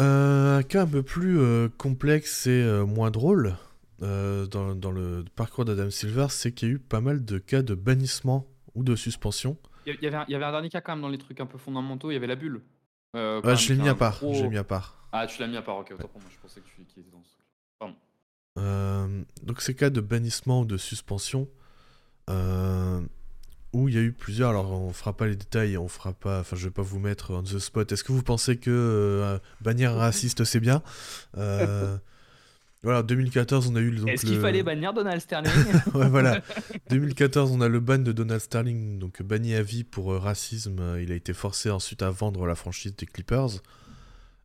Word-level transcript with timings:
Euh, 0.00 0.58
un 0.58 0.62
cas 0.62 0.82
un 0.82 0.86
peu 0.86 1.02
plus 1.02 1.38
euh, 1.40 1.68
complexe 1.76 2.46
et 2.46 2.50
euh, 2.62 2.84
moins 2.86 3.10
drôle 3.10 3.56
dans, 4.00 4.76
dans 4.76 4.92
le 4.92 5.24
parcours 5.34 5.64
d'Adam 5.64 5.90
Silver, 5.90 6.26
c'est 6.30 6.52
qu'il 6.52 6.68
y 6.68 6.70
a 6.70 6.74
eu 6.74 6.78
pas 6.78 7.00
mal 7.00 7.24
de 7.24 7.38
cas 7.38 7.62
de 7.62 7.74
bannissement 7.74 8.46
ou 8.76 8.84
de 8.84 8.94
suspension. 8.94 9.56
Il 9.86 9.96
y, 10.00 10.06
avait 10.06 10.16
un, 10.16 10.24
il 10.28 10.32
y 10.32 10.34
avait 10.36 10.44
un 10.44 10.52
dernier 10.52 10.68
cas 10.68 10.80
quand 10.80 10.92
même 10.92 11.02
dans 11.02 11.08
les 11.08 11.18
trucs 11.18 11.40
un 11.40 11.46
peu 11.46 11.58
fondamentaux, 11.58 12.10
il 12.12 12.14
y 12.14 12.16
avait 12.16 12.28
la 12.28 12.36
bulle. 12.36 12.60
Euh, 13.16 13.40
Ouais, 13.40 13.48
même, 13.48 13.56
je 13.56 13.72
l'ai 13.72 13.80
mis 13.80 13.88
à 13.88 13.94
part. 13.96 14.18
gros- 14.20 14.34
Je 14.34 14.42
l'ai 14.44 14.48
mis 14.50 14.56
à 14.58 14.62
part. 14.62 15.08
Ah, 15.10 15.26
tu 15.26 15.40
l'as 15.40 15.48
mis 15.48 15.56
à 15.56 15.62
part, 15.62 15.78
ok, 15.78 15.90
autant 15.94 16.06
pour 16.08 16.20
moi, 16.20 16.30
je 16.32 16.38
pensais 16.40 16.60
que 16.60 16.66
tu 16.68 16.80
était 16.82 17.00
dans 17.10 17.22
ce 17.24 17.30
truc. 17.32 17.44
Pardon. 17.80 17.94
Euh, 18.58 19.24
donc 19.42 19.60
ces 19.62 19.74
cas 19.74 19.90
de 19.90 20.00
bannissement 20.00 20.60
ou 20.60 20.64
de 20.64 20.76
suspension, 20.76 21.48
euh, 22.30 23.00
où 23.72 23.88
il 23.88 23.94
y 23.94 23.98
a 23.98 24.00
eu 24.00 24.12
plusieurs, 24.12 24.50
alors 24.50 24.70
on 24.70 24.92
fera 24.92 25.16
pas 25.16 25.26
les 25.26 25.36
détails, 25.36 25.76
on 25.76 25.88
fera 25.88 26.12
pas, 26.12 26.40
enfin 26.40 26.56
je 26.56 26.64
vais 26.64 26.70
pas 26.70 26.82
vous 26.82 26.98
mettre 26.98 27.32
on 27.32 27.42
the 27.42 27.58
spot. 27.58 27.92
Est-ce 27.92 28.02
que 28.04 28.12
vous 28.12 28.22
pensez 28.22 28.56
que 28.56 28.70
euh, 28.70 29.38
bannir 29.60 29.92
un 29.92 29.98
raciste 29.98 30.44
c'est 30.44 30.60
bien? 30.60 30.82
Euh, 31.36 31.96
Voilà, 32.84 33.00
en 33.00 33.02
2014 33.02 33.68
on 33.72 33.76
a 33.76 33.80
eu 33.80 33.90
donc 33.90 34.08
Est-ce 34.08 34.24
qu'il 34.24 34.38
fallait 34.38 34.62
bannir 34.62 34.92
Donald 34.92 35.20
Sterling? 35.20 35.52
Ouais, 35.94 36.08
voilà. 36.08 36.40
2014, 36.90 37.50
on 37.50 37.60
a 37.60 37.68
le 37.68 37.80
ban 37.80 37.98
de 37.98 38.12
Donald 38.12 38.40
Sterling, 38.40 39.00
donc 39.00 39.20
banni 39.20 39.54
à 39.54 39.62
vie 39.62 39.82
pour 39.82 40.12
euh, 40.12 40.18
racisme. 40.18 40.78
Euh, 40.78 41.02
Il 41.02 41.10
a 41.10 41.16
été 41.16 41.32
forcé 41.32 41.70
ensuite 41.70 42.02
à 42.02 42.10
vendre 42.10 42.46
la 42.46 42.54
franchise 42.54 42.94
des 42.94 43.06
Clippers. 43.06 43.60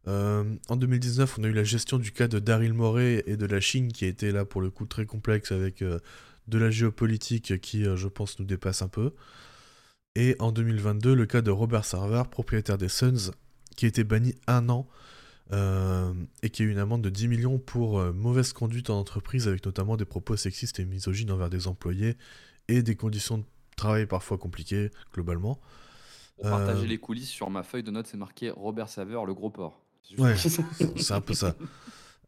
En 0.05 0.75
2019, 0.75 1.37
on 1.37 1.43
a 1.43 1.47
eu 1.47 1.53
la 1.53 1.63
gestion 1.63 1.97
du 1.97 2.11
cas 2.11 2.27
de 2.27 2.39
Daryl 2.39 2.73
Morey 2.73 3.23
et 3.25 3.37
de 3.37 3.45
la 3.45 3.61
Chine, 3.61 3.89
qui 3.93 4.03
a 4.03 4.07
été 4.07 4.31
là 4.31 4.43
pour 4.43 4.59
le 4.59 4.69
coup 4.69 4.85
très 4.85 5.05
complexe 5.05 5.53
avec 5.53 5.81
de 6.47 6.57
la 6.57 6.69
géopolitique 6.69 7.59
qui, 7.61 7.85
euh, 7.85 7.95
je 7.95 8.07
pense, 8.07 8.39
nous 8.39 8.45
dépasse 8.45 8.81
un 8.81 8.87
peu. 8.87 9.13
Et 10.15 10.35
en 10.39 10.51
2022, 10.51 11.13
le 11.15 11.25
cas 11.25 11.41
de 11.41 11.51
Robert 11.51 11.85
Sarver, 11.85 12.23
propriétaire 12.29 12.77
des 12.77 12.89
Suns, 12.89 13.31
qui 13.75 13.85
a 13.85 13.87
été 13.87 14.03
banni 14.03 14.35
un 14.47 14.69
an 14.69 14.87
euh, 15.51 16.13
et 16.41 16.49
qui 16.49 16.61
a 16.61 16.65
eu 16.65 16.71
une 16.71 16.77
amende 16.77 17.01
de 17.01 17.09
10 17.09 17.27
millions 17.27 17.59
pour 17.59 17.99
euh, 17.99 18.13
mauvaise 18.13 18.53
conduite 18.53 18.89
en 18.89 18.99
entreprise, 18.99 19.47
avec 19.47 19.65
notamment 19.65 19.97
des 19.97 20.05
propos 20.05 20.35
sexistes 20.35 20.79
et 20.79 20.85
misogynes 20.85 21.31
envers 21.31 21.49
des 21.49 21.67
employés 21.67 22.15
et 22.67 22.83
des 22.83 22.95
conditions 22.95 23.39
de 23.39 23.43
travail 23.75 24.05
parfois 24.05 24.37
compliquées, 24.37 24.91
globalement. 25.13 25.59
Pour 26.37 26.49
partager 26.49 26.87
les 26.87 26.97
coulisses, 26.97 27.29
sur 27.29 27.49
ma 27.49 27.63
feuille 27.63 27.83
de 27.83 27.91
notes, 27.91 28.07
c'est 28.07 28.17
marqué 28.17 28.49
Robert 28.51 28.89
Saveur, 28.89 29.25
le 29.25 29.33
gros 29.33 29.49
porc. 29.49 29.79
Ouais. 30.17 30.35
C'est 30.97 31.13
un 31.13 31.21
peu 31.21 31.33
ça. 31.33 31.55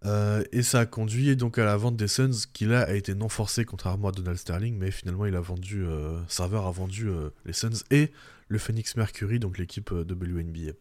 Euh, 0.03 0.43
et 0.51 0.61
ça 0.61 0.81
a 0.81 0.85
conduit 0.85 1.35
donc 1.35 1.57
à 1.57 1.65
la 1.65 1.77
vente 1.77 1.95
des 1.95 2.07
Suns, 2.07 2.47
qui 2.53 2.65
là 2.65 2.81
a 2.81 2.93
été 2.93 3.15
non 3.15 3.29
forcée, 3.29 3.65
contrairement 3.65 4.09
à 4.09 4.11
Donald 4.11 4.37
Sterling, 4.37 4.77
mais 4.77 4.91
finalement 4.91 5.25
il 5.25 5.35
a 5.35 5.41
vendu, 5.41 5.83
euh, 5.83 6.19
Server 6.27 6.61
a 6.63 6.71
vendu 6.71 7.07
euh, 7.07 7.29
les 7.45 7.53
Suns 7.53 7.83
et 7.91 8.11
le 8.47 8.57
Phoenix 8.59 8.95
Mercury, 8.97 9.39
donc 9.39 9.57
l'équipe 9.57 9.91
euh, 9.91 10.03
WNBA. 10.03 10.73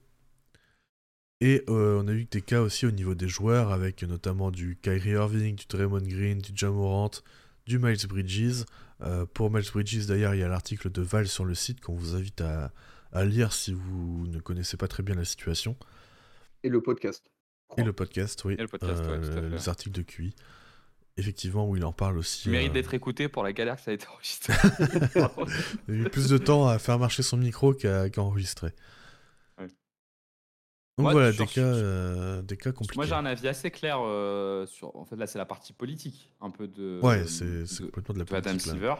Et 1.40 1.62
on 1.68 2.08
a 2.08 2.12
eu 2.12 2.24
des 2.24 2.40
cas 2.40 2.62
aussi 2.62 2.86
au 2.86 2.90
niveau 2.90 3.14
des 3.14 3.28
joueurs, 3.28 3.70
avec 3.70 4.02
notamment 4.02 4.50
du 4.50 4.78
Kyrie 4.80 5.10
Irving, 5.10 5.56
du 5.56 5.66
Draymond 5.68 6.00
Green, 6.00 6.38
du 6.38 6.52
Jamorant, 6.54 7.10
du 7.66 7.78
Miles 7.78 8.06
Bridges. 8.08 8.64
Pour 9.34 9.50
Miles 9.50 9.70
Bridges, 9.70 10.06
d'ailleurs, 10.06 10.34
il 10.34 10.40
y 10.40 10.42
a 10.42 10.48
l'article 10.48 10.90
de 10.90 11.02
Val 11.02 11.28
sur 11.28 11.44
le 11.44 11.54
site 11.54 11.82
qu'on 11.82 11.96
vous 11.96 12.14
invite 12.14 12.40
à 12.40 13.24
lire 13.26 13.52
si 13.52 13.74
vous 13.74 14.26
ne 14.28 14.38
connaissez 14.38 14.78
pas 14.78 14.88
très 14.88 15.02
bien 15.02 15.16
la 15.16 15.26
situation. 15.26 15.76
Et 16.62 16.70
le 16.70 16.80
podcast. 16.80 17.33
Et 17.76 17.82
le 17.82 17.92
podcast, 17.92 18.44
oui. 18.44 18.54
Et 18.54 18.62
le 18.62 18.68
podcast, 18.68 19.00
ouais, 19.04 19.20
tout 19.20 19.38
à 19.38 19.42
fait. 19.42 19.48
Les 19.48 19.68
articles 19.68 19.92
de 19.92 20.02
QI. 20.02 20.34
Effectivement, 21.16 21.68
où 21.68 21.76
il 21.76 21.84
en 21.84 21.92
parle 21.92 22.18
aussi. 22.18 22.42
Tu 22.42 22.50
mérites 22.50 22.70
euh, 22.70 22.74
d'être 22.74 22.92
écouté 22.92 23.28
pour 23.28 23.44
la 23.44 23.52
galère 23.52 23.76
que 23.76 23.82
ça 23.82 23.92
a 23.92 23.94
été 23.94 24.06
enregistré. 24.08 24.52
Il 25.88 25.94
a 25.94 25.98
eu 25.98 26.10
plus 26.10 26.28
de 26.28 26.38
temps 26.38 26.66
à 26.66 26.78
faire 26.80 26.98
marcher 26.98 27.22
son 27.22 27.36
micro 27.36 27.72
qu'à 27.72 28.08
enregistrer. 28.16 28.72
Ouais. 29.58 29.68
Donc 30.98 31.06
Ouais, 31.06 31.12
voilà, 31.12 31.30
des 31.30 31.46
cas, 31.46 31.60
euh, 31.60 32.42
des 32.42 32.56
cas 32.56 32.72
compliqués. 32.72 32.96
Moi, 32.96 33.06
j'ai 33.06 33.14
un 33.14 33.26
avis 33.26 33.46
assez 33.46 33.70
clair 33.70 33.98
euh, 34.00 34.66
sur. 34.66 34.96
En 34.96 35.04
fait, 35.04 35.14
là, 35.14 35.28
c'est 35.28 35.38
la 35.38 35.46
partie 35.46 35.72
politique, 35.72 36.32
un 36.40 36.50
peu 36.50 36.66
de. 36.66 36.98
Ouais, 37.00 37.24
c'est 37.26 37.64
complètement 37.92 38.14
de 38.14 38.18
la 38.18 38.24
de 38.24 38.34
Adam 38.34 38.50
politique. 38.50 38.66
là. 38.66 38.72
Silver. 38.72 38.94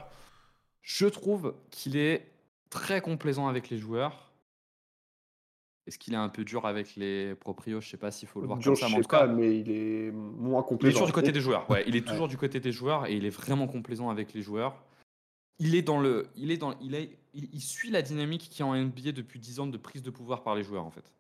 Je 0.83 1.07
trouve 1.07 1.55
qu'il 1.73 1.97
est 1.97 2.31
très 2.71 3.01
complaisant 3.01 3.49
avec 3.49 3.71
les 3.71 3.79
joueurs. 3.79 4.31
Est-ce 5.87 5.99
qu'il 5.99 6.15
est 6.15 6.17
un 6.19 6.29
peu 6.31 6.45
dur 6.45 6.65
avec 6.67 6.97
les 6.97 7.35
proprios? 7.35 7.81
Je 7.81 7.89
sais 7.89 7.97
pas 7.99 8.11
s'il 8.11 8.27
faut 8.29 8.41
le 8.41 8.47
voir 8.47 8.59
Dur, 8.59 8.73
comme 8.73 8.77
ça, 8.77 8.87
je 8.87 8.93
mais 8.93 8.97
en 8.99 8.99
sais 8.99 9.03
tout 9.03 9.09
cas, 9.11 9.27
pas, 9.27 9.27
mais 9.27 9.59
il 9.61 9.71
est 9.71 10.11
moins 10.13 10.63
il 10.63 10.67
complet. 10.67 10.89
est 10.89 10.93
toujours 10.93 11.07
du 11.07 11.13
côté 11.13 11.31
des 11.33 11.41
joueurs. 11.41 11.69
Ouais, 11.71 11.85
il 11.87 11.95
est 11.97 12.07
toujours 12.07 12.23
Ouais. 12.23 12.29
du 12.29 12.37
côté 12.39 12.59
des 12.61 12.73
joueurs 12.73 13.07
et 13.07 13.15
il 13.15 13.25
est 13.27 13.31
vraiment 13.31 13.67
complaisant 13.67 14.09
avec 14.09 14.33
les 14.33 14.41
joueurs. 14.43 14.83
Il 15.59 15.75
est 15.75 15.83
dans 15.83 16.01
le, 16.01 16.27
il 16.37 16.51
est 16.51 16.57
dans, 16.57 16.75
il 16.81 16.95
est, 16.95 17.19
il, 17.35 17.49
il 17.53 17.61
suit 17.61 17.91
la 17.91 18.03
dynamique 18.03 18.49
qui 18.51 18.63
est 18.63 18.65
en 18.65 18.75
NBA 18.75 19.13
depuis 19.13 19.39
10 19.39 19.61
ans 19.61 19.67
de 19.67 19.77
prise 19.77 20.03
de 20.03 20.11
pouvoir 20.11 20.43
par 20.43 20.55
les 20.55 20.65
joueurs 20.65 20.85
en 20.85 20.91
fait. 20.91 21.13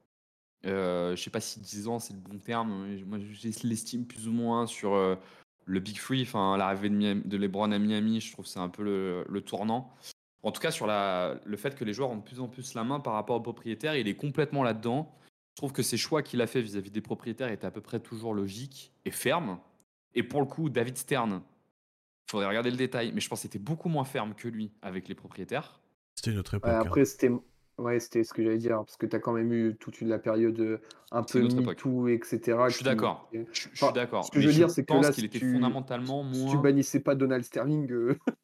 Euh, 0.67 1.15
je 1.15 1.23
sais 1.23 1.31
pas 1.31 1.41
si 1.41 1.61
10 1.61 1.87
ans 1.89 1.99
c'est 1.99 2.15
le 2.15 2.19
bon 2.21 2.39
terme. 2.39 2.87
mais 2.89 3.03
Moi, 3.05 3.19
je 3.21 3.67
l'estime 3.69 4.07
plus 4.07 4.27
ou 4.29 4.33
moins 4.33 4.67
sur 4.67 4.95
euh, 4.95 5.15
le 5.67 5.79
Big 5.79 5.99
Free, 5.99 6.23
enfin 6.23 6.57
l'arrivée 6.57 6.89
de, 6.89 7.21
de 7.23 7.37
LeBron 7.37 7.71
à 7.71 7.79
Miami. 7.79 8.21
Je 8.21 8.33
trouve 8.33 8.47
que 8.47 8.51
c'est 8.51 8.59
un 8.61 8.71
peu 8.71 8.83
le, 8.83 9.25
le 9.29 9.41
tournant. 9.43 9.93
En 10.45 10.53
tout 10.53 10.61
cas, 10.61 10.71
sur 10.71 10.87
la, 10.87 11.41
le 11.45 11.57
fait 11.57 11.75
que 11.75 11.85
les 11.85 11.93
joueurs 11.93 12.11
ont 12.11 12.17
de 12.17 12.23
plus 12.23 12.39
en 12.39 12.49
plus 12.49 12.75
la 12.75 12.85
main 12.85 13.01
par 13.01 13.15
rapport 13.15 13.35
aux 13.37 13.41
propriétaires, 13.41 13.97
il 13.97 14.07
est 14.07 14.15
complètement 14.15 14.63
là-dedans. 14.63 15.13
Je 15.55 15.57
trouve 15.57 15.73
que 15.73 15.83
ces 15.83 15.97
choix 15.97 16.23
qu'il 16.23 16.41
a 16.43 16.47
fait 16.47 16.61
vis-à-vis 16.61 16.91
des 16.91 17.01
propriétaires 17.01 17.51
étaient 17.51 17.67
à 17.67 17.71
peu 17.71 17.81
près 17.81 17.99
toujours 17.99 18.35
logiques 18.35 18.93
et 19.05 19.11
fermes. 19.11 19.59
Et 20.15 20.23
pour 20.23 20.41
le 20.41 20.47
coup, 20.47 20.69
David 20.69 20.97
Stern, 20.99 21.43
il 22.27 22.31
faudrait 22.31 22.47
regarder 22.49 22.71
le 22.71 22.77
détail, 22.77 23.13
mais 23.15 23.21
je 23.21 23.29
pense 23.29 23.41
que 23.41 23.43
c'était 23.43 23.59
beaucoup 23.59 23.89
moins 23.89 24.05
ferme 24.05 24.35
que 24.35 24.49
lui 24.49 24.71
avec 24.83 25.09
les 25.09 25.15
propriétaires. 25.15 25.81
C'était 26.15 26.31
une 26.33 26.39
autre 26.39 26.55
époque. 26.55 26.69
Ouais, 26.71 26.77
hein. 26.77 26.81
après, 26.83 27.05
c'était 27.05 27.31
ouais, 27.79 27.99
c'était 28.01 28.23
ce 28.25 28.33
que 28.35 28.43
j'allais 28.43 28.59
dire, 28.59 28.77
parce 28.79 28.97
que 28.97 29.07
tu 29.07 29.17
as 29.17 29.21
quand 29.21 29.33
même 29.33 29.53
eu 29.53 29.77
toute 29.81 30.01
une, 30.01 30.09
la 30.09 30.19
période 30.19 30.59
euh, 30.61 30.79
un 31.11 31.25
C'est 31.27 31.39
peu 31.39 31.39
une 31.41 31.47
autre 31.47 31.61
époque. 31.63 31.85
MeToo, 31.87 32.09
etc. 32.09 32.59
Je 32.69 32.75
suis 32.75 32.85
d'accord. 32.85 33.29
qui- 33.33 33.39
Je, 33.39 33.45
je 33.53 33.59
suis 33.61 33.71
Enfin, 33.83 33.93
d'accord. 33.93 34.25
ce 34.27 34.31
que 34.31 34.37
mais 34.39 34.43
je 34.43 34.49
veux 34.49 34.55
dire, 34.55 34.71
c'est 34.71 34.85
que 34.85 34.93
là, 34.95 35.11
qu'il 35.11 35.23
si 35.23 35.25
était 35.27 35.39
tu- 35.39 35.55
fondamentalement 35.55 36.23
Si 36.33 36.41
moins. 36.45 36.55
tu 36.55 36.59
bannissais 36.63 37.01
pas 37.01 37.15
Donald 37.15 37.45
Sterling, 37.45 37.91
euh, 37.91 38.19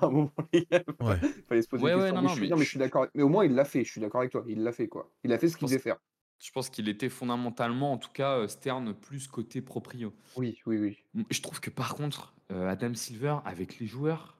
à 0.00 0.06
un 0.06 0.10
moment, 0.10 0.32
il 0.52 0.66
Ouais. 1.00 1.18
fallait 1.48 1.62
se 1.62 1.68
poser 1.68 1.84
Ouais, 1.84 1.90
des 1.90 1.96
ouais, 1.96 2.02
questions. 2.10 2.14
non, 2.14 2.22
mais, 2.22 2.22
non, 2.22 2.28
je 2.28 2.34
suis, 2.34 2.40
mais 2.42 2.48
non, 2.48 2.56
mais 2.56 2.60
je 2.60 2.64
je- 2.64 2.70
suis 2.70 2.78
d'accord. 2.78 3.06
Mais 3.14 3.22
au 3.22 3.28
moins, 3.28 3.44
il 3.44 3.54
l'a 3.54 3.64
fait. 3.64 3.84
Je 3.84 3.90
suis 3.90 4.00
d'accord 4.00 4.20
avec 4.20 4.32
toi. 4.32 4.44
Il 4.46 4.62
l'a 4.62 4.72
fait, 4.72 4.88
quoi. 4.88 5.10
Il 5.24 5.32
a 5.32 5.38
fait 5.38 5.48
ce 5.48 5.56
qu'il 5.56 5.62
pense- 5.62 5.70
devait 5.70 5.82
faire. 5.82 5.96
Je 6.38 6.50
pense 6.50 6.68
qu'il 6.68 6.88
était 6.90 7.08
fondamentalement, 7.08 7.92
en 7.92 7.98
tout 7.98 8.10
cas, 8.12 8.36
euh, 8.38 8.48
Stern 8.48 8.92
plus 8.94 9.26
côté 9.26 9.62
proprio. 9.62 10.12
Oui, 10.36 10.60
oui, 10.66 10.76
oui. 11.14 11.24
Je 11.30 11.40
trouve 11.40 11.60
que 11.60 11.70
par 11.70 11.94
contre, 11.94 12.34
euh, 12.52 12.68
Adam 12.68 12.92
Silver 12.94 13.36
avec 13.46 13.78
les 13.78 13.86
joueurs, 13.86 14.36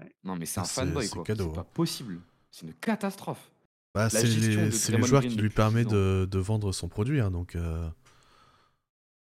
Ouais. 0.00 0.12
non 0.24 0.34
mais 0.36 0.44
c'est 0.46 0.58
Ah, 0.58 0.64
un 0.64 0.66
fanboy 0.66 1.04
c'est 1.06 1.14
quoi. 1.14 1.22
cadeau, 1.24 1.48
C'est 1.50 1.54
pas 1.54 1.60
hein. 1.60 1.66
possible. 1.72 2.20
C'est 2.50 2.66
une 2.66 2.74
catastrophe. 2.74 3.52
Bah, 3.94 4.10
c'est 4.10 4.24
les, 4.24 4.56
les 4.56 4.70
joueurs 4.72 5.20
Green 5.20 5.30
qui 5.30 5.36
lui 5.36 5.44
depuis 5.44 5.54
permettent 5.54 5.88
10 5.88 5.94
ans. 5.94 5.98
de, 5.98 6.28
de 6.30 6.38
vendre 6.40 6.72
son 6.72 6.88
produit. 6.88 7.20
hein, 7.20 7.30
donc, 7.30 7.54
euh, 7.54 7.88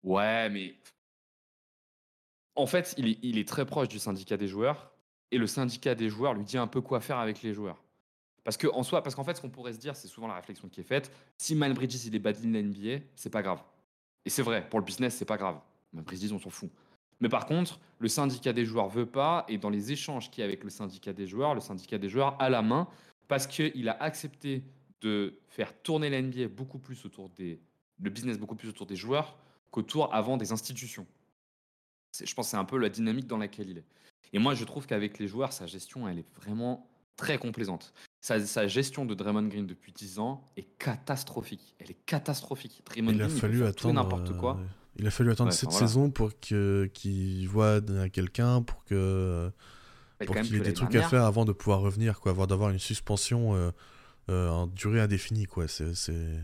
Ouais, 0.02 0.48
mais 0.50 0.76
en 2.54 2.66
fait, 2.66 2.94
il 2.98 3.08
est, 3.08 3.18
il 3.22 3.38
est 3.38 3.46
très 3.48 3.66
proche 3.66 3.88
du 3.88 3.98
syndicat 3.98 4.36
des 4.36 4.48
joueurs 4.48 4.92
et 5.30 5.38
le 5.38 5.46
syndicat 5.46 5.94
des 5.94 6.08
joueurs 6.08 6.34
lui 6.34 6.44
dit 6.44 6.58
un 6.58 6.66
peu 6.66 6.80
quoi 6.80 7.00
faire 7.00 7.18
avec 7.18 7.42
les 7.42 7.52
joueurs. 7.52 7.82
Parce 8.44 8.56
que 8.56 8.66
en 8.68 8.82
soi, 8.82 9.02
parce 9.02 9.14
qu'en 9.14 9.24
fait, 9.24 9.34
ce 9.34 9.40
qu'on 9.40 9.50
pourrait 9.50 9.74
se 9.74 9.78
dire, 9.78 9.94
c'est 9.94 10.08
souvent 10.08 10.26
la 10.26 10.34
réflexion 10.34 10.68
qui 10.68 10.80
est 10.80 10.84
faite. 10.84 11.12
Si 11.36 11.54
Miles 11.54 11.74
Bridges 11.74 12.06
il 12.06 12.14
est 12.14 12.18
bad 12.18 12.36
in 12.44 12.52
la 12.52 12.62
NBA, 12.62 13.04
c'est 13.14 13.30
pas 13.30 13.42
grave. 13.42 13.62
Et 14.24 14.30
c'est 14.30 14.42
vrai, 14.42 14.66
pour 14.68 14.78
le 14.78 14.84
business, 14.84 15.16
c'est 15.16 15.24
pas 15.24 15.36
grave. 15.36 15.60
Miles 15.92 16.04
Bridges, 16.04 16.32
on 16.32 16.38
s'en 16.38 16.50
fout. 16.50 16.70
Mais 17.20 17.28
par 17.28 17.46
contre, 17.46 17.78
le 17.98 18.08
syndicat 18.08 18.52
des 18.52 18.64
joueurs 18.64 18.88
veut 18.88 19.06
pas, 19.06 19.44
et 19.48 19.58
dans 19.58 19.70
les 19.70 19.92
échanges 19.92 20.30
qu'il 20.30 20.40
y 20.40 20.44
a 20.44 20.46
avec 20.46 20.64
le 20.64 20.70
syndicat 20.70 21.12
des 21.12 21.26
joueurs, 21.26 21.54
le 21.54 21.60
syndicat 21.60 21.98
des 21.98 22.08
joueurs 22.08 22.40
a 22.40 22.48
la 22.48 22.62
main 22.62 22.88
parce 23.26 23.46
qu'il 23.46 23.88
a 23.88 24.02
accepté 24.02 24.62
de 25.00 25.38
faire 25.48 25.74
tourner 25.82 26.10
la 26.10 26.48
beaucoup 26.48 26.78
plus 26.78 27.04
autour 27.04 27.28
des, 27.30 27.60
le 28.00 28.10
business 28.10 28.38
beaucoup 28.38 28.56
plus 28.56 28.68
autour 28.68 28.86
des 28.86 28.96
joueurs 28.96 29.36
qu'autour 29.70 30.14
avant 30.14 30.36
des 30.36 30.52
institutions. 30.52 31.06
Je 32.12 32.34
pense 32.34 32.46
que 32.46 32.50
c'est 32.50 32.56
un 32.56 32.64
peu 32.64 32.78
la 32.78 32.88
dynamique 32.88 33.26
dans 33.26 33.38
laquelle 33.38 33.68
il 33.70 33.78
est. 33.78 33.84
Et 34.32 34.38
moi, 34.38 34.54
je 34.54 34.64
trouve 34.64 34.86
qu'avec 34.86 35.18
les 35.18 35.28
joueurs, 35.28 35.52
sa 35.52 35.66
gestion, 35.66 36.08
elle 36.08 36.18
est 36.18 36.34
vraiment 36.42 36.88
très 37.16 37.38
complaisante. 37.38 37.92
Sa, 38.20 38.44
sa 38.44 38.66
gestion 38.66 39.04
de 39.04 39.14
Draymond 39.14 39.48
Green 39.48 39.66
depuis 39.66 39.92
10 39.92 40.18
ans 40.18 40.44
est 40.56 40.68
catastrophique. 40.78 41.74
Elle 41.78 41.90
est 41.90 42.04
catastrophique. 42.06 42.82
Draymond 42.86 43.12
il 43.12 43.22
a 43.22 43.26
Green, 43.26 43.36
il 43.36 43.40
fallu 43.40 43.62
et 43.62 43.66
attendre. 43.66 43.94
n'importe 43.94 44.36
quoi. 44.36 44.56
euh, 44.56 44.64
il 44.96 45.06
a 45.06 45.10
fallu 45.10 45.30
attendre 45.30 45.50
Ouais, 45.50 45.56
cette 45.56 45.70
voilà. 45.70 45.86
saison 45.86 46.10
pour 46.10 46.38
que 46.40 46.90
qu'il 46.92 47.48
voit 47.48 47.80
quelqu'un 48.12 48.62
pour 48.62 48.84
que 48.84 49.50
pour 50.26 50.34
qu'il 50.40 50.56
ait 50.56 50.60
des 50.60 50.72
trucs 50.72 50.94
à 50.96 51.02
faire 51.02 51.24
avant 51.24 51.44
de 51.44 51.52
pouvoir 51.52 51.80
revenir, 51.80 52.18
quoi, 52.20 52.32
avant 52.32 52.46
d'avoir 52.48 52.70
une 52.70 52.80
suspension 52.80 53.54
euh, 53.54 53.70
euh, 54.30 54.48
en 54.50 54.66
durée 54.66 55.00
indéfinie, 55.00 55.46
quoi. 55.46 55.68
C'est, 55.68 55.94
c'est... 55.94 56.34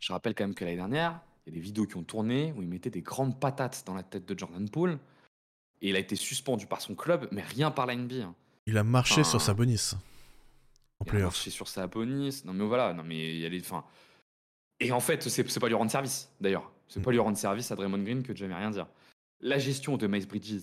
Je 0.00 0.12
rappelle 0.12 0.34
quand 0.34 0.44
même 0.44 0.54
que 0.54 0.64
l'année 0.64 0.76
dernière, 0.76 1.20
il 1.46 1.52
y 1.52 1.52
a 1.52 1.54
des 1.54 1.60
vidéos 1.60 1.86
qui 1.86 1.96
ont 1.96 2.02
tourné 2.02 2.52
où 2.56 2.62
il 2.62 2.68
mettait 2.68 2.90
des 2.90 3.02
grandes 3.02 3.38
patates 3.38 3.84
dans 3.86 3.94
la 3.94 4.02
tête 4.02 4.26
de 4.26 4.36
Jordan 4.38 4.68
Poole. 4.68 4.98
Et 5.80 5.90
il 5.90 5.96
a 5.96 5.98
été 5.98 6.16
suspendu 6.16 6.66
par 6.66 6.80
son 6.80 6.94
club, 6.94 7.28
mais 7.30 7.42
rien 7.42 7.70
par 7.70 7.86
la 7.86 7.94
NBA. 7.94 8.24
hein. 8.24 8.34
Il 8.66 8.76
a 8.78 8.82
marché 8.84 9.20
Enfin, 9.20 9.30
sur 9.30 9.40
sa 9.40 9.54
bonisse 9.54 9.94
en 10.98 11.04
Il 11.04 11.16
a 11.16 11.20
marché 11.24 11.50
sur 11.50 11.68
sa 11.68 11.86
bonus. 11.86 12.44
Non, 12.44 12.52
mais 12.54 12.64
voilà. 12.64 12.92
Non, 12.94 13.02
mais 13.04 13.34
il 13.34 13.40
y 13.40 13.46
a 13.46 13.48
les. 13.48 13.60
Enfin. 13.60 13.84
Et 14.80 14.90
en 14.92 15.00
fait, 15.00 15.22
c'est 15.28 15.60
pas 15.60 15.68
lui 15.68 15.74
rendre 15.74 15.90
service, 15.90 16.30
d'ailleurs. 16.40 16.72
C'est 16.88 17.00
Mm. 17.00 17.02
pas 17.02 17.10
lui 17.12 17.18
rendre 17.18 17.36
service 17.36 17.70
à 17.70 17.76
Draymond 17.76 18.02
Green 18.02 18.22
que 18.22 18.32
de 18.32 18.36
jamais 18.38 18.54
rien 18.54 18.70
dire. 18.70 18.88
La 19.40 19.58
gestion 19.58 19.96
de 19.98 20.06
Miles 20.06 20.26
Bridges, 20.26 20.62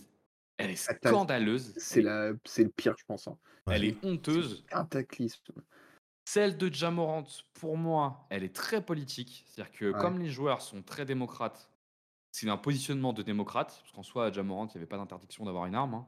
elle 0.57 0.71
est 0.71 0.89
Attends, 0.89 1.09
scandaleuse. 1.09 1.73
C'est 1.77 2.03
c'est 2.45 2.63
le 2.63 2.69
pire, 2.69 2.95
je 2.97 3.05
pense. 3.05 3.27
hein. 3.27 3.37
elle 3.67 3.85
est 3.85 4.03
honteuse. 4.03 4.65
Cataclysme. 4.69 5.53
Celle 6.25 6.57
de 6.57 6.73
Jamorant, 6.73 7.25
pour 7.53 7.77
moi, 7.77 8.25
elle 8.29 8.43
est 8.43 8.55
très 8.55 8.81
politique. 8.81 9.43
C'est-à-dire 9.47 9.71
que 9.73 9.85
Ouais. 9.91 9.99
comme 9.99 10.19
les 10.19 10.29
joueurs 10.29 10.61
sont 10.61 10.81
très 10.81 11.05
démocrates, 11.05 11.69
c'est 12.31 12.49
un 12.49 12.57
positionnement 12.57 13.13
de 13.13 13.21
démocrate. 13.21 13.77
Parce 13.81 13.91
qu'en 13.93 14.03
soi, 14.03 14.27
à 14.27 14.31
Jamorant, 14.31 14.65
il 14.67 14.69
n'y 14.69 14.77
avait 14.77 14.85
pas 14.85 14.97
d'interdiction 14.97 15.45
d'avoir 15.45 15.65
une 15.65 15.75
arme. 15.75 15.95
hein. 15.95 16.05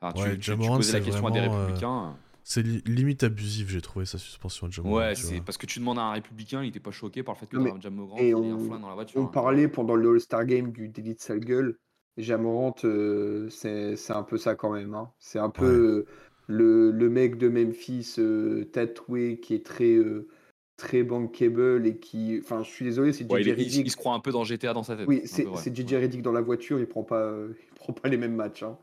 Enfin, 0.00 0.12
tu, 0.12 0.22
Ouais, 0.22 0.30
tu- 0.32 0.38
tu 0.38 0.42
Jamorant, 0.46 0.76
posais 0.76 0.92
la 0.92 0.98
c'est 0.98 1.04
question 1.04 1.26
à 1.26 1.30
des 1.30 1.38
euh, 1.38 1.48
républicains. 1.50 2.16
C'est 2.46 2.62
li- 2.62 2.82
limite 2.84 3.22
abusif, 3.22 3.70
j'ai 3.70 3.80
trouvé 3.80 4.04
sa 4.04 4.18
suspension 4.18 4.66
de 4.66 4.72
Jamorant. 4.72 4.96
ouais, 4.96 5.14
c'est 5.14 5.40
parce 5.40 5.56
que 5.56 5.64
tu 5.66 5.78
demandes 5.78 5.98
à 5.98 6.02
un 6.02 6.12
républicain, 6.12 6.62
il 6.62 6.66
n'était 6.66 6.80
pas 6.80 6.90
choqué 6.90 7.22
par 7.22 7.36
le 7.36 7.38
fait 7.40 7.46
que 7.46 7.56
mais- 7.56 7.72
Jamorant, 7.80 8.18
ait 8.18 8.32
un 8.32 8.36
on- 8.36 8.58
flingue 8.66 8.80
dans 8.82 8.88
la 8.88 8.94
voiture. 8.94 9.20
On 9.22 9.24
hein. 9.24 9.28
parlait 9.28 9.66
pendant 9.68 9.94
le 9.94 10.10
All-Star 10.10 10.44
Game 10.44 10.70
du 10.72 10.88
délit 10.88 11.14
de 11.14 11.20
sale 11.20 11.40
gueule. 11.40 11.78
Jamorant, 12.18 12.74
euh, 12.84 13.48
c'est 13.48 13.96
c'est 13.96 14.12
un 14.12 14.22
peu 14.24 14.36
ça 14.36 14.54
quand 14.56 14.72
même. 14.72 14.94
hein. 14.94 15.10
C'est 15.18 15.38
un 15.38 15.48
peu 15.50 16.04
le, 16.46 16.90
le 16.90 17.08
mec 17.10 17.38
de 17.38 17.48
Memphis 17.48 18.14
euh, 18.18 18.64
tatoué 18.64 19.38
qui 19.40 19.54
est 19.54 19.64
très, 19.64 19.94
euh, 19.94 20.28
très 20.76 21.02
bankable 21.02 21.86
et 21.86 21.96
qui. 21.98 22.38
Enfin, 22.42 22.62
je 22.62 22.70
suis 22.70 22.84
désolé, 22.84 23.12
c'est 23.12 23.30
Ouais, 23.30 23.42
il, 23.42 23.58
il- 23.60 23.90
se 23.90 23.96
croit 23.96 24.14
un 24.14 24.20
peu 24.20 24.32
dans 24.32 24.44
GTA 24.44 24.72
dans 24.74 24.82
sa 24.82 24.96
tête. 24.96 25.06
Oui, 25.08 25.22
c'est 25.24 25.74
JJ 25.74 25.94
Redick 25.94 26.22
dans 26.22 26.32
la 26.32 26.40
voiture, 26.42 26.78
il 26.78 26.86
prend 26.86 27.02
pas, 27.04 27.22
euh, 27.22 27.48
il 27.72 27.74
prend 27.76 27.92
pas 27.92 28.08
les 28.08 28.16
mêmes 28.16 28.34
matchs. 28.34 28.62
hein. 28.62 28.76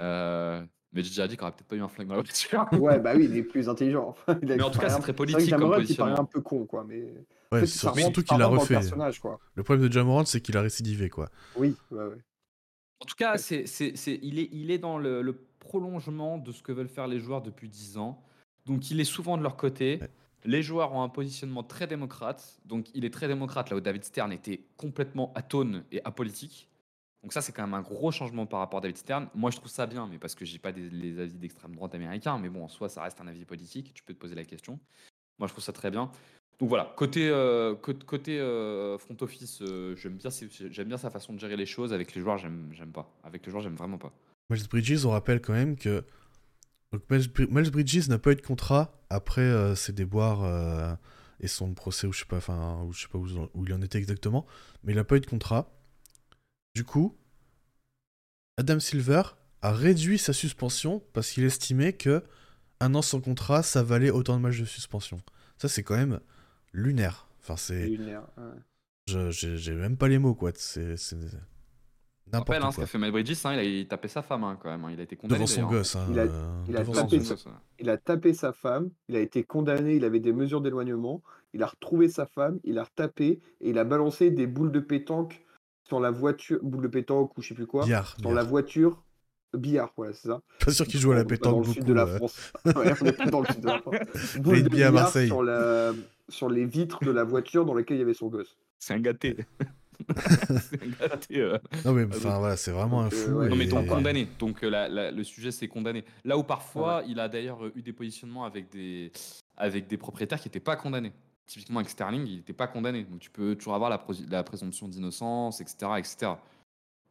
Euh, 0.00 0.62
mais 0.92 1.02
JJ 1.02 1.20
Redick 1.20 1.42
aurait 1.42 1.52
peut-être 1.52 1.66
pas 1.68 1.76
eu 1.76 1.82
un 1.82 1.88
flingue 1.88 2.08
dans 2.08 2.16
la 2.16 2.22
voiture. 2.22 2.64
Ouais, 2.72 2.98
bah 2.98 3.12
oui, 3.14 3.26
il 3.30 3.36
est 3.36 3.42
plus 3.44 3.68
intelligent. 3.68 4.14
Il 4.42 4.50
a- 4.52 4.56
Mais 4.56 4.62
en 4.62 4.70
tout 4.70 4.78
cas, 4.78 4.88
c'est 4.88 4.94
un- 4.96 4.98
très 5.00 5.12
c'est 5.12 5.12
vrai 5.12 5.12
que 5.12 5.16
politique 5.16 5.50
comme 5.50 5.60
Jamorant, 5.60 5.66
il 5.66 5.74
paraît 5.74 5.80
positionnement. 5.82 6.18
un 6.20 6.24
peu 6.24 6.40
con, 6.40 6.64
quoi. 6.66 6.84
Mais 6.88 7.02
en 7.52 7.56
Ouais, 7.56 7.66
fait, 7.66 7.86
rentre- 7.86 7.98
surtout 8.00 8.22
qu'il 8.22 8.34
a 8.36 8.38
le 8.38 8.46
refait. 8.46 8.74
personnage, 8.74 9.20
quoi. 9.20 9.38
Le 9.54 9.62
problème 9.62 9.86
de 9.88 9.92
Jamorant, 9.92 10.24
c'est 10.24 10.40
qu'il 10.40 10.56
a 10.56 10.62
récidivé, 10.62 11.10
quoi. 11.10 11.28
Oui, 11.56 11.76
ouais, 11.90 12.04
ouais. 12.04 12.16
En 13.02 13.06
tout 13.06 13.14
cas, 13.16 13.36
c'est, 13.38 13.64
il, 14.22 14.38
est, 14.38 14.48
il 14.52 14.70
est 14.70 14.78
dans 14.78 14.98
le, 14.98 15.22
le 15.22 15.34
prolongement 15.60 16.38
de 16.38 16.50
ce 16.50 16.62
que 16.62 16.72
veulent 16.72 16.88
faire 16.88 17.06
les 17.06 17.20
joueurs 17.20 17.42
depuis 17.42 17.68
10 17.68 17.98
ans. 17.98 18.20
Donc, 18.66 18.90
il 18.90 19.00
est 19.00 19.04
souvent 19.04 19.38
de 19.38 19.42
leur 19.42 19.56
côté. 19.56 19.98
Ouais. 20.00 20.10
Les 20.44 20.62
joueurs 20.62 20.92
ont 20.92 21.02
un 21.02 21.08
positionnement 21.08 21.62
très 21.62 21.86
démocrate. 21.86 22.60
Donc, 22.64 22.88
il 22.94 23.04
est 23.04 23.12
très 23.12 23.28
démocrate 23.28 23.70
là 23.70 23.76
où 23.76 23.80
David 23.80 24.04
Stern 24.04 24.32
était 24.32 24.62
complètement 24.76 25.32
atone 25.34 25.84
et 25.92 26.00
apolitique. 26.04 26.68
Donc, 27.22 27.32
ça, 27.32 27.42
c'est 27.42 27.52
quand 27.52 27.62
même 27.62 27.74
un 27.74 27.82
gros 27.82 28.10
changement 28.10 28.46
par 28.46 28.60
rapport 28.60 28.78
à 28.78 28.80
David 28.80 28.96
Stern. 28.96 29.28
Moi, 29.34 29.50
je 29.50 29.58
trouve 29.58 29.70
ça 29.70 29.86
bien, 29.86 30.08
mais 30.10 30.18
parce 30.18 30.34
que 30.34 30.44
j'ai 30.44 30.58
pas 30.58 30.72
des, 30.72 30.88
les 30.88 31.20
avis 31.20 31.38
d'extrême 31.38 31.74
droite 31.74 31.94
américains. 31.94 32.38
Mais 32.38 32.48
bon, 32.48 32.64
en 32.64 32.68
soi, 32.68 32.88
ça 32.88 33.02
reste 33.02 33.20
un 33.20 33.26
avis 33.26 33.44
politique. 33.44 33.92
Tu 33.94 34.02
peux 34.02 34.14
te 34.14 34.18
poser 34.18 34.34
la 34.34 34.44
question. 34.44 34.80
Moi, 35.38 35.46
je 35.46 35.52
trouve 35.52 35.64
ça 35.64 35.72
très 35.72 35.90
bien. 35.90 36.10
Donc 36.60 36.68
voilà, 36.68 36.92
côté, 36.94 37.30
euh, 37.30 37.74
côté, 37.74 38.38
euh, 38.38 38.98
front 38.98 39.16
office, 39.22 39.62
euh, 39.62 39.96
j'aime 39.96 40.18
bien, 40.18 40.28
bien 40.84 40.98
sa 40.98 41.08
façon 41.08 41.32
de 41.32 41.38
gérer 41.38 41.56
les 41.56 41.64
choses. 41.64 41.94
Avec 41.94 42.14
les 42.14 42.20
joueurs, 42.20 42.36
j'aime 42.36 42.92
pas. 42.92 43.10
Avec 43.24 43.46
les 43.46 43.50
joueurs, 43.50 43.62
j'aime 43.62 43.76
vraiment 43.76 43.96
pas. 43.96 44.12
Miles 44.50 44.68
Bridges, 44.68 45.04
on 45.06 45.10
rappelle 45.10 45.40
quand 45.40 45.52
même 45.52 45.76
que 45.76 46.04
donc 46.92 47.02
Miles, 47.10 47.28
Bri- 47.30 47.48
Miles 47.50 47.70
Bridges 47.70 48.08
n'a 48.08 48.18
pas 48.18 48.32
eu 48.32 48.36
de 48.36 48.40
contrat 48.42 48.92
après 49.10 49.42
euh, 49.42 49.74
ses 49.76 49.92
déboires 49.92 50.42
euh, 50.44 50.94
et 51.40 51.48
son 51.48 51.72
procès 51.74 52.06
ou 52.06 52.12
je 52.12 52.20
sais 52.20 52.24
pas, 52.26 52.38
enfin 52.38 52.86
je 52.92 53.02
sais 53.02 53.08
pas 53.08 53.18
où, 53.18 53.26
où 53.54 53.64
il 53.64 53.72
en 53.72 53.82
était 53.82 53.98
exactement, 53.98 54.46
mais 54.82 54.92
il 54.92 54.96
n'a 54.96 55.04
pas 55.04 55.16
eu 55.16 55.20
de 55.20 55.26
contrat. 55.26 55.72
Du 56.74 56.84
coup, 56.84 57.16
Adam 58.56 58.80
Silver 58.80 59.22
a 59.62 59.72
réduit 59.72 60.18
sa 60.18 60.32
suspension 60.32 61.02
parce 61.12 61.30
qu'il 61.30 61.44
estimait 61.44 61.92
que 61.92 62.22
un 62.80 62.94
an 62.94 63.02
sans 63.02 63.20
contrat, 63.20 63.62
ça 63.62 63.82
valait 63.82 64.10
autant 64.10 64.36
de 64.36 64.42
matchs 64.42 64.60
de 64.60 64.64
suspension. 64.64 65.20
Ça, 65.58 65.68
c'est 65.68 65.82
quand 65.82 65.96
même 65.96 66.20
lunaire. 66.72 67.28
Enfin, 67.40 67.56
c'est, 67.56 67.86
Lunaire, 67.86 68.22
ouais. 68.38 69.30
j'ai 69.30 69.74
même 69.74 69.96
pas 69.96 70.08
les 70.08 70.18
mots 70.18 70.34
quoi. 70.34 70.52
C'est 70.54 70.96
rappelle 72.38 72.56
n'importe 72.60 72.64
hein, 72.64 72.70
ce 72.72 72.80
qu'a 72.80 72.86
fait 72.86 72.98
Mel 72.98 73.12
Bridges, 73.12 73.36
hein, 73.44 73.52
il 73.54 73.58
a 73.58 73.62
il 73.64 73.88
tapé 73.88 74.08
sa 74.08 74.22
femme 74.22 74.44
hein, 74.44 74.58
quand 74.62 74.68
même. 74.70 74.84
hein. 74.84 74.90
Il 74.92 75.00
a 75.00 75.02
été 75.02 75.16
condamné. 75.16 75.38
Devant 75.44 75.46
son 75.46 75.66
gosse, 75.66 75.96
hein, 75.96 76.06
Il 76.10 76.18
a- 76.18 76.22
euh, 76.22 76.62
il 76.68 76.74
tapé 76.74 76.84
son 76.94 77.04
gosse. 77.06 77.28
gosse, 77.28 77.46
ouais. 77.46 77.52
Il 77.80 77.90
a 77.90 77.96
tapé 77.96 78.34
sa 78.34 78.52
femme, 78.52 78.90
il 79.08 79.16
a 79.16 79.20
été 79.20 79.42
condamné, 79.44 79.96
il 79.96 80.04
avait 80.04 80.20
des 80.20 80.32
mesures 80.32 80.60
d'éloignement, 80.60 81.22
il 81.54 81.62
a 81.62 81.66
retrouvé 81.66 82.08
sa 82.08 82.26
femme, 82.26 82.58
il 82.64 82.78
a 82.78 82.84
retapé 82.84 83.40
et 83.60 83.70
il 83.70 83.78
a 83.78 83.84
balancé 83.84 84.30
des 84.30 84.46
boules 84.46 84.72
de 84.72 84.80
pétanque 84.80 85.44
sur 85.84 85.98
la 86.00 86.10
voiture, 86.10 86.58
boules 86.62 86.82
de 86.82 86.88
pétanque 86.88 87.36
ou 87.36 87.42
je 87.42 87.48
sais 87.48 87.54
plus 87.54 87.66
quoi, 87.66 87.84
Billard, 87.84 88.16
sur 88.20 88.28
la 88.28 88.36
billard. 88.42 88.46
voiture. 88.46 89.02
Billard, 89.52 89.92
voilà, 89.96 90.12
c'est 90.12 90.28
ça. 90.28 90.40
Pas 90.64 90.70
sûr 90.70 90.86
qu'il 90.86 91.00
joue 91.00 91.10
à 91.10 91.16
la 91.16 91.24
pétanque 91.24 91.54
dans 91.54 91.58
le 91.58 91.64
beaucoup. 91.64 91.74
sud 91.74 91.84
de 91.84 91.92
la 91.92 92.04
euh. 92.06 92.16
France. 92.18 92.52
Dans 93.32 93.40
le 93.40 93.46
sud 93.46 93.60
de 93.62 93.66
la 93.66 93.80
France. 93.80 93.94
Boules 94.38 94.42
de 94.44 94.62
Rugby 94.62 94.66
à 94.66 94.68
billard 94.68 94.92
Marseille. 94.92 95.26
sur, 95.26 95.42
la... 95.42 95.92
sur 96.28 96.48
les 96.48 96.64
vitres 96.66 97.00
de 97.04 97.10
la 97.10 97.24
voiture 97.24 97.64
dans 97.64 97.74
laquelle 97.74 97.96
il 97.96 98.00
y 98.00 98.02
avait 98.04 98.14
son 98.14 98.28
gosse. 98.28 98.56
C'est 98.78 98.94
un 98.94 99.00
gâté. 99.00 99.36
c'est 100.70 100.82
un 100.82 100.88
gâté. 101.08 101.38
euh. 101.40 101.58
Non 101.84 101.92
mais 101.92 102.04
Ah, 102.10 102.16
enfin 102.16 102.38
voilà, 102.38 102.56
c'est 102.56 102.70
vraiment 102.70 103.02
un 103.02 103.06
euh, 103.06 103.10
fou. 103.10 103.30
ouais. 103.32 103.48
Non 103.48 103.56
mais 103.56 103.64
et- 103.64 103.68
donc 103.68 103.86
condamné. 103.86 104.28
Donc 104.38 104.62
euh, 104.64 104.70
la- 104.70 104.88
la- 104.88 105.10
le 105.10 105.24
sujet 105.24 105.50
c'est 105.50 105.68
condamné. 105.68 106.04
Là 106.24 106.36
où 106.38 106.42
parfois 106.42 107.02
il 107.06 107.18
a 107.20 107.28
d'ailleurs 107.28 107.64
euh, 107.64 107.72
eu 107.76 107.82
des 107.82 107.92
positionnements 107.92 108.44
avec 108.44 108.70
des 108.70 109.12
avec 109.56 109.86
des 109.86 109.96
propriétaires 109.96 110.40
qui 110.40 110.48
n'étaient 110.48 110.60
pas 110.60 110.76
condamnés. 110.76 111.12
Typiquement 111.46 111.80
avec 111.80 111.90
Sterling, 111.90 112.26
il 112.26 112.36
n'était 112.36 112.52
pas 112.52 112.68
condamné. 112.68 113.04
Donc 113.04 113.20
tu 113.20 113.30
peux 113.30 113.56
toujours 113.56 113.74
avoir 113.74 113.90
la, 113.90 114.42
présomption 114.44 114.86
d'innocence, 114.88 115.60
etc., 115.60 115.92
etc. 115.98 116.16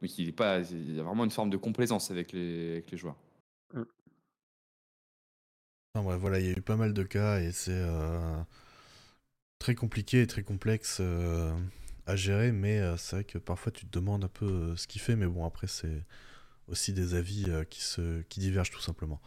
Donc 0.02 0.18
il 0.18 0.30
est 0.30 0.32
pas, 0.32 0.60
il 0.62 0.96
y 0.96 1.00
a 1.00 1.04
vraiment 1.04 1.26
une 1.26 1.32
forme 1.32 1.50
de 1.50 1.58
complaisance 1.58 2.10
avec 2.10 2.32
les, 2.32 2.72
avec 2.72 2.90
les 2.92 2.98
joueurs. 2.98 3.18
Enfin, 5.94 6.04
bref, 6.06 6.20
voilà, 6.22 6.40
il 6.40 6.46
y 6.46 6.50
a 6.50 6.58
eu 6.58 6.62
pas 6.62 6.76
mal 6.78 6.94
de 6.94 7.04
cas 7.04 7.40
et 7.42 7.52
c'est 7.52 7.72
euh, 7.74 8.42
très 9.58 9.76
compliqué 9.76 10.22
et 10.22 10.28
très 10.28 10.44
complexe 10.44 11.00
euh, 11.02 11.52
à 12.10 12.16
gérer, 12.16 12.52
mais 12.52 12.80
euh, 12.80 12.98
c'est 12.98 13.18
vrai 13.18 13.24
que 13.24 13.38
parfois 13.38 13.72
tu 13.72 13.86
te 13.86 13.92
demandes 13.92 14.24
un 14.24 14.30
peu 14.30 14.46
euh, 14.46 14.76
ce 14.76 14.88
qu'il 14.88 15.00
fait, 15.00 15.16
mais 15.16 15.28
bon 15.28 15.46
après 15.46 15.68
c'est 15.68 16.04
aussi 16.68 16.92
des 16.92 17.14
avis 17.14 17.46
euh, 17.48 17.64
qui 17.64 17.82
se 17.82 18.22
qui 18.24 18.40
divergent 18.40 18.72
tout 18.72 18.82
simplement. 18.82 19.22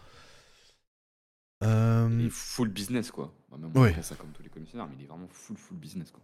Euh, 1.62 2.08
Il 2.19 2.26
est 2.26 2.31
full 2.31 2.69
business 2.69 3.12
quoi. 3.12 3.32
Même 3.56 3.70
on 3.75 4.02
ça 4.02 4.17
comme 4.17 4.32
tous 4.32 4.43
les 4.43 4.49
commissionnaires, 4.49 4.88
mais 4.88 4.96
il 4.99 5.05
est 5.05 5.06
vraiment 5.06 5.29
full 5.29 5.56
full 5.56 5.76
business 5.76 6.11
quoi. 6.11 6.20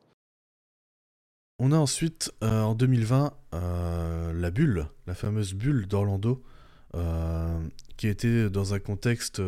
On 1.61 1.73
a 1.73 1.77
ensuite, 1.77 2.33
euh, 2.43 2.63
en 2.63 2.75
2020, 2.75 3.33
euh, 3.55 4.33
la 4.33 4.51
bulle, 4.51 4.87
la 5.07 5.15
fameuse 5.15 5.55
bulle 5.55 5.87
d'Orlando, 5.87 6.43
qui 7.97 8.09
était 8.09 8.49
dans 8.49 8.75
un 8.75 8.79
contexte, 8.79 9.43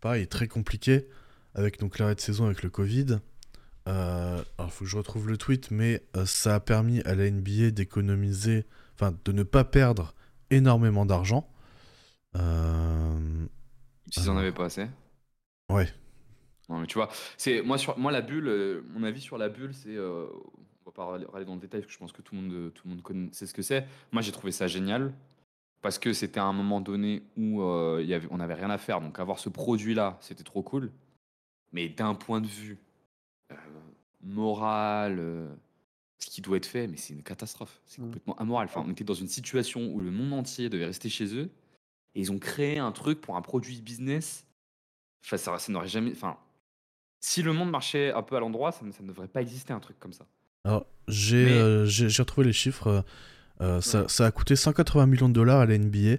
pareil, 0.00 0.26
très 0.28 0.48
compliqué, 0.48 1.08
avec 1.54 1.78
donc 1.78 1.98
l'arrêt 1.98 2.14
de 2.14 2.20
saison 2.20 2.46
avec 2.46 2.62
le 2.62 2.70
Covid. 2.70 3.18
Euh, 3.86 4.42
alors, 4.58 4.70
il 4.70 4.70
faut 4.70 4.84
que 4.84 4.90
je 4.90 4.96
retrouve 4.96 5.28
le 5.28 5.36
tweet, 5.36 5.70
mais 5.70 6.02
euh, 6.16 6.24
ça 6.24 6.54
a 6.54 6.60
permis 6.60 7.00
à 7.02 7.14
la 7.14 7.30
NBA 7.30 7.70
d'économiser, 7.70 8.64
enfin, 8.94 9.14
de 9.24 9.32
ne 9.32 9.42
pas 9.42 9.64
perdre 9.64 10.14
énormément 10.50 11.04
d'argent. 11.04 11.48
Euh, 12.36 13.46
S'ils 14.10 14.30
en 14.30 14.36
avaient 14.36 14.52
pas 14.52 14.66
assez. 14.66 14.86
ouais, 15.70 15.88
Non, 16.68 16.78
mais 16.78 16.86
tu 16.86 16.94
vois, 16.94 17.08
c'est 17.36 17.62
moi 17.62 17.78
sur 17.78 17.98
moi 17.98 18.10
la 18.10 18.22
bulle, 18.22 18.82
mon 18.90 19.02
avis 19.04 19.20
sur 19.20 19.38
la 19.38 19.48
bulle, 19.48 19.74
c'est 19.74 19.98
on 19.98 20.86
va 20.86 20.92
pas 20.92 21.04
râler 21.04 21.44
dans 21.44 21.54
le 21.54 21.60
détail 21.60 21.80
parce 21.80 21.86
que 21.86 21.92
je 21.92 21.98
pense 21.98 22.12
que 22.12 22.22
tout 22.22 22.34
le 22.34 22.40
monde 22.40 22.72
tout 22.74 22.82
le 22.86 22.90
monde 22.94 23.02
connaît 23.02 23.28
sait 23.32 23.46
ce 23.46 23.54
que 23.54 23.62
c'est. 23.62 23.86
Moi, 24.12 24.22
j'ai 24.22 24.32
trouvé 24.32 24.52
ça 24.52 24.66
génial 24.66 25.12
parce 25.82 25.98
que 25.98 26.12
c'était 26.12 26.40
à 26.40 26.44
un 26.44 26.52
moment 26.52 26.80
donné 26.80 27.22
où 27.36 27.62
il 28.00 28.06
y 28.06 28.14
avait 28.14 28.28
on 28.30 28.38
n'avait 28.38 28.54
rien 28.54 28.70
à 28.70 28.78
faire, 28.78 29.00
donc 29.00 29.18
avoir 29.18 29.38
ce 29.38 29.48
produit 29.48 29.94
là, 29.94 30.16
c'était 30.20 30.44
trop 30.44 30.62
cool. 30.62 30.90
Mais 31.72 31.88
d'un 31.88 32.14
point 32.14 32.40
de 32.40 32.46
vue 32.46 32.78
moral, 34.24 35.16
euh, 35.18 35.48
ce 36.18 36.28
qui 36.30 36.40
doit 36.40 36.56
être 36.56 36.66
fait, 36.66 36.86
mais 36.86 36.96
c'est 36.96 37.12
une 37.14 37.22
catastrophe. 37.22 37.80
C'est 37.86 38.00
Mm. 38.00 38.04
complètement 38.06 38.36
amoral. 38.36 38.66
Enfin, 38.66 38.82
on 38.86 38.90
était 38.90 39.04
dans 39.04 39.14
une 39.14 39.28
situation 39.28 39.92
où 39.92 40.00
le 40.00 40.10
monde 40.10 40.32
entier 40.32 40.68
devait 40.68 40.86
rester 40.86 41.08
chez 41.08 41.34
eux 41.36 41.50
et 42.14 42.20
ils 42.20 42.32
ont 42.32 42.38
créé 42.38 42.78
un 42.78 42.92
truc 42.92 43.20
pour 43.20 43.36
un 43.36 43.42
produit 43.42 43.80
business. 43.82 44.44
Enfin, 45.24 45.36
ça, 45.36 45.58
ça 45.58 45.72
n'aurait 45.72 45.88
jamais. 45.88 46.12
Enfin, 46.12 46.36
si 47.20 47.42
le 47.42 47.52
monde 47.52 47.70
marchait 47.70 48.12
un 48.12 48.22
peu 48.22 48.36
à 48.36 48.40
l'endroit, 48.40 48.72
ça, 48.72 48.84
ne- 48.84 48.92
ça 48.92 49.02
ne 49.02 49.08
devrait 49.08 49.28
pas 49.28 49.42
exister 49.42 49.72
un 49.72 49.80
truc 49.80 49.98
comme 49.98 50.12
ça. 50.12 50.26
Alors, 50.64 50.86
j'ai 51.08 51.44
Mais- 51.44 51.52
euh, 51.52 51.84
retrouvé 52.18 52.46
les 52.46 52.52
chiffres. 52.52 52.86
euh, 52.88 53.02
euh, 53.60 53.80
ça, 53.80 54.02
Ouais. 54.02 54.08
ça 54.08 54.26
a 54.26 54.30
coûté 54.30 54.56
180 54.56 55.06
millions 55.06 55.28
de 55.28 55.34
dollars 55.34 55.60
à 55.60 55.66
la 55.66 55.74
NBA, 55.78 56.16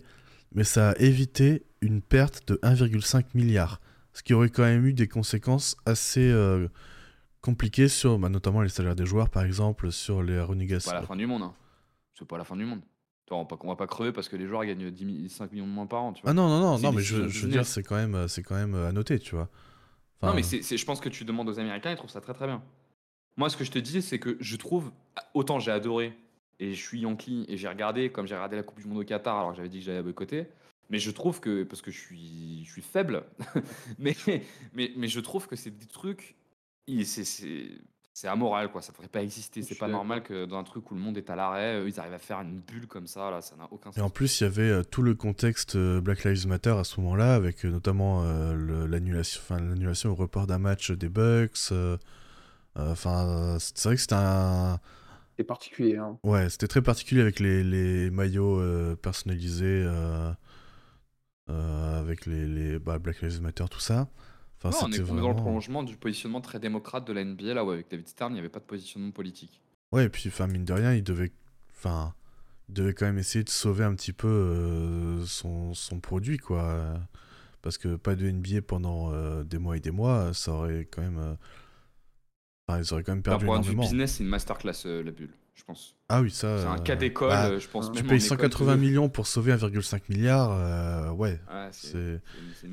mais 0.53 0.63
ça 0.63 0.91
a 0.91 0.95
évité 0.99 1.63
une 1.81 2.01
perte 2.01 2.47
de 2.47 2.59
1,5 2.63 3.33
milliard. 3.35 3.81
Ce 4.13 4.23
qui 4.23 4.33
aurait 4.33 4.49
quand 4.49 4.63
même 4.63 4.85
eu 4.85 4.93
des 4.93 5.07
conséquences 5.07 5.75
assez 5.85 6.29
euh, 6.31 6.67
compliquées 7.45 7.87
sur 7.87 8.17
bah, 8.17 8.27
notamment 8.29 8.61
les 8.63 8.69
salaires 8.69 8.95
des 8.95 9.05
joueurs, 9.05 9.29
par 9.29 9.43
exemple, 9.43 9.91
sur 9.91 10.23
les 10.23 10.33
C'est 10.33 10.39
pas 10.39 10.45
renégations. 10.45 10.91
la 10.93 11.01
fin 11.03 11.15
du 11.15 11.27
monde. 11.27 11.43
Hein. 11.43 11.53
C'est 12.17 12.27
pas 12.27 12.37
la 12.39 12.43
fin 12.43 12.55
du 12.55 12.65
monde. 12.65 12.81
Toi, 13.27 13.37
on, 13.37 13.41
va 13.41 13.45
pas, 13.47 13.57
on 13.61 13.67
va 13.67 13.75
pas 13.75 13.87
crever 13.87 14.11
parce 14.11 14.27
que 14.29 14.35
les 14.35 14.47
joueurs 14.47 14.65
gagnent 14.65 14.89
10 14.89 15.05
mi- 15.05 15.29
5 15.29 15.51
millions 15.51 15.67
de 15.67 15.71
moins 15.71 15.85
par 15.85 16.01
an. 16.03 16.13
Tu 16.13 16.21
vois. 16.21 16.31
Ah 16.31 16.33
non, 16.33 16.47
non, 16.47 16.59
non, 16.59 16.79
non 16.79 16.91
mais 16.91 17.01
je, 17.01 17.15
veux 17.17 17.49
dire, 17.49 17.65
c'est 17.65 17.83
quand, 17.83 17.95
même, 17.95 18.27
quand 18.45 18.55
même 18.55 18.75
euh, 18.75 18.87
à 18.89 18.91
noter, 18.91 19.19
tu 19.19 19.35
vois. 19.35 19.49
Enfin, 20.21 20.29
Non, 20.31 20.35
mais 20.35 20.43
c'est, 20.43 20.61
c'est- 20.63 20.77
je 20.77 20.85
pense 20.85 20.99
que 20.99 21.09
tu 21.09 21.23
demandes 21.25 21.49
aux 21.49 21.59
Américains, 21.59 21.91
ils 21.91 21.97
trouvent 21.97 22.09
ça 22.09 22.21
très 22.21 22.33
très 22.33 22.47
bien. 22.47 22.63
Moi, 23.37 23.49
ce 23.49 23.57
que 23.57 23.63
je 23.63 23.71
te 23.71 23.79
dis, 23.79 24.01
c'est 24.01 24.17
que 24.19 24.37
je 24.39 24.55
trouve, 24.55 24.91
autant 25.33 25.59
j'ai 25.59 25.71
adoré, 25.71 26.17
et 26.59 26.73
je 26.73 26.81
suis 26.81 27.01
Yankee, 27.01 27.45
et 27.49 27.57
j'ai 27.57 27.67
regardé, 27.67 28.11
comme 28.11 28.25
j'ai 28.27 28.35
regardé 28.35 28.55
la 28.55 28.63
Coupe 28.63 28.79
du 28.79 28.87
Monde 28.87 28.99
au 28.99 29.03
Qatar, 29.03 29.37
alors 29.37 29.51
que 29.51 29.57
j'avais 29.57 29.69
dit 29.69 29.79
que 29.79 29.85
j'allais 29.85 30.01
boycotter, 30.01 30.47
mais 30.89 30.99
je 30.99 31.11
trouve 31.11 31.39
que, 31.41 31.63
parce 31.63 31.81
que 31.81 31.91
je 31.91 31.99
suis, 31.99 32.63
je 32.65 32.71
suis 32.71 32.81
faible, 32.81 33.23
mais, 33.99 34.15
mais, 34.73 34.91
mais 34.95 35.07
je 35.07 35.19
trouve 35.19 35.47
que 35.47 35.55
c'est 35.55 35.75
des 35.77 35.87
trucs, 35.87 36.35
il- 36.87 37.05
c'est, 37.05 37.23
c'est- 37.25 37.81
c'est 38.13 38.27
amoral, 38.27 38.71
quoi. 38.71 38.81
Ça 38.81 38.91
devrait 38.93 39.07
pas 39.09 39.21
exister. 39.23 39.61
Je 39.61 39.65
C'est 39.67 39.73
suis 39.73 39.79
pas 39.79 39.87
normal 39.87 40.23
que 40.23 40.45
dans 40.45 40.57
un 40.57 40.63
truc 40.63 40.89
où 40.91 40.95
le 40.95 41.01
monde 41.01 41.17
est 41.17 41.29
à 41.29 41.35
l'arrêt, 41.35 41.79
eux, 41.81 41.87
ils 41.87 41.99
arrivent 41.99 42.13
à 42.13 42.19
faire 42.19 42.39
une 42.41 42.59
bulle 42.61 42.87
comme 42.87 43.07
ça. 43.07 43.29
Là, 43.31 43.41
ça 43.41 43.55
n'a 43.55 43.67
aucun 43.71 43.91
Et 43.97 44.01
en 44.01 44.09
plus, 44.09 44.41
il 44.41 44.43
y 44.43 44.47
avait 44.47 44.69
euh, 44.69 44.83
tout 44.83 45.01
le 45.01 45.15
contexte 45.15 45.75
euh, 45.77 46.01
Black 46.01 46.23
Lives 46.25 46.47
Matter 46.47 46.71
à 46.71 46.83
ce 46.83 46.99
moment-là, 46.99 47.33
avec 47.35 47.65
euh, 47.65 47.69
notamment 47.69 48.23
euh, 48.23 48.53
le- 48.53 48.87
l'annulation, 48.87 49.39
enfin 49.43 49.59
l'annulation 49.61 50.11
au 50.11 50.15
report 50.15 50.47
d'un 50.47 50.59
match 50.59 50.91
des 50.91 51.07
Bucks. 51.09 51.57
euh, 51.71 51.97
euh, 52.77 52.91
Enfin, 52.93 53.27
euh, 53.27 53.59
c'est 53.59 53.83
vrai 53.85 53.95
que 53.95 54.01
c'était 54.01 54.15
un, 54.15 54.79
C'est 55.37 55.45
particulier. 55.45 55.95
Hein. 55.97 56.19
ouais, 56.23 56.49
c'était 56.49 56.67
très 56.67 56.81
particulier 56.81 57.21
avec 57.21 57.39
les, 57.39 57.63
les 57.63 58.09
maillots 58.09 58.59
euh, 58.59 58.95
personnalisés, 58.95 59.83
euh, 59.85 60.31
euh, 61.49 61.99
avec 61.99 62.25
les, 62.25 62.47
les 62.47 62.79
bah, 62.79 62.99
Black 62.99 63.21
Lives 63.21 63.41
Matter, 63.41 63.65
tout 63.69 63.79
ça. 63.79 64.07
Enfin, 64.63 64.69
Ouais, 64.69 64.75
on 64.83 64.91
est 64.91 64.95
est 64.95 64.99
dans 64.99 65.13
le 65.15 65.21
vraiment. 65.21 65.35
prolongement 65.35 65.83
du 65.83 65.95
positionnement 65.97 66.41
très 66.41 66.59
démocrate 66.59 67.05
de 67.05 67.13
la 67.13 67.23
NBA, 67.23 67.53
là 67.53 67.63
où 67.65 67.71
avec 67.71 67.89
David 67.89 68.07
Stern, 68.07 68.31
il 68.31 68.35
n'y 68.35 68.39
avait 68.39 68.49
pas 68.49 68.59
de 68.59 68.65
positionnement 68.65 69.11
politique. 69.11 69.61
Ouais, 69.91 70.05
et 70.05 70.09
puis, 70.09 70.29
enfin, 70.29 70.47
mine 70.47 70.65
de 70.65 70.73
rien, 70.73 70.93
il 70.93 71.03
devait, 71.03 71.31
enfin, 71.75 72.13
il 72.69 72.75
devait 72.75 72.93
quand 72.93 73.05
même 73.05 73.17
essayer 73.19 73.43
de 73.43 73.49
sauver 73.49 73.83
un 73.83 73.95
petit 73.95 74.13
peu 74.13 74.27
euh, 74.27 75.25
son, 75.25 75.73
son 75.73 75.99
produit, 75.99 76.37
quoi. 76.37 76.99
Parce 77.61 77.77
que 77.77 77.95
pas 77.95 78.15
de 78.15 78.27
NBA 78.29 78.61
pendant 78.61 79.11
euh, 79.13 79.43
des 79.43 79.57
mois 79.59 79.77
et 79.77 79.79
des 79.79 79.91
mois, 79.91 80.33
ça 80.33 80.51
aurait 80.53 80.85
quand 80.91 81.01
même. 81.01 81.19
euh, 81.19 81.35
Enfin, 82.67 82.79
ils 82.81 82.93
auraient 82.93 83.03
quand 83.03 83.11
même 83.13 83.21
perdu 83.21 83.45
point 83.45 83.59
de 83.59 83.65
vue 83.65 83.71
énormément. 83.71 83.83
business, 83.83 84.13
c'est 84.15 84.23
une 84.23 84.29
masterclass, 84.29 84.73
euh, 84.87 85.03
la 85.03 85.11
bulle, 85.11 85.33
je 85.53 85.63
pense. 85.63 85.95
Ah 86.09 86.21
oui, 86.21 86.31
ça. 86.31 86.59
C'est 86.61 86.67
un 86.67 86.79
cas 86.79 86.95
d'école, 86.95 87.29
bah, 87.29 87.59
je 87.59 87.67
pense. 87.67 87.85
tu 87.87 87.91
tu 87.91 87.97
même 88.03 88.07
payes 88.07 88.17
école, 88.17 88.29
180 88.39 88.73
tu- 88.75 88.81
millions 88.81 89.09
pour 89.09 89.27
sauver 89.27 89.51
1,5 89.51 90.09
milliard, 90.09 90.51
euh, 90.51 91.11
ouais. 91.11 91.39
Ouais, 91.47 91.69
une 91.93 92.19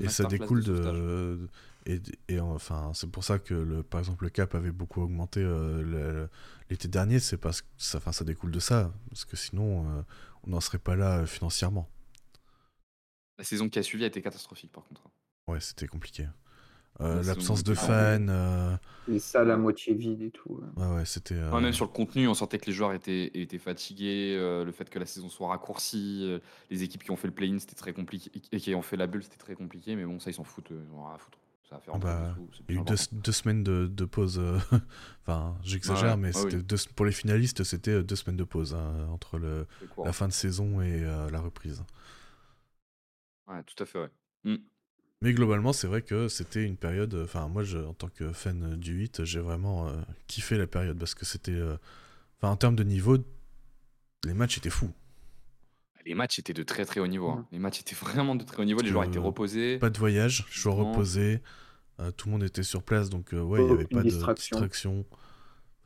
Et 0.01 0.09
ça 0.09 0.25
découle 0.25 0.65
de. 0.65 1.49
Et, 1.87 2.01
et 2.29 2.39
enfin, 2.41 2.93
c'est 2.95 3.11
pour 3.11 3.25
ça 3.25 3.39
que, 3.39 3.55
le, 3.55 3.83
par 3.83 4.01
exemple, 4.01 4.25
le 4.25 4.31
cap 4.31 4.55
avait 4.55 4.71
beaucoup 4.73 5.03
augmenté 5.03 5.41
euh, 5.43 6.27
l'été 6.71 6.89
dernier, 6.89 7.19
c'est 7.19 7.37
parce 7.39 7.63
que 7.63 7.69
ça, 7.77 7.99
enfin, 7.99 8.13
ça 8.13 8.25
découle 8.25 8.51
de 8.53 8.61
ça. 8.61 8.93
Parce 9.11 9.25
que 9.25 9.37
sinon, 9.37 9.87
euh, 9.91 10.03
on 10.45 10.51
n'en 10.51 10.61
serait 10.61 10.79
pas 10.79 10.97
là 10.97 11.19
euh, 11.21 11.27
financièrement. 11.27 11.89
La 13.39 13.45
saison 13.45 13.69
qui 13.69 13.79
a 13.79 13.83
suivi 13.83 14.05
a 14.05 14.07
été 14.07 14.23
catastrophique, 14.23 14.73
par 14.73 14.85
contre. 14.85 15.03
Ouais, 15.49 15.61
c'était 15.61 15.89
compliqué. 15.89 16.27
Euh, 17.01 17.23
L'absence 17.23 17.65
de 17.65 17.75
fans. 17.75 18.29
euh, 18.29 18.77
Les 19.09 19.19
salles 19.19 19.51
à 19.51 19.57
moitié 19.57 19.95
vides 19.95 20.23
et 20.23 20.31
tout. 20.31 20.51
ouais. 20.51 20.69
Ouais, 20.77 20.95
ouais, 20.97 21.05
c'était. 21.05 21.35
euh, 21.35 21.61
même 21.61 21.73
sur 21.73 21.85
le 21.87 21.91
contenu, 21.91 22.29
on 22.29 22.35
sentait 22.35 22.59
que 22.59 22.67
les 22.67 22.73
joueurs 22.73 22.93
étaient, 22.93 23.31
étaient 23.35 23.59
fatigués, 23.59 24.37
euh, 24.39 24.65
le 24.65 24.73
fait 24.73 24.89
que 24.89 24.99
la 24.99 25.07
saison 25.07 25.29
soit 25.29 25.49
raccourcie, 25.49 26.21
euh, 26.23 26.39
les 26.71 26.83
équipes 26.85 27.03
qui 27.03 27.11
ont 27.11 27.17
fait 27.17 27.29
le 27.29 27.35
play-in, 27.35 27.59
c'était 27.59 27.75
très 27.75 27.93
compliqué, 27.93 28.31
et 28.53 28.61
qui 28.61 28.75
ont 28.75 28.83
fait 28.83 28.97
la 28.97 29.07
bulle, 29.09 29.25
c'était 29.25 29.39
très 29.39 29.55
compliqué, 29.57 29.97
mais 29.97 30.05
bon, 30.05 30.21
ça, 30.21 30.31
ils 30.31 30.35
s'en 30.35 30.45
foutent, 30.45 30.71
ils 30.71 30.95
en 30.95 30.99
ont 31.01 31.07
rien 31.07 31.15
à 31.17 31.19
foutre. 31.19 31.39
Ça 31.69 31.77
va 31.77 31.81
faire 31.81 31.95
Ah 31.95 31.99
bah, 31.99 32.35
Il 32.69 32.75
y 32.75 32.79
a 32.79 32.81
eu 32.81 32.85
plus 32.85 33.09
deux, 33.13 33.33
semaines 33.33 33.63
de, 33.65 33.87
de 33.87 34.05
pause. 34.05 34.39
euh, 34.39 34.59
enfin, 35.23 35.57
j'exagère, 35.63 36.17
mais 36.17 36.33
oui. 36.37 36.63
deux, 36.63 36.77
pour 36.97 37.07
les 37.07 37.13
finalistes, 37.13 37.65
c'était 37.65 37.93
euh, 37.93 38.03
deux 38.03 38.17
semaines 38.17 38.37
de 38.37 38.45
pause 38.45 38.75
hein, 38.75 39.07
entre 39.11 39.39
le, 39.39 39.67
la 40.05 40.13
fin 40.13 40.29
de 40.29 40.33
saison 40.33 40.81
et 40.81 41.03
euh, 41.05 41.31
la 41.31 41.41
reprise. 41.41 41.83
Ouais, 43.47 43.63
tout 43.65 43.81
à 43.83 43.87
fait, 43.87 43.99
ouais. 44.01 44.11
Mm. 44.45 44.57
Mais 45.23 45.33
globalement, 45.35 45.73
c'est 45.73 45.87
vrai 45.87 46.03
que 46.03 46.29
c'était 46.29 46.65
une 46.65 46.77
période. 46.77 47.15
euh, 47.15 47.25
Enfin, 47.25 47.49
moi, 47.49 47.63
je, 47.63 47.79
en 47.79 47.95
tant 47.95 48.09
que 48.09 48.33
fan 48.33 48.77
du 48.77 48.95
8, 48.95 49.25
j'ai 49.25 49.41
vraiment 49.41 49.89
euh, 49.89 49.93
kiffé 50.27 50.59
la 50.59 50.67
période 50.67 50.99
parce 50.99 51.15
que 51.15 51.25
c'était. 51.25 51.53
euh, 51.53 51.77
Enfin, 52.39 52.53
en 52.53 52.57
termes 52.57 52.77
de 52.77 52.85
niveau, 52.85 53.19
les 54.25 54.35
matchs 54.35 54.59
étaient 54.59 54.71
fous. 54.71 54.93
Les 56.07 56.15
matchs 56.15 56.39
étaient 56.39 56.53
de 56.53 56.63
très 56.63 56.85
très 56.85 57.01
haut 57.01 57.07
niveau. 57.07 57.31
hein. 57.31 57.47
Mm. 57.51 57.55
Les 57.55 57.59
matchs 57.59 57.81
étaient 57.81 57.95
vraiment 57.95 58.35
de 58.35 58.45
très 58.45 58.61
haut 58.63 58.65
niveau, 58.65 58.81
les 58.81 58.85
Parce 58.85 58.93
joueurs 58.93 59.05
étaient 59.05 59.19
reposés. 59.19 59.79
Pas 59.79 59.91
de 59.91 59.99
voyage, 59.99 60.47
joueurs 60.51 60.79
Non. 60.79 60.91
reposés, 60.93 61.41
euh, 62.01 62.11
tout 62.11 62.29
le 62.29 62.33
monde 62.33 62.43
était 62.45 62.63
sur 62.63 62.83
place, 62.83 63.11
donc 63.11 63.33
euh, 63.35 63.41
ouais, 63.41 63.61
il 63.61 63.67
n'y 63.67 63.73
avait 63.73 63.85
Aucune 63.85 63.99
pas 63.99 64.03
de 64.05 64.09
distraction. 64.09 64.57
distraction. 64.57 65.05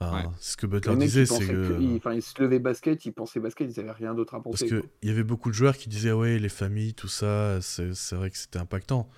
Enfin, 0.00 0.24
Ouais. 0.28 0.34
Ce 0.40 0.56
que 0.58 0.66
Butler 0.66 0.92
Les 0.92 0.96
mecs, 0.98 1.06
disait, 1.08 1.22
ils, 1.22 1.26
c'est 1.26 1.34
pensaient 1.38 1.52
que. 1.52 1.68
que... 1.76 1.82
ils, 1.82 1.96
enfin, 1.96 2.12
ils 2.12 2.22
se 2.22 2.40
levaient 2.42 2.58
basket, 2.58 3.04
ils 3.06 3.12
pensaient 3.12 3.40
basket, 3.40 3.70
ils 3.74 3.80
n'avaient 3.80 3.92
rien 3.92 4.14
d'autre 4.14 4.34
à 4.34 4.42
Parce 4.42 4.60
penser. 4.60 4.68
que 4.68 4.80
quoi. 4.80 4.88
il 5.02 5.08
y 5.08 5.12
avait 5.12 5.24
beaucoup 5.24 5.48
de 5.48 5.54
joueurs 5.54 5.76
qui 5.76 5.88
disaient 5.88 6.12
ouais 6.12 6.38
les 6.38 6.50
familles 6.50 6.92
tout 6.92 7.08
ça 7.08 7.60
c'est 7.62 7.94
c'est 7.94 8.14
vrai 8.14 8.30
que 8.30 8.36
c'était 8.36 8.58
impactant 8.58 9.08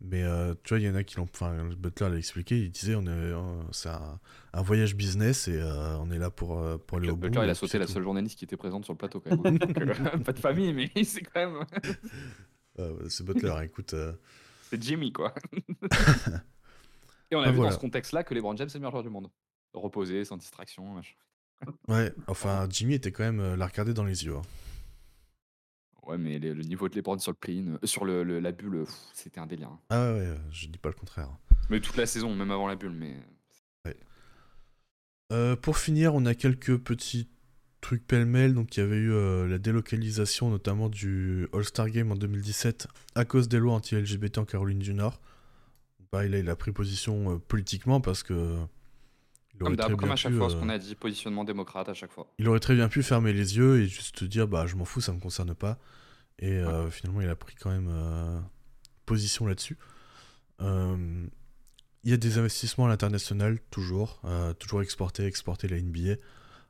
mais 0.00 0.22
euh, 0.22 0.54
tu 0.62 0.70
vois 0.74 0.78
il 0.78 0.86
y 0.86 0.88
en 0.88 0.94
a 0.94 1.02
qui 1.02 1.16
l'ont 1.16 1.24
enfin 1.24 1.70
Butler 1.76 2.08
l'a 2.10 2.16
expliqué 2.16 2.56
il 2.58 2.70
disait 2.70 2.94
on 2.94 3.02
est 3.02 3.08
euh, 3.08 3.62
c'est 3.72 3.88
un, 3.88 4.20
un 4.52 4.62
voyage 4.62 4.94
business 4.94 5.48
et 5.48 5.58
euh, 5.60 5.96
on 5.98 6.10
est 6.12 6.18
là 6.18 6.30
pour 6.30 6.62
pour 6.86 6.98
aller 6.98 7.10
au 7.10 7.16
bout 7.16 7.22
Butler, 7.28 7.42
il 7.44 7.50
a 7.50 7.54
sauté 7.54 7.72
c'est 7.72 7.78
la 7.80 7.86
tout. 7.86 7.92
seule 7.92 8.04
journaliste 8.04 8.38
qui 8.38 8.44
était 8.44 8.56
présente 8.56 8.84
sur 8.84 8.92
le 8.94 8.98
plateau 8.98 9.20
quand 9.20 9.36
même. 9.42 9.58
Donc, 9.58 9.76
euh, 9.78 10.18
pas 10.24 10.32
de 10.32 10.38
famille, 10.38 10.72
mais 10.72 10.90
c'est 11.04 11.22
quand 11.22 11.40
même. 11.52 11.64
Euh, 12.80 13.08
c'est 13.08 13.24
Butler 13.24 13.50
hein, 13.50 13.62
écoute 13.62 13.92
C'est 14.70 14.80
Jimmy, 14.80 15.12
quoi. 15.12 15.34
Et 17.28 17.34
on 17.34 17.40
a 17.40 17.46
Ah, 17.46 17.50
vu 17.50 17.56
voilà. 17.56 17.70
dans 17.70 17.74
ce 17.74 17.80
contexte-là 17.80 18.22
que 18.22 18.34
les 18.34 18.40
James 18.40 18.54
est 18.68 18.72
le 18.74 18.78
meilleur 18.78 18.92
joueur 18.92 19.02
du 19.02 19.10
monde. 19.10 19.28
Reposé, 19.74 20.24
sans 20.24 20.36
distraction. 20.36 20.84
machin. 20.94 21.14
ouais 21.88 22.12
enfin 22.28 22.68
Jimmy 22.70 22.94
était 22.94 23.10
quand 23.10 23.24
même 23.24 23.56
la 23.56 23.66
regarder 23.66 23.94
dans 23.94 24.04
les 24.04 24.24
yeux 24.24 24.36
hein. 24.36 24.42
Ouais, 26.08 26.18
mais 26.18 26.38
les- 26.38 26.54
le 26.54 26.62
niveau 26.62 26.88
de 26.88 26.96
LeBron 26.96 27.18
sur 27.18 27.32
le 27.32 27.36
play 27.36 27.62
sur 27.84 28.04
le, 28.06 28.24
le- 28.24 28.40
la 28.40 28.50
bulle, 28.52 28.84
pff, 28.84 28.94
c'était 29.12 29.38
un 29.40 29.46
délire. 29.46 29.68
hein. 29.68 29.80
ah 29.90 30.12
ouais, 30.14 30.20
ouais 30.30 30.40
je 30.50 30.66
dis 30.68 30.78
pas 30.78 30.88
le 30.88 30.94
contraire 30.94 31.28
Mais 31.70 31.80
toute 31.80 31.96
la 31.96 32.06
saison, 32.06 32.34
même 32.34 32.50
avant 32.50 32.66
la 32.66 32.76
bulle, 32.76 32.92
mais. 32.92 33.14
Euh, 35.30 35.56
pour 35.56 35.76
finir, 35.76 36.14
on 36.14 36.24
a 36.24 36.34
quelques 36.34 36.78
petits 36.78 37.28
trucs 37.82 38.06
pêle-mêle. 38.06 38.54
Donc, 38.54 38.76
il 38.76 38.80
y 38.80 38.82
avait 38.82 38.96
eu 38.96 39.12
euh, 39.12 39.46
la 39.46 39.58
délocalisation, 39.58 40.48
notamment 40.50 40.88
du 40.88 41.46
All-Star 41.52 41.90
Game 41.90 42.10
en 42.10 42.16
2017, 42.16 42.86
à 43.14 43.24
cause 43.26 43.46
des 43.48 43.58
lois 43.58 43.74
anti-LGBT 43.74 44.38
en 44.38 44.44
Caroline 44.46 44.78
du 44.78 44.94
Nord. 44.94 45.20
Pareil, 46.10 46.30
là, 46.30 46.38
il 46.38 46.48
a 46.48 46.56
pris 46.56 46.72
position 46.72 47.34
euh, 47.34 47.38
politiquement 47.38 48.00
parce 48.00 48.22
que. 48.22 48.56
Il 49.60 49.64
Comme 49.64 49.66
aurait, 49.68 49.76
d'hab, 49.76 49.86
très 49.88 49.96
comme 49.96 50.04
bien 50.06 50.12
à 50.12 50.16
chaque 50.16 50.32
pu, 50.32 50.38
fois, 50.38 50.48
ce 50.50 50.54
euh, 50.56 50.60
qu'on 50.60 50.68
a 50.68 50.78
dit, 50.78 50.94
positionnement 50.94 51.44
démocrate 51.44 51.88
à 51.88 51.94
chaque 51.94 52.12
fois. 52.12 52.32
il 52.38 52.48
aurait 52.48 52.60
très 52.60 52.74
bien 52.74 52.88
pu 52.88 53.02
fermer 53.02 53.32
les 53.32 53.56
yeux 53.56 53.80
et 53.80 53.86
juste 53.88 54.22
dire 54.24 54.46
bah 54.46 54.66
je 54.66 54.76
m'en 54.76 54.84
fous, 54.84 55.00
ça 55.00 55.12
me 55.12 55.18
concerne 55.20 55.54
pas. 55.54 55.78
Et 56.38 56.52
euh, 56.52 56.88
finalement, 56.90 57.20
il 57.20 57.28
a 57.28 57.34
pris 57.34 57.56
quand 57.56 57.70
même 57.70 57.88
euh, 57.90 58.40
position 59.04 59.46
là-dessus. 59.46 59.76
Euh, 60.60 61.26
il 62.04 62.10
y 62.10 62.14
a 62.14 62.16
des 62.16 62.38
investissements 62.38 62.86
à 62.86 62.88
l'international, 62.88 63.58
toujours. 63.70 64.22
toujours 64.60 64.82
exporter, 64.82 65.24
exporter 65.26 65.66
la 65.68 65.80
NBA. 65.80 66.14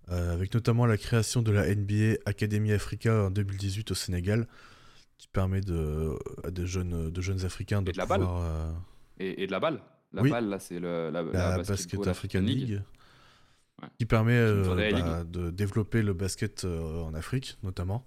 avec 0.08 0.54
notamment 0.54 0.86
la 0.86 0.96
création 0.96 1.42
de 1.42 1.52
la 1.52 1.66
NBA 1.74 2.14
Academy 2.24 2.72
Africa 2.72 3.24
en 3.26 3.30
2018 3.30 3.90
au 3.90 3.94
Sénégal, 3.94 4.48
qui 5.18 5.28
permet 5.28 5.60
de, 5.60 6.16
à 6.44 6.50
des 6.50 6.66
jeunes, 6.66 7.10
de 7.10 7.20
jeunes 7.20 7.44
Africains 7.44 7.82
de, 7.82 7.90
Et 7.90 7.92
de 7.92 7.98
la 7.98 8.06
balle. 8.06 8.20
pouvoir. 8.20 8.42
euh, 8.42 8.72
Et, 9.20 9.42
et 9.42 9.46
de 9.46 9.52
la 9.52 9.60
balle. 9.60 9.82
La 10.12 10.22
Oui. 10.22 10.30
balle, 10.30 10.48
là, 10.48 10.58
c'est 10.58 10.80
le, 10.80 11.10
la, 11.10 11.22
la, 11.22 11.52
la 11.52 11.52
Basket 11.52 11.66
Basketball 11.66 12.08
African 12.08 12.40
League, 12.40 12.82
Ouais. 13.82 13.88
qui 13.98 14.06
permet 14.06 14.32
euh, 14.36 14.82
bah, 14.90 15.24
de 15.24 15.50
développer 15.50 16.02
le 16.02 16.12
basket 16.12 16.64
euh, 16.64 17.02
en 17.02 17.14
Afrique, 17.14 17.58
notamment. 17.62 18.04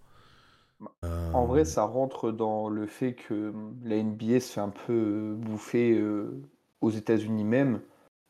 Euh, 1.03 1.31
En 1.33 1.45
vrai, 1.45 1.65
ça 1.65 1.83
rentre 1.83 2.31
dans 2.31 2.69
le 2.69 2.87
fait 2.87 3.13
que 3.15 3.49
hum, 3.49 3.77
la 3.83 3.97
NBA 3.97 4.39
se 4.39 4.53
fait 4.53 4.61
un 4.61 4.69
peu 4.69 4.93
euh, 4.93 5.35
bouffer 5.35 5.93
euh, 5.97 6.41
aux 6.81 6.89
États-Unis 6.89 7.43
même 7.43 7.81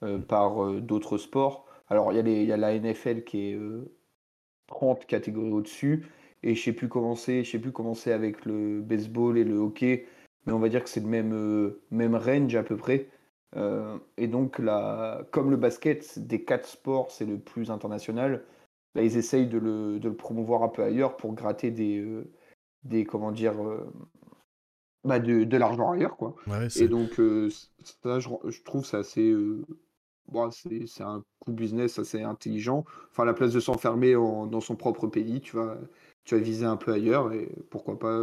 euh, 0.03 0.19
par 0.19 0.63
euh, 0.65 0.81
d'autres 0.81 1.17
sports. 1.17 1.65
Alors, 1.89 2.11
il 2.13 2.17
y, 2.17 2.19
a 2.51 2.55
y 2.55 2.59
la 2.59 2.73
NFL 2.73 3.23
qui 3.23 3.49
est 3.51 3.55
euh, 3.55 3.91
30 4.67 5.05
catégories 5.05 5.51
au-dessus. 5.51 6.05
Et 6.43 6.55
je 6.55 6.63
sais 6.63 6.73
plus 6.73 6.89
comment 6.89 7.15
c'est, 7.15 7.43
je 7.43 7.51
sais 7.51 7.59
plus 7.59 7.71
comment 7.71 7.93
c'est 7.95 8.11
avec 8.13 8.45
le 8.45 8.81
baseball 8.81 9.37
et 9.37 9.43
le 9.43 9.57
hockey, 9.57 10.07
mais 10.45 10.53
on 10.53 10.59
va 10.59 10.69
dire 10.69 10.83
que 10.83 10.89
c'est 10.89 11.01
le 11.01 11.07
même, 11.07 11.33
euh, 11.33 11.81
même 11.91 12.15
range 12.15 12.55
à 12.55 12.63
peu 12.63 12.77
près. 12.77 13.09
Euh, 13.57 13.97
et 14.17 14.27
donc, 14.27 14.59
là, 14.59 15.23
comme 15.31 15.51
le 15.51 15.57
basket, 15.57 16.19
des 16.19 16.43
quatre 16.43 16.67
sports, 16.67 17.11
c'est 17.11 17.25
le 17.25 17.39
plus 17.39 17.71
international, 17.71 18.45
là, 18.95 19.03
ils 19.03 19.17
essayent 19.17 19.47
de 19.47 19.57
le, 19.57 19.99
de 19.99 20.09
le 20.09 20.15
promouvoir 20.15 20.63
un 20.63 20.69
peu 20.69 20.83
ailleurs 20.83 21.17
pour 21.17 21.33
gratter 21.33 21.71
des, 21.71 21.99
euh, 21.99 22.31
des 22.83 23.05
comment 23.05 23.31
dire, 23.31 23.61
euh, 23.63 23.91
bah, 25.03 25.19
de, 25.19 25.43
de 25.43 25.57
l'argent 25.57 25.91
ailleurs, 25.91 26.17
quoi. 26.17 26.35
ouais, 26.45 26.69
Et 26.75 26.87
donc, 26.87 27.19
ça, 28.03 28.19
je, 28.19 28.29
je 28.49 28.61
trouve 28.63 28.85
ça 28.85 28.99
assez. 28.99 29.33
bon, 30.27 30.51
c'est 30.51 30.87
c'est 30.87 31.03
un 31.03 31.23
coup 31.39 31.53
business 31.53 31.99
assez 31.99 32.21
intelligent. 32.23 32.85
Enfin, 33.11 33.23
à 33.23 33.25
la 33.27 33.33
place 33.33 33.53
de 33.53 33.59
s'enfermer 33.59 34.15
en- 34.17 34.47
dans 34.47 34.61
son 34.61 34.75
propre 34.75 35.07
pays, 35.07 35.41
tu 35.41 35.55
vas, 35.57 35.77
tu 36.25 36.35
vas 36.35 36.41
viser 36.41 36.65
un 36.65 36.77
peu 36.77 36.93
ailleurs 36.93 37.33
et 37.33 37.49
pourquoi 37.71 37.99
pas 37.99 38.21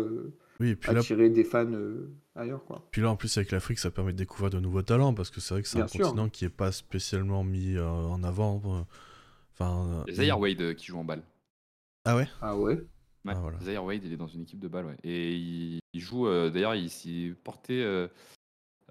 oui, 0.60 0.70
et 0.70 0.76
puis 0.76 0.92
là, 0.92 1.00
attirer 1.00 1.30
des 1.30 1.44
fans 1.44 1.72
euh, 1.72 2.10
ailleurs, 2.34 2.64
quoi. 2.64 2.86
Puis 2.90 3.00
là, 3.02 3.10
en 3.10 3.16
plus, 3.16 3.36
avec 3.36 3.50
l'Afrique, 3.52 3.78
ça 3.78 3.90
permet 3.90 4.12
de 4.12 4.18
découvrir 4.18 4.50
de 4.50 4.58
nouveaux 4.60 4.82
talents, 4.82 5.14
parce 5.14 5.30
que 5.30 5.40
c'est 5.40 5.54
vrai 5.54 5.62
que 5.62 5.68
c'est 5.68 5.80
un 5.80 5.86
sûr. 5.88 6.06
continent 6.06 6.28
qui 6.28 6.44
est 6.44 6.48
pas 6.50 6.72
spécialement 6.72 7.44
mis 7.44 7.76
euh, 7.76 7.86
en 7.88 8.22
avant. 8.24 8.60
euh, 8.66 8.82
Enfin. 9.52 10.04
Euh, 10.08 10.12
Zaire 10.12 10.38
Wade 10.38 10.74
qui 10.74 10.86
joue 10.86 10.98
en 10.98 11.04
balle. 11.04 11.22
Ah 12.04 12.16
ouais? 12.16 12.28
Ah 12.40 12.56
ouais? 12.56 12.74
Ouais, 13.24 13.32
Ah, 13.34 13.40
voilà. 13.40 13.58
Zaire 13.60 13.84
Wade, 13.84 14.04
il 14.04 14.12
est 14.12 14.16
dans 14.16 14.28
une 14.28 14.42
équipe 14.42 14.60
de 14.60 14.68
balle, 14.68 14.86
ouais. 14.86 14.96
Et 15.02 15.34
il, 15.34 15.80
il 15.92 16.00
joue, 16.00 16.26
euh, 16.28 16.48
d'ailleurs, 16.50 16.76
il 16.76 16.88
s'est 16.90 17.34
porté 17.42 17.82
euh, 17.82 18.06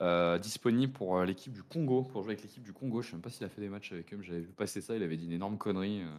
euh, 0.01 0.37
disponible 0.39 0.91
pour 0.93 1.17
euh, 1.17 1.25
l'équipe 1.25 1.53
du 1.53 1.63
Congo, 1.63 2.03
pour 2.03 2.21
jouer 2.23 2.33
avec 2.33 2.43
l'équipe 2.43 2.63
du 2.63 2.73
Congo. 2.73 3.01
Je 3.01 3.07
sais 3.09 3.13
même 3.15 3.21
pas 3.21 3.29
s'il 3.29 3.45
a 3.45 3.49
fait 3.49 3.61
des 3.61 3.69
matchs 3.69 3.93
avec 3.93 4.13
eux, 4.13 4.17
mais 4.17 4.25
j'avais 4.25 4.41
vu 4.41 4.51
passer 4.51 4.81
ça. 4.81 4.95
Il 4.95 5.03
avait 5.03 5.15
dit 5.17 5.25
une 5.25 5.31
énorme 5.31 5.57
connerie 5.57 6.01
euh, 6.03 6.09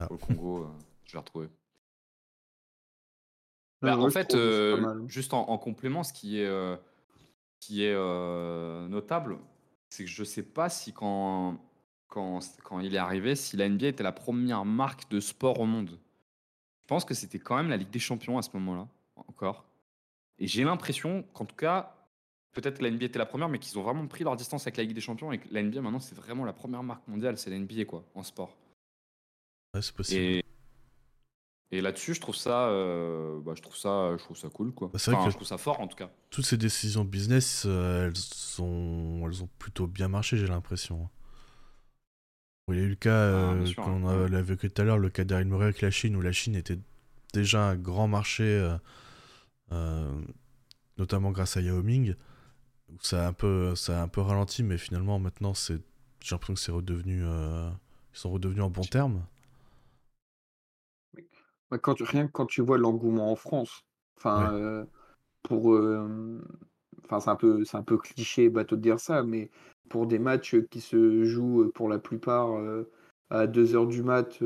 Ah. 0.00 0.06
pour 0.08 0.16
le 0.16 0.26
Congo. 0.26 0.64
euh, 0.64 0.68
je 1.04 1.12
vais 1.12 1.18
retrouver. 1.18 1.48
Bah, 3.84 3.96
ouais, 3.96 4.04
en 4.04 4.10
fait, 4.10 4.34
euh, 4.34 5.06
juste 5.08 5.34
en, 5.34 5.48
en 5.48 5.58
complément, 5.58 6.02
ce 6.02 6.12
qui 6.12 6.40
est, 6.40 6.46
euh, 6.46 6.76
qui 7.60 7.84
est 7.84 7.94
euh, 7.94 8.88
notable, 8.88 9.38
c'est 9.90 10.04
que 10.04 10.10
je 10.10 10.24
sais 10.24 10.42
pas 10.42 10.68
si 10.68 10.92
quand, 10.92 11.58
quand, 12.08 12.40
quand 12.62 12.80
il 12.80 12.94
est 12.94 12.98
arrivé, 12.98 13.36
si 13.36 13.56
la 13.56 13.68
NBA 13.68 13.88
était 13.88 14.02
la 14.02 14.12
première 14.12 14.64
marque 14.64 15.10
de 15.10 15.20
sport 15.20 15.60
au 15.60 15.66
monde. 15.66 15.98
Je 16.82 16.86
pense 16.88 17.04
que 17.04 17.14
c'était 17.14 17.38
quand 17.38 17.56
même 17.56 17.68
la 17.68 17.76
Ligue 17.76 17.90
des 17.90 17.98
Champions 17.98 18.38
à 18.38 18.42
ce 18.42 18.50
moment-là, 18.54 18.88
encore. 19.28 19.64
Et 20.38 20.46
j'ai 20.46 20.64
l'impression 20.64 21.24
qu'en 21.32 21.44
tout 21.44 21.56
cas, 21.56 21.94
peut-être 22.52 22.78
que 22.78 22.82
la 22.82 22.90
NBA 22.90 23.06
était 23.06 23.18
la 23.18 23.26
première, 23.26 23.48
mais 23.48 23.58
qu'ils 23.58 23.78
ont 23.78 23.82
vraiment 23.82 24.06
pris 24.06 24.24
leur 24.24 24.36
distance 24.36 24.62
avec 24.62 24.76
la 24.76 24.84
Ligue 24.84 24.94
des 24.94 25.00
Champions 25.00 25.32
et 25.32 25.38
que 25.38 25.48
la 25.50 25.62
NBA 25.62 25.80
maintenant 25.80 26.00
c'est 26.00 26.14
vraiment 26.14 26.44
la 26.44 26.52
première 26.52 26.82
marque 26.82 27.06
mondiale, 27.08 27.38
c'est 27.38 27.50
la 27.50 27.58
NBA 27.58 27.84
quoi, 27.84 28.04
en 28.14 28.22
sport. 28.22 28.56
Ouais, 29.74 29.82
c'est 29.82 29.94
possible. 29.94 30.20
Et, 30.20 30.44
et 31.72 31.80
là-dessus, 31.80 32.14
je 32.14 32.20
trouve 32.20 32.36
ça, 32.36 32.68
euh, 32.68 33.40
bah, 33.40 33.52
je 33.56 33.62
trouve 33.62 33.76
ça, 33.76 34.16
je 34.16 34.22
trouve 34.22 34.36
ça 34.36 34.48
cool 34.48 34.72
quoi. 34.72 34.88
Bah, 34.92 34.98
c'est 34.98 35.10
vrai 35.10 35.24
que- 35.24 35.30
je 35.30 35.36
trouve 35.36 35.46
ça 35.48 35.58
fort 35.58 35.80
en 35.80 35.88
tout 35.88 35.96
cas. 35.96 36.10
Toutes 36.30 36.44
ces 36.46 36.56
décisions 36.56 37.04
business, 37.04 37.64
euh, 37.66 38.06
elles, 38.08 38.16
sont... 38.16 39.22
elles 39.26 39.42
ont 39.42 39.48
plutôt 39.58 39.86
bien 39.86 40.08
marché, 40.08 40.36
j'ai 40.36 40.46
l'impression. 40.46 41.08
Bon, 42.66 42.74
Il 42.74 42.78
y 42.78 42.80
a 42.82 42.84
eu 42.84 42.88
le 42.88 42.94
cas, 42.94 43.10
Ah, 43.10 43.52
euh, 43.52 43.72
qu'on 43.74 44.08
hein. 44.08 44.24
a- 44.24 44.28
l'avait 44.28 44.52
évoqué 44.54 44.70
tout 44.70 44.82
à 44.82 44.84
l'heure, 44.84 44.98
le 44.98 45.10
cas 45.10 45.24
d'Aryl 45.24 45.46
Murray 45.46 45.64
avec 45.66 45.80
la 45.82 45.90
Chine, 45.90 46.16
où 46.16 46.20
la 46.22 46.32
Chine 46.32 46.56
était 46.56 46.78
déjà 47.32 47.62
un 47.68 47.76
grand 47.76 48.08
marché, 48.08 48.44
euh, 49.72 50.22
notamment 50.98 51.30
grâce 51.32 51.56
à 51.56 51.60
Yao 51.60 51.82
Ming. 51.82 52.14
où 52.90 52.96
Ça 53.02 53.26
a, 53.26 53.28
un 53.28 53.32
peu, 53.34 53.74
ça 53.76 54.00
a 54.00 54.04
un 54.04 54.08
peu 54.08 54.20
ralenti, 54.22 54.62
mais 54.64 54.78
finalement, 54.78 55.18
maintenant, 55.18 55.54
c'est, 55.54 55.80
j'ai 56.22 56.34
l'impression 56.34 56.54
que 56.54 56.60
c'est 56.60 56.72
redevenu. 56.72 57.22
ils 57.24 58.18
sont 58.18 58.30
redevenus 58.30 58.64
en 58.64 58.70
bons 58.70 58.82
termes. 58.86 59.24
Ouais, 61.74 61.78
Quand 61.80 61.96
rien 62.00 62.26
que 62.26 62.32
quand 62.32 62.46
tu 62.46 62.62
vois 62.62 62.78
l'engouement 62.78 63.30
en 63.32 63.36
France, 63.36 63.82
enfin, 64.18 64.52
Ouais. 64.52 64.54
euh, 64.54 64.84
pour, 65.42 65.74
euh, 65.74 66.40
enfin, 67.04 67.20
c'est 67.20 67.30
un 67.30 67.36
peu, 67.36 67.64
c'est 67.64 67.76
un 67.76 67.82
peu 67.82 67.98
cliché, 67.98 68.48
bateau 68.50 68.76
de 68.76 68.82
dire 68.82 69.00
ça, 69.00 69.22
mais 69.24 69.50
pour 69.90 70.06
des 70.06 70.18
matchs 70.18 70.56
qui 70.70 70.80
se 70.80 71.24
jouent 71.24 71.62
euh, 71.64 71.72
pour 71.72 71.88
la 71.88 71.98
plupart 71.98 72.52
à 73.30 73.46
2 73.46 73.74
heures 73.74 73.86
du 73.86 74.02
mat, 74.02 74.42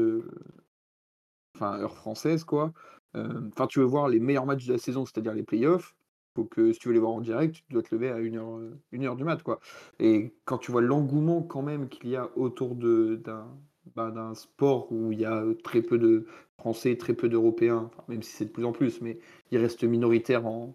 enfin, 1.55 1.79
heure 1.81 1.97
française, 1.97 2.45
quoi. 2.45 2.73
Enfin, 3.15 3.67
tu 3.67 3.81
veux 3.81 3.85
voir 3.85 4.09
les 4.09 4.21
meilleurs 4.21 4.47
matchs 4.47 4.67
de 4.67 4.73
la 4.73 4.79
saison, 4.79 5.05
c'est-à-dire 5.05 5.35
les 5.35 5.43
playoffs. 5.43 5.97
Faut 6.37 6.45
que 6.45 6.73
si 6.73 6.79
tu 6.79 6.89
veux 6.89 6.95
les 6.95 7.01
voir 7.01 7.13
en 7.13 7.21
direct, 7.21 7.57
tu 7.57 7.63
dois 7.73 7.83
te 7.83 7.95
lever 7.95 8.11
à 8.11 8.19
1h, 8.21 8.77
une 8.93 9.05
heure 9.05 9.17
du 9.17 9.25
mat, 9.25 9.43
quoi. 9.43 9.59
Et 9.99 10.37
quand 10.45 10.59
tu 10.59 10.71
vois 10.73 10.83
l'engouement 10.83 11.43
quand 11.43 11.63
même 11.63 11.89
qu'il 11.89 12.11
y 12.11 12.17
a 12.17 12.31
autour 12.37 12.77
de 12.77 13.17
d'un 13.17 13.59
bah, 13.95 14.11
d'un 14.11 14.35
sport 14.35 14.91
où 14.93 15.13
il 15.13 15.21
y 15.21 15.25
a 15.25 15.45
très 15.63 15.83
peu 15.83 15.99
de 15.99 16.27
Français, 16.59 16.97
très 16.97 17.15
peu 17.15 17.29
d'Européens, 17.29 17.91
même 18.09 18.23
si 18.23 18.33
c'est 18.33 18.47
de 18.47 18.51
plus 18.51 18.65
en 18.65 18.73
plus, 18.73 19.01
mais 19.01 19.19
il 19.51 19.59
reste 19.59 19.85
minoritaire 19.85 20.47
en, 20.47 20.75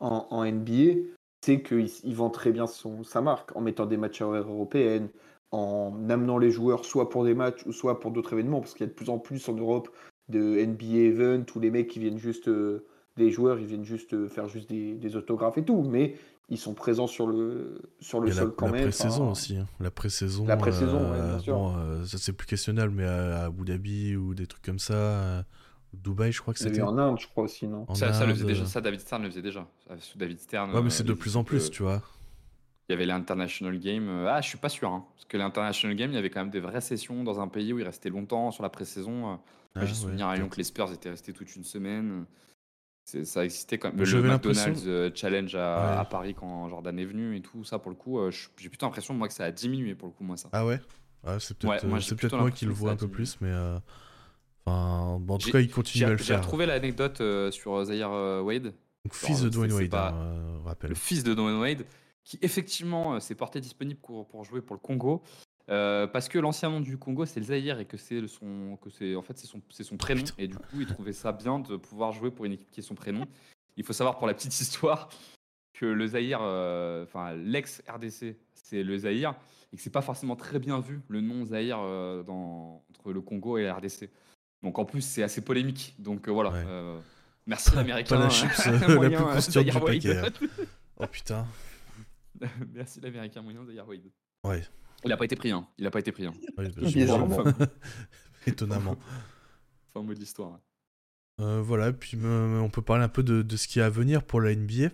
en, 0.00 0.44
NBA, 0.44 1.00
c'est 1.40 1.62
qu'il 1.62 1.88
il 2.04 2.14
vend 2.14 2.30
très 2.30 2.52
bien 2.52 2.66
son, 2.66 3.02
sa 3.02 3.20
marque 3.20 3.54
en 3.56 3.60
mettant 3.60 3.86
des 3.86 3.96
matchs 3.96 4.22
à 4.22 4.26
horaire 4.26 4.48
européenne, 4.48 5.08
en 5.50 6.08
amenant 6.08 6.38
les 6.38 6.50
joueurs 6.50 6.84
soit 6.84 7.08
pour 7.08 7.24
des 7.24 7.34
matchs 7.34 7.64
ou 7.66 7.72
soit 7.72 8.00
pour 8.00 8.10
d'autres 8.10 8.34
événements, 8.34 8.60
parce 8.60 8.74
qu'il 8.74 8.86
y 8.86 8.88
a 8.88 8.92
de 8.92 8.96
plus 8.96 9.10
en 9.10 9.18
plus 9.18 9.48
en 9.48 9.54
Europe 9.54 9.88
de 10.28 10.64
NBA 10.64 10.98
event 10.98 11.44
où 11.54 11.60
les 11.60 11.70
mecs 11.70 11.88
qui 11.88 11.98
viennent 11.98 12.18
juste, 12.18 12.48
euh, 12.48 12.84
des 13.16 13.30
joueurs, 13.30 13.58
ils 13.58 13.66
viennent 13.66 13.84
juste 13.84 14.14
euh, 14.14 14.28
faire 14.28 14.48
juste 14.48 14.68
des, 14.68 14.94
des 14.94 15.16
autographes 15.16 15.58
et 15.58 15.64
tout, 15.64 15.82
mais 15.82 16.16
ils 16.48 16.58
sont 16.58 16.74
présents 16.74 17.06
sur 17.06 17.26
le, 17.26 17.80
sur 18.00 18.20
le 18.20 18.30
sol 18.30 18.48
la, 18.48 18.54
quand 18.56 18.66
la 18.66 18.72
même. 18.72 18.82
pré-saison 18.82 19.22
enfin, 19.24 19.32
aussi. 19.32 19.56
hein. 19.56 19.66
La 19.80 19.90
pré-saison. 19.90 20.46
La 20.46 20.56
pré-saison, 20.56 21.10
ouais, 21.10 21.18
euh, 21.18 21.28
bien 21.30 21.38
sûr. 21.40 21.54
bon, 21.54 21.76
euh, 21.76 22.04
ça 22.04 22.18
c'est 22.18 22.32
plus 22.32 22.46
questionnable, 22.46 22.92
mais 22.92 23.04
à, 23.04 23.42
à 23.42 23.44
Abu 23.46 23.64
Dhabi 23.64 24.16
ou 24.16 24.34
des 24.34 24.46
trucs 24.46 24.62
comme 24.64 24.78
ça. 24.78 24.94
euh, 24.94 25.42
Dubaï, 25.92 26.30
je 26.32 26.40
crois 26.42 26.52
que 26.54 26.60
c'était. 26.60 26.82
en 26.82 26.98
Inde, 26.98 27.18
je 27.20 27.26
crois 27.26 27.44
aussi, 27.44 27.66
non? 27.66 27.84
En 27.88 27.94
Ça, 27.94 28.12
ça 28.12 28.26
le 28.26 28.32
faisait 28.34 28.42
Inde, 28.44 28.48
déjà, 28.48 28.66
ça 28.66 28.80
David 28.80 29.00
Stern 29.00 29.22
le 29.22 29.30
faisait 29.30 29.42
déjà. 29.42 29.66
David 30.16 30.38
Stern. 30.40 30.74
Ouais, 30.74 30.82
mais 30.82 30.90
c'est 30.90 31.04
de 31.04 31.12
plus 31.14 31.36
en 31.36 31.44
plus, 31.44 31.70
tu 31.70 31.82
vois. 31.82 32.02
Il 32.88 32.92
y 32.92 32.94
avait 32.94 33.06
l'International 33.06 33.78
Game. 33.78 34.08
Ah, 34.28 34.40
je 34.40 34.48
suis 34.48 34.58
pas 34.58 34.68
sûr. 34.68 34.90
hein, 34.90 35.04
parce 35.14 35.24
que 35.24 35.36
l'International 35.36 35.96
Game, 35.96 36.10
il 36.12 36.14
y 36.14 36.18
avait 36.18 36.30
quand 36.30 36.40
même 36.40 36.50
des 36.50 36.60
vraies 36.60 36.80
sessions 36.80 37.24
dans 37.24 37.40
un 37.40 37.48
pays 37.48 37.72
où 37.72 37.78
il 37.78 37.84
restait 37.84 38.10
longtemps 38.10 38.50
sur 38.52 38.62
la 38.62 38.68
pré-saison. 38.70 39.40
Ah, 39.74 39.84
J'ai 39.84 39.86
ouais, 39.88 39.94
souvenir 39.94 40.28
à 40.28 40.36
Lyon 40.36 40.48
que 40.48 40.56
les 40.56 40.64
Spurs 40.64 40.92
étaient 40.92 41.10
restés 41.10 41.32
toute 41.32 41.54
une 41.56 41.64
semaine. 41.64 42.26
Ça 43.06 43.44
existait 43.44 43.78
quand 43.78 43.92
même. 43.94 44.04
Le 44.04 44.22
McDonald's 44.22 44.82
euh, 44.86 45.10
Challenge 45.14 45.54
à, 45.54 45.58
Ouais. 45.58 45.98
à 46.00 46.04
Paris 46.04 46.34
quand 46.34 46.68
Jordan 46.68 46.98
est 46.98 47.04
venu 47.04 47.36
et 47.36 47.40
tout 47.40 47.62
ça, 47.62 47.78
pour 47.78 47.90
le 47.90 47.96
coup, 47.96 48.18
euh, 48.18 48.32
j'ai 48.56 48.68
plutôt 48.68 48.84
l'impression 48.86 49.14
moi 49.14 49.28
que 49.28 49.34
ça 49.34 49.44
a 49.44 49.52
diminué 49.52 49.94
pour 49.94 50.08
le 50.08 50.12
coup, 50.12 50.24
moi 50.24 50.36
ça. 50.36 50.48
Ah 50.52 50.66
ouais? 50.66 50.80
Ouais, 51.24 51.36
c'est 51.38 51.56
peut-être 51.56 51.82
Ouais, 51.84 51.88
moi, 51.88 51.98
euh, 51.98 52.00
j'ai 52.00 52.16
peut-être 52.16 52.36
moi 52.36 52.50
qui 52.50 52.64
le 52.66 52.72
vois 52.72 52.90
un 52.92 52.96
peu 52.96 53.08
plus, 53.08 53.38
mais. 53.40 53.50
euh, 53.50 53.78
Enfin, 54.68 55.18
bon, 55.20 55.34
en 55.34 55.38
tout 55.38 55.46
J'ai- 55.46 55.52
cas, 55.52 55.60
il 55.60 55.70
continue 55.70 56.02
à 56.02 56.08
J'ai 56.08 56.12
le 56.14 56.18
j'ai 56.18 56.24
faire. 56.24 56.40
retrouvé 56.42 56.66
l'anecdote 56.66 57.20
euh, 57.20 57.52
sur 57.52 57.84
Zaire 57.84 58.10
Wade, 58.10 58.74
Donc, 59.04 59.14
fils 59.14 59.40
de 59.42 59.48
Dwayne 59.48 59.72
Wade, 59.72 59.90
pas- 59.90 60.08
hein, 60.10 60.16
euh, 60.16 60.58
rappel. 60.64 60.88
le 60.90 60.96
fils 60.96 61.22
de 61.22 61.34
Dwayne 61.34 61.60
Wade, 61.60 61.84
qui 62.24 62.36
effectivement 62.42 63.20
s'est 63.20 63.36
porté 63.36 63.60
disponible 63.60 64.00
pour, 64.00 64.26
pour 64.26 64.42
jouer 64.42 64.60
pour 64.60 64.74
le 64.74 64.80
Congo. 64.80 65.22
Euh, 65.70 66.06
parce 66.06 66.28
que 66.28 66.38
l'ancien 66.38 66.70
nom 66.70 66.80
du 66.80 66.96
Congo 66.96 67.26
c'est 67.26 67.40
le 67.40 67.46
Zaïre 67.46 67.80
et 67.80 67.86
que 67.86 67.96
c'est 67.96 68.26
son 68.28 68.78
que 68.80 68.88
c'est 68.90 69.16
en 69.16 69.22
fait 69.22 69.36
c'est 69.36 69.46
son 69.48 69.60
c'est 69.70 69.82
son 69.82 69.96
prénom 69.96 70.22
putain. 70.22 70.34
et 70.38 70.46
du 70.48 70.56
coup 70.56 70.80
il 70.80 70.86
trouvait 70.86 71.12
ça 71.12 71.32
bien 71.32 71.58
de 71.58 71.76
pouvoir 71.76 72.12
jouer 72.12 72.30
pour 72.30 72.44
une 72.44 72.52
équipe 72.52 72.70
qui 72.70 72.80
est 72.80 72.84
son 72.84 72.94
prénom. 72.94 73.26
Il 73.76 73.84
faut 73.84 73.92
savoir 73.92 74.18
pour 74.18 74.26
la 74.26 74.34
petite 74.34 74.58
histoire 74.60 75.08
que 75.74 75.86
le 75.86 76.06
Zaïre 76.06 76.38
euh, 76.42 77.02
enfin 77.04 77.34
l'ex 77.34 77.82
RDC 77.88 78.36
c'est 78.54 78.82
le 78.82 78.98
Zaïre 78.98 79.34
et 79.72 79.76
que 79.76 79.82
c'est 79.82 79.90
pas 79.90 80.02
forcément 80.02 80.36
très 80.36 80.58
bien 80.58 80.80
vu 80.80 81.00
le 81.08 81.20
nom 81.20 81.44
Zaïre 81.44 81.78
euh, 81.80 82.22
dans 82.22 82.84
entre 82.90 83.12
le 83.12 83.20
Congo 83.20 83.58
et 83.58 83.64
la 83.64 83.74
RDC. 83.74 84.08
Donc 84.62 84.78
en 84.78 84.84
plus 84.84 85.02
c'est 85.02 85.22
assez 85.22 85.40
polémique. 85.42 85.94
Donc 85.98 86.28
euh, 86.28 86.32
voilà. 86.32 86.50
Ouais. 86.50 87.00
merci 87.46 87.74
l'américain. 87.74 88.18
La 88.18 88.30
chips, 88.30 88.50
euh, 88.66 88.78
la 88.88 88.94
moyen, 88.94 89.22
plus 89.24 89.46
du 89.46 89.52
Zaïre 89.52 89.84
paquet. 89.84 90.16
hein. 90.16 90.28
Oh 90.98 91.06
putain. 91.06 91.46
Merci 92.72 93.00
l'américain 93.00 93.42
moyen 93.42 93.64
Zaire 93.64 93.86
Wade. 93.88 94.10
Ouais. 94.44 94.62
Il 95.04 95.12
a 95.12 95.16
pas 95.16 95.24
été 95.24 95.36
pris, 95.36 95.50
hein. 95.50 95.66
Il 95.78 95.86
a 95.86 95.90
pas 95.90 96.00
été 96.00 96.12
pris. 96.12 96.26
Hein. 96.26 96.34
Ouais, 96.58 96.68
Bizarrement. 96.70 97.38
Étonnamment. 98.46 98.96
Fin 99.94 100.02
mot 100.02 100.14
de 100.14 100.18
l'histoire. 100.18 100.58
Euh, 101.40 101.60
voilà, 101.62 101.92
puis 101.92 102.16
euh, 102.22 102.58
on 102.60 102.70
peut 102.70 102.82
parler 102.82 103.04
un 103.04 103.08
peu 103.08 103.22
de, 103.22 103.42
de 103.42 103.56
ce 103.56 103.68
qui 103.68 103.78
est 103.78 103.82
à 103.82 103.90
venir 103.90 104.22
pour 104.22 104.40
la 104.40 104.54
NBA, 104.54 104.88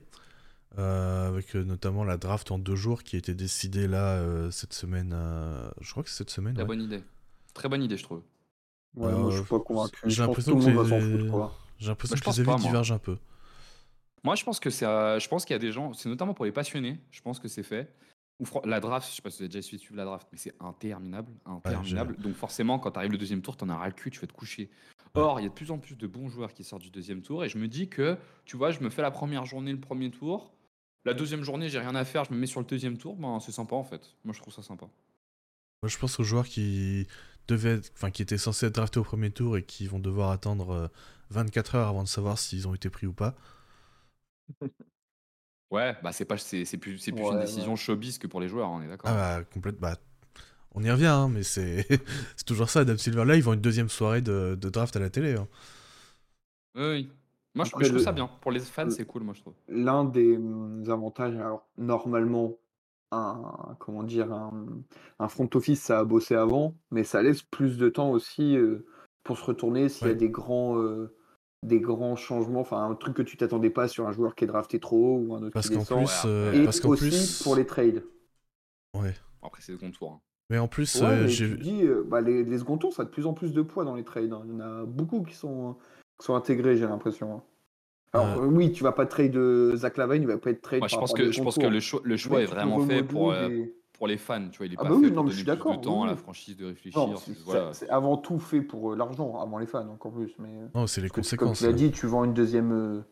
euh, 0.78 1.28
avec 1.28 1.54
euh, 1.54 1.62
notamment 1.62 2.02
la 2.04 2.16
draft 2.16 2.50
en 2.50 2.58
deux 2.58 2.74
jours 2.74 3.04
qui 3.04 3.16
a 3.16 3.18
été 3.20 3.34
décidée 3.34 3.86
là 3.86 4.16
euh, 4.16 4.50
cette 4.50 4.72
semaine. 4.72 5.12
euh, 5.14 5.70
je 5.80 5.90
crois 5.92 6.02
que 6.02 6.08
c'est 6.10 6.16
cette 6.18 6.30
semaine. 6.30 6.54
Très 6.54 6.62
ouais. 6.62 6.66
bonne 6.66 6.82
idée. 6.82 7.02
Très 7.54 7.68
bonne 7.68 7.82
idée, 7.82 7.96
je 7.96 8.02
trouve. 8.02 8.22
Ouais, 8.94 9.12
moi 9.12 9.30
je 9.30 9.36
suis 9.38 9.46
pas 9.46 9.60
convaincu. 9.60 10.00
j'ai 10.06 10.22
l'impression 10.22 10.58
que 10.58 10.64
les-. 10.64 11.30
J'ai 11.78 11.88
l'impression 11.88 12.16
Bah, 12.16 12.16
je 12.16 12.20
que 12.20 12.24
pense 12.24 12.36
les 12.36 12.40
avis 12.40 12.46
pas, 12.46 12.56
moi. 12.58 12.60
divergent 12.60 12.92
un 12.92 12.98
peu. 12.98 13.18
Moi, 14.24 14.34
je 14.36 14.44
pense 14.44 14.60
que 14.60 14.70
c'est, 14.70 14.86
euh, 14.86 15.18
je 15.18 15.28
pense 15.28 15.44
qu'il 15.44 15.54
y 15.54 15.56
a 15.56 15.58
des 15.58 15.72
gens, 15.72 15.92
c'est 15.94 16.08
notamment 16.08 16.34
pour 16.34 16.44
les 16.44 16.52
passionnés. 16.52 17.00
Je 17.10 17.20
pense 17.22 17.38
que 17.40 17.48
c'est 17.48 17.62
fait. 17.64 17.92
La 18.64 18.80
draft, 18.80 19.08
je 19.08 19.14
sais 19.16 19.22
pas 19.22 19.30
si 19.30 19.38
vous 19.38 19.42
avez 19.44 19.48
déjà 19.48 19.62
suivre 19.78 19.94
la 19.96 20.04
draft, 20.04 20.28
mais 20.32 20.38
c'est 20.38 20.54
interminable, 20.60 21.32
interminable. 21.44 22.16
Donc 22.22 22.34
forcément, 22.34 22.78
quand 22.78 22.90
tu 22.92 22.98
arrives 22.98 23.12
le 23.12 23.18
deuxième 23.18 23.42
tour, 23.42 23.56
t'en 23.56 23.68
as 23.68 23.76
ras 23.76 23.86
le 23.86 23.92
cul, 23.94 24.10
tu 24.10 24.20
vas 24.20 24.26
te 24.26 24.32
coucher. 24.32 24.70
Or, 25.14 25.40
il 25.40 25.42
y 25.42 25.46
a 25.46 25.48
de 25.50 25.54
plus 25.54 25.70
en 25.70 25.78
plus 25.78 25.94
de 25.96 26.06
bons 26.06 26.28
joueurs 26.28 26.54
qui 26.54 26.64
sortent 26.64 26.82
du 26.82 26.90
deuxième 26.90 27.20
tour, 27.22 27.44
et 27.44 27.48
je 27.48 27.58
me 27.58 27.68
dis 27.68 27.88
que, 27.88 28.16
tu 28.46 28.56
vois, 28.56 28.70
je 28.70 28.80
me 28.80 28.88
fais 28.90 29.02
la 29.02 29.10
première 29.10 29.44
journée, 29.44 29.70
le 29.72 29.80
premier 29.80 30.10
tour. 30.10 30.52
La 31.04 31.12
deuxième 31.14 31.42
journée, 31.42 31.68
j'ai 31.68 31.80
rien 31.80 31.94
à 31.94 32.04
faire, 32.04 32.24
je 32.24 32.32
me 32.32 32.38
mets 32.38 32.46
sur 32.46 32.60
le 32.60 32.66
deuxième 32.66 32.96
tour, 32.96 33.16
ben 33.16 33.38
c'est 33.40 33.52
sympa 33.52 33.74
en 33.76 33.84
fait. 33.84 34.16
Moi, 34.24 34.32
je 34.34 34.40
trouve 34.40 34.54
ça 34.54 34.62
sympa. 34.62 34.86
Moi, 35.82 35.88
je 35.88 35.98
pense 35.98 36.18
aux 36.20 36.22
joueurs 36.24 36.46
qui 36.46 37.06
devaient, 37.48 37.74
être- 37.78 37.90
enfin, 37.94 38.10
qui 38.10 38.22
étaient 38.22 38.38
censés 38.38 38.66
être 38.66 38.74
draftés 38.76 39.00
au 39.00 39.04
premier 39.04 39.30
tour 39.32 39.56
et 39.58 39.64
qui 39.64 39.86
vont 39.86 39.98
devoir 39.98 40.30
attendre 40.30 40.70
euh, 40.70 40.88
24 41.30 41.74
heures 41.74 41.88
avant 41.88 42.04
de 42.04 42.08
savoir 42.08 42.38
s'ils 42.38 42.66
ont 42.68 42.74
été 42.74 42.88
pris 42.88 43.06
ou 43.06 43.12
pas. 43.12 43.34
Ouais, 45.72 45.96
bah 46.04 46.12
c'est 46.12 46.24
pas, 46.24 46.38
c'est, 46.38 46.64
c'est 46.64 46.78
plus, 46.78 46.98
c'est 46.98 47.12
plus 47.12 47.30
Ouais, 47.30 47.32
une 47.32 47.38
ouais. 47.38 47.40
décision 47.40 47.74
showbiz 47.76 48.18
que 48.18 48.26
pour 48.28 48.40
les 48.40 48.48
joueurs, 48.48 48.70
on 48.70 48.80
est 48.82 48.86
d'accord. 48.88 49.10
Ah 49.10 49.14
bah, 49.40 49.44
complète, 49.52 49.78
bah, 49.80 49.96
on 50.74 50.84
y 50.84 50.90
revient, 50.90 51.06
hein, 51.06 51.28
mais 51.30 51.42
c'est 51.42 51.86
c'est 52.36 52.46
toujours 52.46 52.70
ça. 52.70 52.80
Adam 52.82 52.98
Silver, 52.98 53.24
là, 53.26 53.36
ils 53.36 53.42
vont 53.44 53.54
une 53.54 53.60
deuxième 53.60 53.88
soirée 53.90 54.22
de, 54.22 54.58
de 54.60 54.70
draft 54.70 54.96
à 54.96 55.00
la 55.00 55.10
télé. 55.10 55.34
hein. 55.36 55.48
Oui, 56.74 56.82
oui. 56.84 57.12
Moi, 57.54 57.64
je, 57.66 57.72
Après, 57.72 57.84
je 57.84 57.88
trouve 57.90 58.00
le- 58.00 58.02
ça 58.02 58.12
bien. 58.12 58.28
Pour 58.40 58.50
les 58.50 58.60
fans, 58.60 58.88
le- 58.88 58.90
c'est 58.90 59.04
cool, 59.06 59.22
moi, 59.24 59.34
je 59.34 59.40
trouve. 59.42 59.54
L'un 59.68 60.04
des 60.04 60.36
hum, 60.36 60.84
avantages, 60.88 61.34
alors 61.36 61.66
normalement, 61.76 62.56
un, 63.10 63.76
comment 63.78 64.02
dire, 64.04 64.32
un, 64.32 64.66
un 65.18 65.28
front 65.28 65.48
office, 65.54 65.82
ça 65.82 65.98
a 66.00 66.04
bossé 66.04 66.34
avant, 66.34 66.74
mais 66.90 67.04
ça 67.04 67.22
laisse 67.22 67.42
plus 67.42 67.76
de 67.78 67.88
temps 67.90 68.10
aussi 68.10 68.56
euh, 68.56 68.86
pour 69.22 69.38
se 69.38 69.44
retourner 69.44 69.88
s'il 69.90 70.08
y 70.08 70.10
a 70.10 70.14
Ouais. 70.14 70.16
des 70.16 70.30
grands, 70.30 70.78
euh, 70.78 71.14
des 71.62 71.80
grands 71.80 72.16
changements, 72.16 72.60
enfin 72.60 72.84
un 72.90 72.94
truc 72.94 73.14
que 73.14 73.22
tu 73.22 73.36
t'attendais 73.36 73.70
pas 73.70 73.88
sur 73.88 74.06
un 74.06 74.12
joueur 74.12 74.34
qui 74.34 74.44
est 74.44 74.48
drafté 74.48 74.80
trop 74.80 74.96
haut 75.16 75.18
ou 75.28 75.34
un 75.34 75.42
autre 75.42 75.50
Parce 75.52 75.68
qui 75.68 75.74
qu'en 75.74 75.80
descend. 75.80 76.06
plus, 76.06 76.22
euh, 76.26 76.52
Et 76.54 76.64
parce 76.64 76.80
qu'en 76.80 76.88
aussi 76.88 77.08
plus, 77.08 77.42
pour 77.42 77.54
les 77.56 77.66
trades. 77.66 78.02
ouais. 78.94 79.14
Après, 79.42 79.60
c'est 79.62 79.72
le 79.72 79.90
tour. 79.90 80.12
hein. 80.12 80.20
Mais 80.50 80.58
en 80.58 80.68
plus, 80.68 81.00
Ouais, 81.00 81.08
euh, 81.08 81.26
j'ai 81.28 81.84
euh, 81.84 82.04
bah, 82.06 82.20
les, 82.20 82.44
les 82.44 82.58
second 82.58 82.76
tours, 82.78 82.92
ça 82.92 83.02
a 83.02 83.04
de 83.04 83.10
plus 83.10 83.26
en 83.26 83.32
plus 83.32 83.52
de 83.52 83.62
poids 83.62 83.84
dans 83.84 83.94
les 83.94 84.04
trades. 84.04 84.32
hein. 84.32 84.42
Il 84.44 84.50
y 84.50 84.54
en 84.54 84.60
a 84.60 84.84
beaucoup 84.84 85.22
qui 85.22 85.34
sont, 85.34 85.76
qui 86.18 86.26
sont 86.26 86.34
intégrés, 86.34 86.76
j'ai 86.76 86.86
l'impression. 86.86 87.36
hein. 87.36 87.42
Alors 88.12 88.42
euh, 88.42 88.46
oui, 88.46 88.72
tu 88.72 88.82
vas 88.84 88.92
pas 88.92 89.06
trade 89.06 89.30
de 89.32 89.72
Zach 89.74 89.96
Lavine, 89.96 90.22
il 90.22 90.28
va 90.28 90.36
pas 90.36 90.50
être 90.50 90.60
trade 90.60 90.80
Moi, 90.80 90.88
je 90.88 90.96
pense 90.96 91.14
que, 91.14 91.32
je 91.32 91.40
pense 91.40 91.56
que 91.56 91.66
le 91.66 91.80
choix, 91.80 92.00
le 92.04 92.16
choix 92.18 92.42
est 92.42 92.46
vraiment 92.46 92.78
fait 92.80 93.02
pour, 93.02 93.32
euh, 93.32 93.48
des- 93.48 93.74
pour 93.92 94.06
les 94.06 94.16
fans. 94.16 94.48
Tu 94.50 94.58
vois, 94.58 94.66
il 94.66 94.72
est 94.72 94.76
Ah 94.78 94.82
pas 94.84 94.88
bah 94.90 94.94
oui, 94.96 95.04
fait 95.04 95.10
non, 95.10 95.16
pour 95.16 95.24
mais 95.24 95.30
donner 95.30 95.32
je 95.32 95.36
suis 95.36 95.44
plus 95.44 95.56
d'accord, 95.56 95.76
de 95.78 95.82
temps 95.84 96.02
à 96.02 96.06
la 96.06 96.12
oui. 96.12 96.18
franchise 96.18 96.56
de 96.56 96.66
réfléchir. 96.66 97.00
Non, 97.00 97.16
c'est 97.16 97.38
voilà. 97.44 97.72
c'est 97.74 97.88
avant 97.88 98.16
tout 98.16 98.38
fait 98.38 98.62
pour 98.62 98.94
l'argent, 98.96 99.38
avant 99.40 99.58
les 99.58 99.66
fans 99.66 99.88
encore 99.88 100.12
plus. 100.12 100.34
Mais 100.38 100.48
euh, 100.48 100.66
Non, 100.74 100.86
c'est 100.86 101.00
les 101.00 101.08
parce 101.08 101.30
que, 101.30 101.36
comme 101.36 101.48
conséquences. 101.48 101.58
tu 101.58 101.64
l'as 101.64 101.72
dit, 101.72 101.90
tu 101.92 102.06
vends 102.06 102.24
une 102.24 102.34
deuxième, 102.34 102.72
euh, 102.72 103.02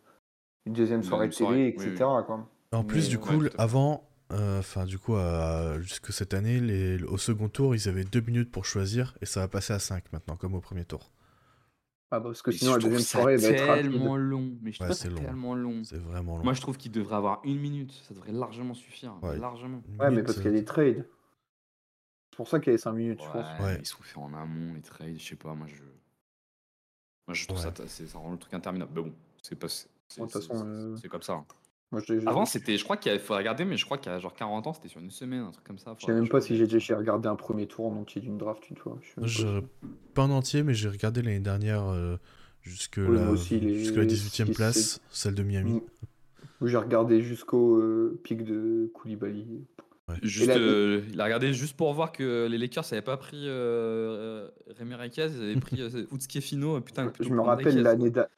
une 0.66 0.72
deuxième 0.72 1.00
Une 1.00 1.06
soirée 1.06 1.28
de 1.28 1.34
télé, 1.34 1.68
etc. 1.68 1.90
oui. 1.90 2.22
Quoi. 2.26 2.48
En 2.72 2.84
plus, 2.84 3.04
Mais, 3.04 3.08
du 3.08 3.18
coup, 3.18 3.36
ouais, 3.36 3.50
avant, 3.58 4.08
euh, 4.32 4.60
enfin 4.60 4.84
du 4.84 4.98
coup, 4.98 5.14
jusque 5.80 6.12
cette 6.12 6.34
année, 6.34 6.60
les, 6.60 7.02
au 7.04 7.18
second 7.18 7.48
tour, 7.48 7.74
ils 7.74 7.88
avaient 7.88 8.04
deux 8.04 8.20
minutes 8.20 8.50
pour 8.50 8.64
choisir 8.64 9.16
et 9.20 9.26
ça 9.26 9.40
va 9.40 9.48
passer 9.48 9.72
à 9.72 9.78
5 9.78 10.04
maintenant, 10.12 10.36
comme 10.36 10.54
au 10.54 10.60
premier 10.60 10.84
tour. 10.84 11.10
Ah 12.12 12.18
bah, 12.18 12.30
parce 12.30 12.42
que 12.42 12.50
Mais 12.50 12.56
sinon, 12.56 12.70
je 12.72 12.76
la 12.76 12.80
trouve 12.80 12.90
deuxième 12.92 13.06
ça 13.06 13.18
soirée 13.18 13.36
va 13.36 13.48
être 13.48 13.66
rapide. 13.68 13.90
tellement 13.92 14.16
long. 14.16 14.58
Mais 14.62 14.72
je 14.72 14.80
Ouais, 14.82 14.86
trouve 14.88 14.96
c'est 14.98 15.08
long. 15.10 15.20
tellement 15.20 15.54
long. 15.54 15.84
C'est 15.84 15.98
vraiment 15.98 16.36
long. 16.38 16.42
Moi, 16.44 16.54
je 16.54 16.60
trouve 16.60 16.76
qu'il 16.76 16.90
devrait 16.90 17.14
avoir 17.16 17.40
une 17.44 17.60
minute. 17.60 17.92
Ça 17.92 18.14
devrait 18.14 18.32
largement 18.32 18.74
suffire. 18.74 19.14
Ouais. 19.22 19.38
Largement. 19.38 19.82
Une 19.88 19.92
Ouais, 19.94 20.06
mais 20.06 20.10
minute, 20.10 20.24
parce 20.24 20.36
ça- 20.38 20.42
qu'il 20.42 20.50
y 20.50 20.54
a 20.54 20.58
des 20.58 20.64
trades. 20.64 21.06
C'est 22.32 22.36
pour 22.36 22.48
ça 22.48 22.58
qu'il 22.58 22.72
y 22.72 22.74
a 22.74 22.78
5 22.78 22.92
minutes, 22.92 23.20
je 23.22 23.30
pense. 23.30 23.60
Ouais. 23.60 23.74
mais 23.74 23.78
ils 23.80 23.86
sont 23.86 24.02
faits 24.02 24.18
en 24.18 24.32
amont, 24.34 24.74
les 24.74 24.80
trades, 24.82 25.18
je 25.18 25.24
sais 25.24 25.36
pas, 25.36 25.54
moi 25.54 25.66
je. 25.68 25.76
Moi 27.26 27.34
je 27.34 27.44
trouve 27.46 27.58
Ouais. 27.58 27.64
ça, 27.64 27.70
ta- 27.72 27.86
c'est- 27.86 28.06
ça 28.06 28.18
rend 28.18 28.32
le 28.32 28.38
truc 28.38 28.54
interminable. 28.54 28.90
Mais 28.94 29.02
bon, 29.02 29.12
c'est 29.42 29.54
pas. 29.56 29.68
c'est- 29.68 29.86
Ouais, 30.20 30.26
de 30.26 30.32
toute 30.32 30.42
c'est- 30.42 30.48
façon, 30.48 30.60
c'est- 30.64 30.66
euh, 30.68 30.96
C'est 30.96 31.08
comme 31.08 31.22
ça. 31.22 31.34
hein. 31.34 31.44
Moi, 31.92 32.00
je, 32.06 32.20
je- 32.20 32.26
Avant, 32.28 32.44
c'était. 32.46 32.76
Je 32.76 32.84
crois 32.84 32.96
qu'il 32.96 33.18
faut 33.18 33.34
regarder, 33.34 33.64
mais 33.64 33.76
je 33.76 33.84
crois 33.84 33.98
qu'il 33.98 34.12
y 34.12 34.14
a 34.14 34.18
genre 34.18 34.34
40 34.34 34.66
ans, 34.66 34.72
c'était 34.72 34.88
sur 34.88 35.00
une 35.00 35.10
semaine, 35.10 35.40
un 35.42 35.50
truc 35.50 35.64
comme 35.66 35.78
ça. 35.78 35.96
je 35.98 36.06
sais 36.06 36.12
même 36.12 36.28
pas 36.28 36.40
si 36.40 36.56
j'ai 36.56 36.66
déjà 36.66 36.96
regardé 36.96 37.28
un 37.28 37.36
premier 37.36 37.66
tour 37.66 37.86
en 37.86 37.96
entier 37.96 38.20
d'une 38.20 38.38
draft 38.38 38.68
une 38.70 38.76
fois. 38.76 38.98
Je 39.02 39.20
pas 39.20 39.26
Je- 39.26 39.38
sûr. 39.38 39.62
Pas 40.14 40.22
en 40.22 40.30
entier, 40.30 40.62
mais 40.62 40.74
j'ai 40.74 40.88
regardé 40.88 41.22
l'année 41.22 41.40
dernière 41.40 41.84
euh, 41.88 42.16
jusque 42.62 42.98
Oui, 43.04 43.16
la, 43.16 43.32
les 43.32 43.78
jusqu'à 43.78 44.00
la 44.00 44.06
18e 44.06 44.46
six, 44.46 44.52
place, 44.52 45.00
celle 45.10 45.34
de 45.34 45.42
Miami. 45.42 45.82
Où 46.60 46.66
J'ai 46.66 46.76
regardé 46.76 47.22
jusqu'au 47.22 47.76
euh, 47.78 48.20
pic 48.22 48.44
de 48.44 48.90
Koulibaly. 48.94 49.64
Juste, 50.22 50.50
euh, 50.50 51.02
il 51.12 51.20
a 51.20 51.24
regardé 51.24 51.52
juste 51.52 51.76
pour 51.76 51.94
voir 51.94 52.10
que 52.10 52.48
les 52.50 52.58
Lakers 52.58 52.84
n'avaient 52.90 53.00
pas 53.02 53.16
pris 53.16 53.46
euh, 53.46 53.50
euh, 53.52 54.50
Rémi 54.76 54.94
Raquez, 54.94 55.28
ils 55.28 55.42
avaient 55.42 55.60
pris 55.60 55.80
euh, 55.80 56.04
Utskefino. 56.12 56.80
Putain, 56.80 57.12
Je 57.20 57.28
me 57.30 57.40
rappelle 57.40 57.80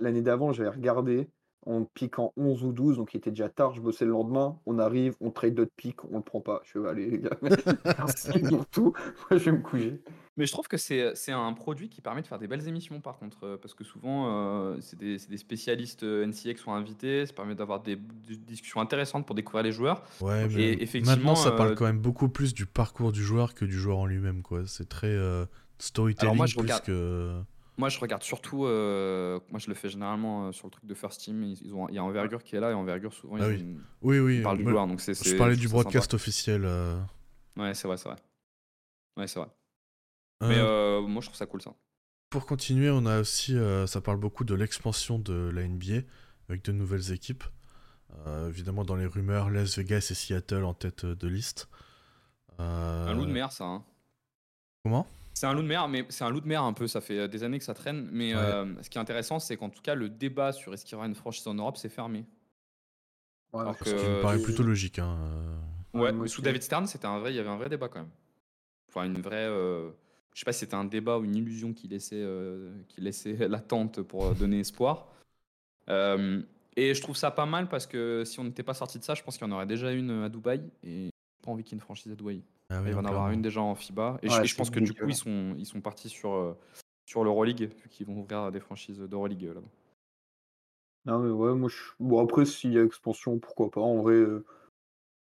l'année 0.00 0.22
d'avant, 0.22 0.52
j'avais 0.52 0.68
regardé. 0.68 1.28
On 1.64 1.84
pique 1.84 2.18
en 2.18 2.32
11 2.36 2.64
ou 2.64 2.72
12, 2.72 2.96
donc 2.96 3.14
il 3.14 3.18
était 3.18 3.30
déjà 3.30 3.48
tard. 3.48 3.72
Je 3.72 3.80
bossais 3.80 4.04
le 4.04 4.10
lendemain. 4.10 4.58
On 4.66 4.78
arrive, 4.80 5.14
on 5.20 5.30
trade 5.30 5.54
d'autres 5.54 5.70
pics, 5.76 6.04
on 6.10 6.16
le 6.16 6.22
prend 6.22 6.40
pas. 6.40 6.60
Je 6.64 6.78
vais 6.80 6.88
aller, 6.88 7.08
les 7.08 7.18
gars. 7.20 7.38
Merci 7.98 8.38
pour 8.40 8.66
tout. 8.66 8.92
Moi, 9.30 9.38
je 9.38 9.44
vais 9.44 9.52
me 9.52 9.62
coucher. 9.62 10.00
Mais 10.36 10.46
je 10.46 10.52
trouve 10.52 10.66
que 10.66 10.78
c'est 10.78 11.12
c'est 11.14 11.30
un 11.32 11.52
produit 11.52 11.88
qui 11.90 12.00
permet 12.00 12.22
de 12.22 12.26
faire 12.26 12.38
des 12.38 12.46
belles 12.48 12.66
émissions 12.66 13.00
par 13.02 13.18
contre, 13.18 13.44
euh, 13.44 13.56
parce 13.58 13.74
que 13.74 13.84
souvent 13.84 14.28
euh, 14.30 14.76
c'est 14.80 14.98
des, 14.98 15.18
c'est 15.18 15.28
des 15.28 15.36
spécialistes 15.36 16.04
euh, 16.04 16.26
NCA 16.26 16.54
qui 16.54 16.62
sont 16.62 16.72
invités, 16.72 17.26
ça 17.26 17.34
permet 17.34 17.54
d'avoir 17.54 17.80
des, 17.82 17.96
des 17.96 18.36
discussions 18.36 18.80
intéressantes 18.80 19.26
pour 19.26 19.34
découvrir 19.36 19.62
les 19.62 19.72
joueurs. 19.72 20.02
Ouais, 20.22 20.46
Et 20.46 20.48
mais 20.48 20.72
effectivement, 20.82 21.16
maintenant 21.16 21.34
ça 21.36 21.50
parle 21.52 21.72
euh, 21.72 21.74
quand 21.74 21.84
même 21.84 21.98
beaucoup 22.00 22.30
plus 22.30 22.54
du 22.54 22.64
parcours 22.64 23.12
du 23.12 23.22
joueur 23.22 23.52
que 23.54 23.66
du 23.66 23.78
joueur 23.78 23.98
en 23.98 24.06
lui-même, 24.06 24.40
quoi. 24.40 24.62
C'est 24.66 24.88
très 24.88 25.08
euh, 25.08 25.44
storytelling 25.78 26.28
Alors 26.28 26.36
moi, 26.36 26.46
je 26.46 26.54
plus 26.54 26.62
regarde- 26.62 26.84
que. 26.84 27.32
Moi 27.78 27.88
je 27.88 27.98
regarde 27.98 28.22
surtout, 28.22 28.66
euh, 28.66 29.40
moi 29.50 29.58
je 29.58 29.68
le 29.68 29.74
fais 29.74 29.88
généralement 29.88 30.48
euh, 30.48 30.52
sur 30.52 30.66
le 30.66 30.70
truc 30.70 30.84
de 30.84 30.94
First 30.94 31.20
Team, 31.22 31.42
ils, 31.42 31.58
ils 31.64 31.74
ont, 31.74 31.88
il 31.88 31.94
y 31.94 31.98
a 31.98 32.04
Envergure 32.04 32.42
qui 32.44 32.54
est 32.54 32.60
là 32.60 32.70
et 32.70 32.74
Envergure 32.74 33.12
souvent 33.14 33.38
ils, 33.38 33.42
Ah 33.42 33.48
oui. 33.48 33.60
une- 33.60 33.80
Oui, 34.02 34.18
oui. 34.18 34.36
ils 34.36 34.42
parlent 34.42 34.58
du 34.58 34.64
joueur, 34.68 34.86
donc 34.86 35.00
c'est. 35.00 35.14
je 35.14 35.36
parlais 35.36 35.56
du 35.56 35.68
broadcast 35.68 36.12
officiel. 36.14 36.62
euh. 36.66 37.00
Ouais 37.56 37.72
c'est 37.74 37.88
vrai, 37.88 37.96
c'est 37.96 38.08
vrai. 38.10 38.18
Ouais 39.16 39.26
c'est 39.26 39.38
vrai. 39.38 39.48
Euh, 40.42 41.00
Mais 41.02 41.08
moi 41.08 41.20
je 41.22 41.26
trouve 41.28 41.36
ça 41.36 41.46
cool 41.46 41.62
ça. 41.62 41.74
Pour 42.28 42.46
continuer, 42.46 42.90
on 42.90 43.04
a 43.06 43.20
aussi, 43.20 43.56
ça 43.86 44.00
parle 44.00 44.16
beaucoup 44.18 44.44
de 44.44 44.54
l'expansion 44.54 45.18
de 45.18 45.50
la 45.54 45.62
NBA 45.68 46.02
avec 46.48 46.62
de 46.64 46.72
nouvelles 46.72 47.12
équipes. 47.12 47.44
Évidemment, 48.48 48.84
dans 48.84 48.96
les 48.96 49.06
rumeurs, 49.06 49.48
Las 49.50 49.76
Vegas 49.78 50.08
et 50.10 50.14
Seattle 50.14 50.64
en 50.64 50.74
tête 50.74 51.04
de 51.06 51.28
liste. 51.28 51.68
Un 52.58 53.14
loup 53.14 53.26
de 53.26 53.32
mer 53.32 53.50
ça. 53.52 53.64
hein. 53.64 53.84
Comment? 54.84 55.06
C'est 55.42 55.48
un 55.48 55.54
loup 55.54 55.62
de 55.62 55.66
mer, 55.66 55.88
mais 55.88 56.06
c'est 56.08 56.22
un 56.22 56.30
loup 56.30 56.40
de 56.40 56.46
mer 56.46 56.62
un 56.62 56.72
peu. 56.72 56.86
Ça 56.86 57.00
fait 57.00 57.26
des 57.26 57.42
années 57.42 57.58
que 57.58 57.64
ça 57.64 57.74
traîne. 57.74 58.08
Mais 58.12 58.32
Ouais. 58.32 58.40
euh, 58.40 58.80
ce 58.80 58.88
qui 58.88 58.96
est 58.96 59.00
intéressant, 59.00 59.40
c'est 59.40 59.56
qu'en 59.56 59.70
tout 59.70 59.82
cas, 59.82 59.96
le 59.96 60.08
débat 60.08 60.52
sur 60.52 60.72
est-ce 60.72 60.84
qu'il 60.84 60.92
y 60.92 60.94
aura 60.94 61.06
une 61.08 61.16
franchise 61.16 61.44
en 61.48 61.54
Europe, 61.54 61.76
c'est 61.78 61.88
fermé. 61.88 62.24
Ouais, 63.52 63.62
Alors 63.62 63.76
Ce 63.76 63.82
qui 63.82 63.90
que- 63.90 64.18
me 64.18 64.22
paraît 64.22 64.38
plutôt 64.40 64.62
logique. 64.62 65.00
hein, 65.00 65.18
euh. 65.96 65.98
Ouais, 66.00 66.10
sous 66.12 66.20
aussi. 66.20 66.42
David 66.42 66.62
Stern, 66.62 66.86
c'était 66.86 67.06
un 67.06 67.18
vrai, 67.18 67.32
il 67.32 67.36
y 67.36 67.40
avait 67.40 67.48
un 67.48 67.56
vrai 67.56 67.68
débat 67.68 67.88
quand 67.88 67.98
même. 67.98 68.10
Enfin, 68.88 69.02
une 69.04 69.20
vraie. 69.20 69.48
euh, 69.48 69.90
je 70.32 70.38
sais 70.38 70.44
pas 70.44 70.52
si 70.52 70.60
c'était 70.60 70.76
un 70.76 70.84
débat 70.84 71.18
ou 71.18 71.24
une 71.24 71.34
illusion 71.34 71.72
qui 71.72 71.88
laissait, 71.88 72.22
euh, 72.22 72.72
qui 72.86 73.00
laissait 73.00 73.36
latente 73.48 74.00
pour 74.00 74.26
euh, 74.26 74.34
donner 74.34 74.60
espoir. 74.60 75.08
Euh, 75.90 76.40
et 76.76 76.94
je 76.94 77.02
trouve 77.02 77.16
ça 77.16 77.32
pas 77.32 77.46
mal 77.46 77.68
parce 77.68 77.88
que 77.88 78.22
si 78.24 78.38
on 78.38 78.44
n'était 78.44 78.62
pas 78.62 78.74
sorti 78.74 78.96
de 79.00 79.02
ça, 79.02 79.14
je 79.16 79.24
pense 79.24 79.38
qu'il 79.38 79.46
y 79.48 79.50
en 79.50 79.52
aurait 79.56 79.66
déjà 79.66 79.90
une 79.90 80.22
à 80.22 80.28
Dubaï. 80.28 80.60
Et 80.84 81.06
j'ai 81.06 81.10
pas 81.44 81.50
envie 81.50 81.64
qu'il 81.64 81.72
y 81.72 81.74
ait 81.74 81.80
une 81.80 81.84
franchise 81.84 82.12
à 82.12 82.14
Dubaï. 82.14 82.44
Ah 82.72 82.80
oui, 82.82 82.88
il 82.88 82.94
va 82.94 83.00
en 83.00 83.04
avoir 83.04 83.30
une 83.30 83.42
déjà 83.42 83.60
en 83.60 83.74
FIBA. 83.74 84.18
Et, 84.22 84.28
je- 84.28 84.42
et 84.42 84.56
pense 84.56 84.70
que 84.70 84.80
du 84.80 84.92
coup, 84.94 85.08
ils 85.08 85.14
sont, 85.14 85.54
ils 85.58 85.66
sont 85.66 85.80
partis 85.80 86.08
sur, 86.08 86.32
euh, 86.32 86.56
sur 87.06 87.24
l'Euroleague, 87.24 87.62
vu 87.62 87.88
qu'ils 87.88 88.06
vont 88.06 88.18
ouvrir 88.20 88.50
des 88.52 88.60
franchises 88.60 88.98
d'Euroleague 89.00 89.44
euh, 89.46 89.54
là-bas. 89.54 89.68
Non, 91.04 91.18
mais 91.18 91.30
ouais, 91.30 91.54
moi, 91.54 91.68
je... 91.68 91.76
bon, 91.98 92.22
après, 92.22 92.44
s'il 92.44 92.72
y 92.72 92.78
a 92.78 92.84
expansion, 92.84 93.38
pourquoi 93.38 93.70
pas. 93.70 93.80
En 93.80 93.96
vrai, 94.02 94.14
euh, 94.14 94.44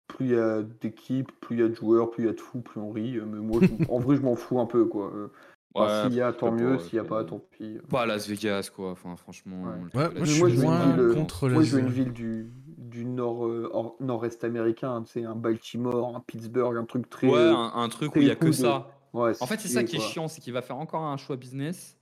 plus 0.07 0.27
il 0.27 0.31
y 0.33 0.39
a 0.39 0.61
d'équipes, 0.61 1.31
plus 1.41 1.55
il 1.55 1.59
y 1.59 1.63
a 1.63 1.67
de 1.67 1.73
joueurs, 1.73 2.11
plus 2.11 2.23
il 2.23 2.27
y 2.27 2.29
a 2.29 2.33
de 2.33 2.39
fous, 2.39 2.61
plus 2.61 2.79
on 2.79 2.91
rit. 2.91 3.19
Mais 3.19 3.39
moi, 3.39 3.59
je- 3.61 3.67
en 3.91 3.99
vrai, 3.99 4.15
je 4.15 4.21
m'en 4.21 4.35
fous 4.35 4.59
un 4.59 4.67
peu, 4.67 4.85
quoi. 4.85 5.11
Euh, 5.13 5.27
enfin, 5.73 6.03
Ouais, 6.05 6.09
s'il 6.09 6.17
y 6.17 6.21
a, 6.21 6.31
tant 6.31 6.51
mieux. 6.51 6.77
s'il 6.79 6.95
y 6.95 6.99
a 6.99 7.03
pas, 7.03 7.23
tant 7.23 7.39
pis. 7.39 7.79
Pas 7.89 8.05
Las 8.05 8.27
Vegas, 8.27 8.69
quoi. 8.73 8.91
Enfin, 8.91 9.15
franchement. 9.15 9.63
Ouais. 9.63 9.99
Ouais, 10.01 10.13
moi, 10.13 10.25
je 10.25 10.31
suis 10.31 10.57
moins 10.61 10.91
ville, 10.91 10.99
euh, 10.99 11.13
contre 11.15 11.49
Moi, 11.49 11.63
je 11.63 11.75
veux 11.75 11.81
une 11.81 11.89
ville 11.89 12.13
du, 12.13 12.51
du 12.93 13.05
nord, 13.05 13.45
euh, 13.47 13.69
or- 13.73 13.95
nord-est 13.99 14.43
américain, 14.43 15.03
tu 15.03 15.11
sais, 15.13 15.23
un 15.25 15.35
Baltimore, 15.35 16.15
un 16.15 16.19
Pittsburgh, 16.21 16.77
un 16.77 16.85
truc 16.85 17.09
très. 17.09 17.27
Ouais, 17.27 17.37
euh, 17.39 17.53
un, 17.55 17.71
un 17.83 17.89
truc 17.89 18.15
où 18.15 18.19
il 18.21 18.27
y 18.27 18.31
a 18.31 18.35
que 18.35 18.45
de- 18.45 18.51
ça. 18.51 18.87
ouais, 19.13 19.33
En 19.39 19.47
fait, 19.47 19.59
c'est 19.59 19.67
ça 19.67 19.83
qui 19.83 19.95
est 19.95 19.99
quoi. 19.99 20.07
chiant, 20.09 20.27
c'est 20.27 20.41
qu'il 20.41 20.53
va 20.53 20.61
faire 20.61 20.77
encore 20.77 21.01
un 21.03 21.17
choix 21.17 21.35
business 21.37 21.97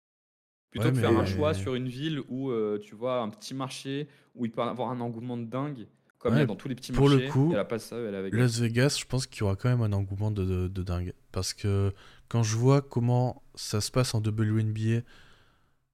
plutôt 0.71 0.85
Ouais, 0.87 0.93
que 0.93 0.99
faire 0.99 1.17
un 1.17 1.25
choix 1.25 1.53
sur 1.53 1.75
une 1.75 1.87
ville 1.87 2.21
où 2.29 2.49
euh, 2.51 2.79
tu 2.81 2.95
vois 2.95 3.21
un 3.21 3.29
petit 3.29 3.53
marché 3.53 4.07
où 4.35 4.45
il 4.45 4.51
peut 4.51 4.61
avoir 4.61 4.89
un 4.91 5.01
engouement 5.01 5.37
de 5.37 5.45
dingue, 5.45 5.87
comme 6.19 6.33
il 6.35 6.37
y 6.37 6.41
a 6.41 6.43
Ouais, 6.43 6.47
dans 6.47 6.55
tous 6.55 6.67
les 6.69 6.75
petits 6.75 6.93
pour 6.93 7.09
le 7.09 7.19
coup, 7.31 7.51
elle 7.51 7.59
a 7.59 7.65
pas 7.65 7.79
ça, 7.79 7.97
elle 7.97 8.13
est 8.13 8.17
avec. 8.17 8.33
Las 8.33 8.59
Vegas, 8.59 8.97
je 8.99 9.05
pense 9.05 9.27
qu'il 9.27 9.41
y 9.41 9.43
aura 9.43 9.55
quand 9.55 9.69
même 9.69 9.81
un 9.81 9.93
engouement 9.93 10.31
de, 10.31 10.45
de- 10.45 10.67
de 10.67 10.83
dingue. 10.83 11.13
Parce 11.31 11.53
que 11.53 11.93
quand 12.29 12.43
je 12.43 12.55
vois 12.57 12.81
comment 12.81 13.41
ça 13.55 13.81
se 13.81 13.91
passe 13.91 14.13
en 14.15 14.21
WNBA, 14.21 15.01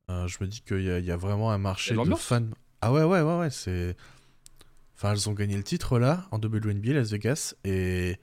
euh, 0.09 0.27
je 0.27 0.37
me 0.41 0.47
dis 0.47 0.61
qu'il 0.61 0.81
y, 0.83 0.89
a- 0.91 0.99
il 0.99 1.05
y 1.05 1.11
a 1.11 1.17
vraiment 1.17 1.51
un 1.51 1.57
marché 1.57 1.95
de 1.97 2.13
fans. 2.15 2.43
Ah 2.81 2.93
ouais, 2.93 3.03
ouais, 3.03 3.21
ouais, 3.21 3.39
ouais, 3.39 3.49
c'est. 3.49 3.95
Enfin, 4.97 5.11
elles 5.13 5.29
ont 5.29 5.33
gagné 5.33 5.55
le 5.55 5.63
titre 5.63 5.99
là, 5.99 6.25
en 6.31 6.37
WNBA, 6.39 6.93
Las 6.93 7.11
Vegas, 7.11 7.53
et. 7.63 8.17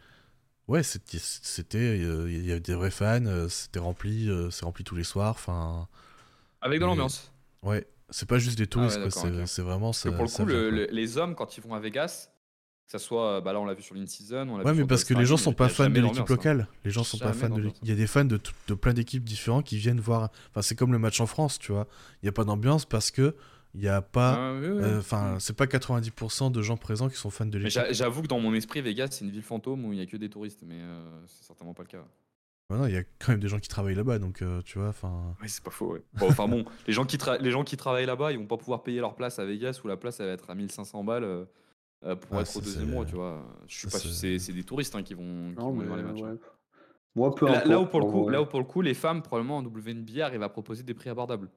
Ouais, 0.66 0.82
c'était. 0.82 1.18
euh, 1.76 2.26
Il 2.30 2.44
y 2.46 2.50
avait 2.50 2.60
des 2.60 2.74
vrais 2.74 2.90
fans, 2.90 3.26
euh, 3.26 3.48
c'était 3.48 3.78
rempli, 3.80 4.28
euh, 4.30 4.50
c'est 4.50 4.64
rempli 4.64 4.82
tous 4.82 4.96
les 4.96 5.04
soirs, 5.04 5.30
enfin. 5.32 5.88
Avec 6.62 6.80
de 6.80 6.84
mais- 6.84 6.90
l'ambiance. 6.90 7.30
Ouais, 7.62 7.86
c'est 8.10 8.26
pas 8.28 8.38
juste 8.38 8.56
des 8.58 8.66
touristes, 8.66 8.96
ouais, 8.98 9.10
quoi, 9.10 9.30
d'accord, 9.30 9.46
c'est 9.48 9.62
vraiment 9.62 9.88
Parce 9.88 10.02
que 10.04 10.08
pour 10.08 10.24
le 10.24 10.30
coup, 10.30 10.44
le- 10.46 10.70
le- 10.70 10.88
les 10.90 11.18
hommes, 11.18 11.34
quand 11.34 11.56
ils 11.56 11.62
vont 11.62 11.74
à 11.74 11.80
Vegas, 11.80 12.28
que 12.86 12.92
ça 12.92 12.98
soit, 12.98 13.40
bah 13.42 13.52
là 13.52 13.60
on 13.60 13.64
l'a 13.66 13.74
vu 13.74 13.82
sur 13.82 13.94
l'in-season, 13.94 14.48
Ouais, 14.62 14.74
mais 14.74 14.84
parce 14.86 15.04
que 15.04 15.12
les 15.14 15.24
gens 15.26 15.36
sont 15.36 15.52
pas 15.54 15.68
fans 15.68 15.88
de 15.90 16.00
l'équipe 16.00 16.20
hein. 16.20 16.26
locale. 16.28 16.66
Les 16.84 16.90
gens 16.90 17.04
sont 17.04 17.18
pas 17.18 17.32
fans 17.34 17.50
de 17.50 17.60
l'équipe. 17.60 17.82
Il 17.82 17.88
y 17.88 17.92
a 17.92 17.96
des 17.96 18.06
fans 18.06 18.24
de, 18.24 18.36
tout- 18.38 18.52
de 18.68 18.74
plein 18.74 18.92
d'équipes 18.94 19.24
différentes 19.24 19.66
qui 19.66 19.76
viennent 19.76 20.00
voir. 20.00 20.30
Enfin, 20.50 20.62
c'est 20.62 20.74
comme 20.74 20.92
le 20.92 20.98
match 20.98 21.20
en 21.20 21.26
France, 21.26 21.58
tu 21.58 21.72
vois. 21.72 21.86
Il 22.22 22.26
n'y 22.26 22.28
a 22.30 22.32
pas 22.32 22.44
d'ambiance 22.44 22.84
parce 22.86 23.10
que 23.10 23.34
il 23.74 23.82
y 23.82 23.88
a 23.88 24.00
pas. 24.02 24.34
Ah, 24.34 24.52
oui, 24.60 24.68
oui. 24.68 24.82
euh, 24.82 24.98
Enfin, 24.98 25.36
c'est 25.40 25.56
pas 25.56 25.66
90% 25.66 26.50
de 26.50 26.62
gens 26.62 26.76
présents 26.76 27.08
qui 27.08 27.16
sont 27.16 27.30
fans 27.30 27.46
de 27.46 27.58
l'équipe. 27.58 27.72
j'a- 27.72 27.92
j'avoue 27.92 28.22
que 28.22 28.26
dans 28.28 28.40
mon 28.40 28.54
esprit, 28.54 28.80
Vegas, 28.80 29.08
c'est 29.12 29.24
une 29.24 29.30
ville 29.30 29.42
fantôme 29.42 29.84
où 29.84 29.92
il 29.92 29.98
y 29.98 30.02
a 30.02 30.06
que 30.06 30.16
des 30.16 30.28
touristes, 30.30 30.62
mais 30.66 30.78
euh, 30.80 31.04
c'est 31.26 31.44
certainement 31.46 31.74
pas 31.74 31.82
le 31.82 31.88
cas. 31.88 32.04
Non, 32.70 32.86
il 32.86 32.94
y 32.94 32.96
a 32.96 33.02
quand 33.18 33.32
même 33.32 33.40
des 33.40 33.48
gens 33.48 33.58
qui 33.58 33.68
travaillent 33.68 33.94
là-bas, 33.94 34.18
donc 34.18 34.40
euh, 34.40 34.62
tu 34.62 34.78
vois. 34.78 34.88
Enfin. 34.88 35.34
Oui, 35.42 35.48
c'est 35.48 35.62
pas 35.62 35.70
faux. 35.70 35.92
ouais. 35.92 36.02
Bon, 36.14 36.28
enfin 36.28 36.48
bon, 36.48 36.64
les 36.86 36.92
gens 36.94 37.04
qui, 37.04 37.18
les 37.40 37.50
gens 37.50 37.62
qui 37.62 37.76
travaillent 37.76 38.06
là-bas, 38.06 38.32
ils 38.32 38.38
vont 38.38 38.46
pas 38.46 38.56
pouvoir 38.56 38.82
payer 38.82 39.00
leur 39.00 39.14
place 39.14 39.38
à 39.38 39.44
Vegas 39.44 39.80
où 39.84 39.88
la 39.88 39.96
place 39.98 40.18
elle 40.20 40.26
va 40.26 40.32
être 40.32 40.48
à 40.48 40.54
1500 40.54 41.04
balles 41.04 41.24
euh, 41.24 41.44
pour 42.16 42.38
Ah, 42.38 42.40
être 42.40 42.56
au 42.56 42.60
deuxième 42.60 42.90
mois, 42.90 43.04
tu 43.04 43.14
vois. 43.16 43.42
Je 43.66 43.74
suis 43.76 43.90
ça, 43.90 43.98
pas 43.98 44.02
sûr- 44.02 44.10
c'est- 44.38 44.52
des 44.52 44.64
touristes 44.64 44.94
hein, 44.94 45.02
qui 45.02 45.12
vont, 45.14 45.50
qui 45.52 45.58
Non, 45.58 45.70
vont 45.70 45.72
mais 45.76 45.84
voir 45.84 45.96
les 45.98 46.02
matchs. 46.04 46.20
ouais. 46.22 46.28
hein. 46.30 46.38
Moi, 47.16 47.34
peu 47.34 47.46
Là, 47.46 47.52
importe. 47.52 47.66
là 47.68 47.80
où 47.80 47.86
pour 47.86 48.00
le 48.00 48.06
coup, 48.06 48.28
là 48.28 48.42
où 48.42 48.46
pour 48.46 48.58
le 48.58 48.64
coup, 48.64 48.80
les 48.80 48.94
femmes 48.94 49.22
probablement 49.22 49.58
en 49.58 49.62
WNBA 49.64 50.24
arrivent 50.26 50.42
à 50.42 50.48
proposer 50.48 50.82
des 50.82 50.94
prix 50.94 51.10
abordables. 51.10 51.48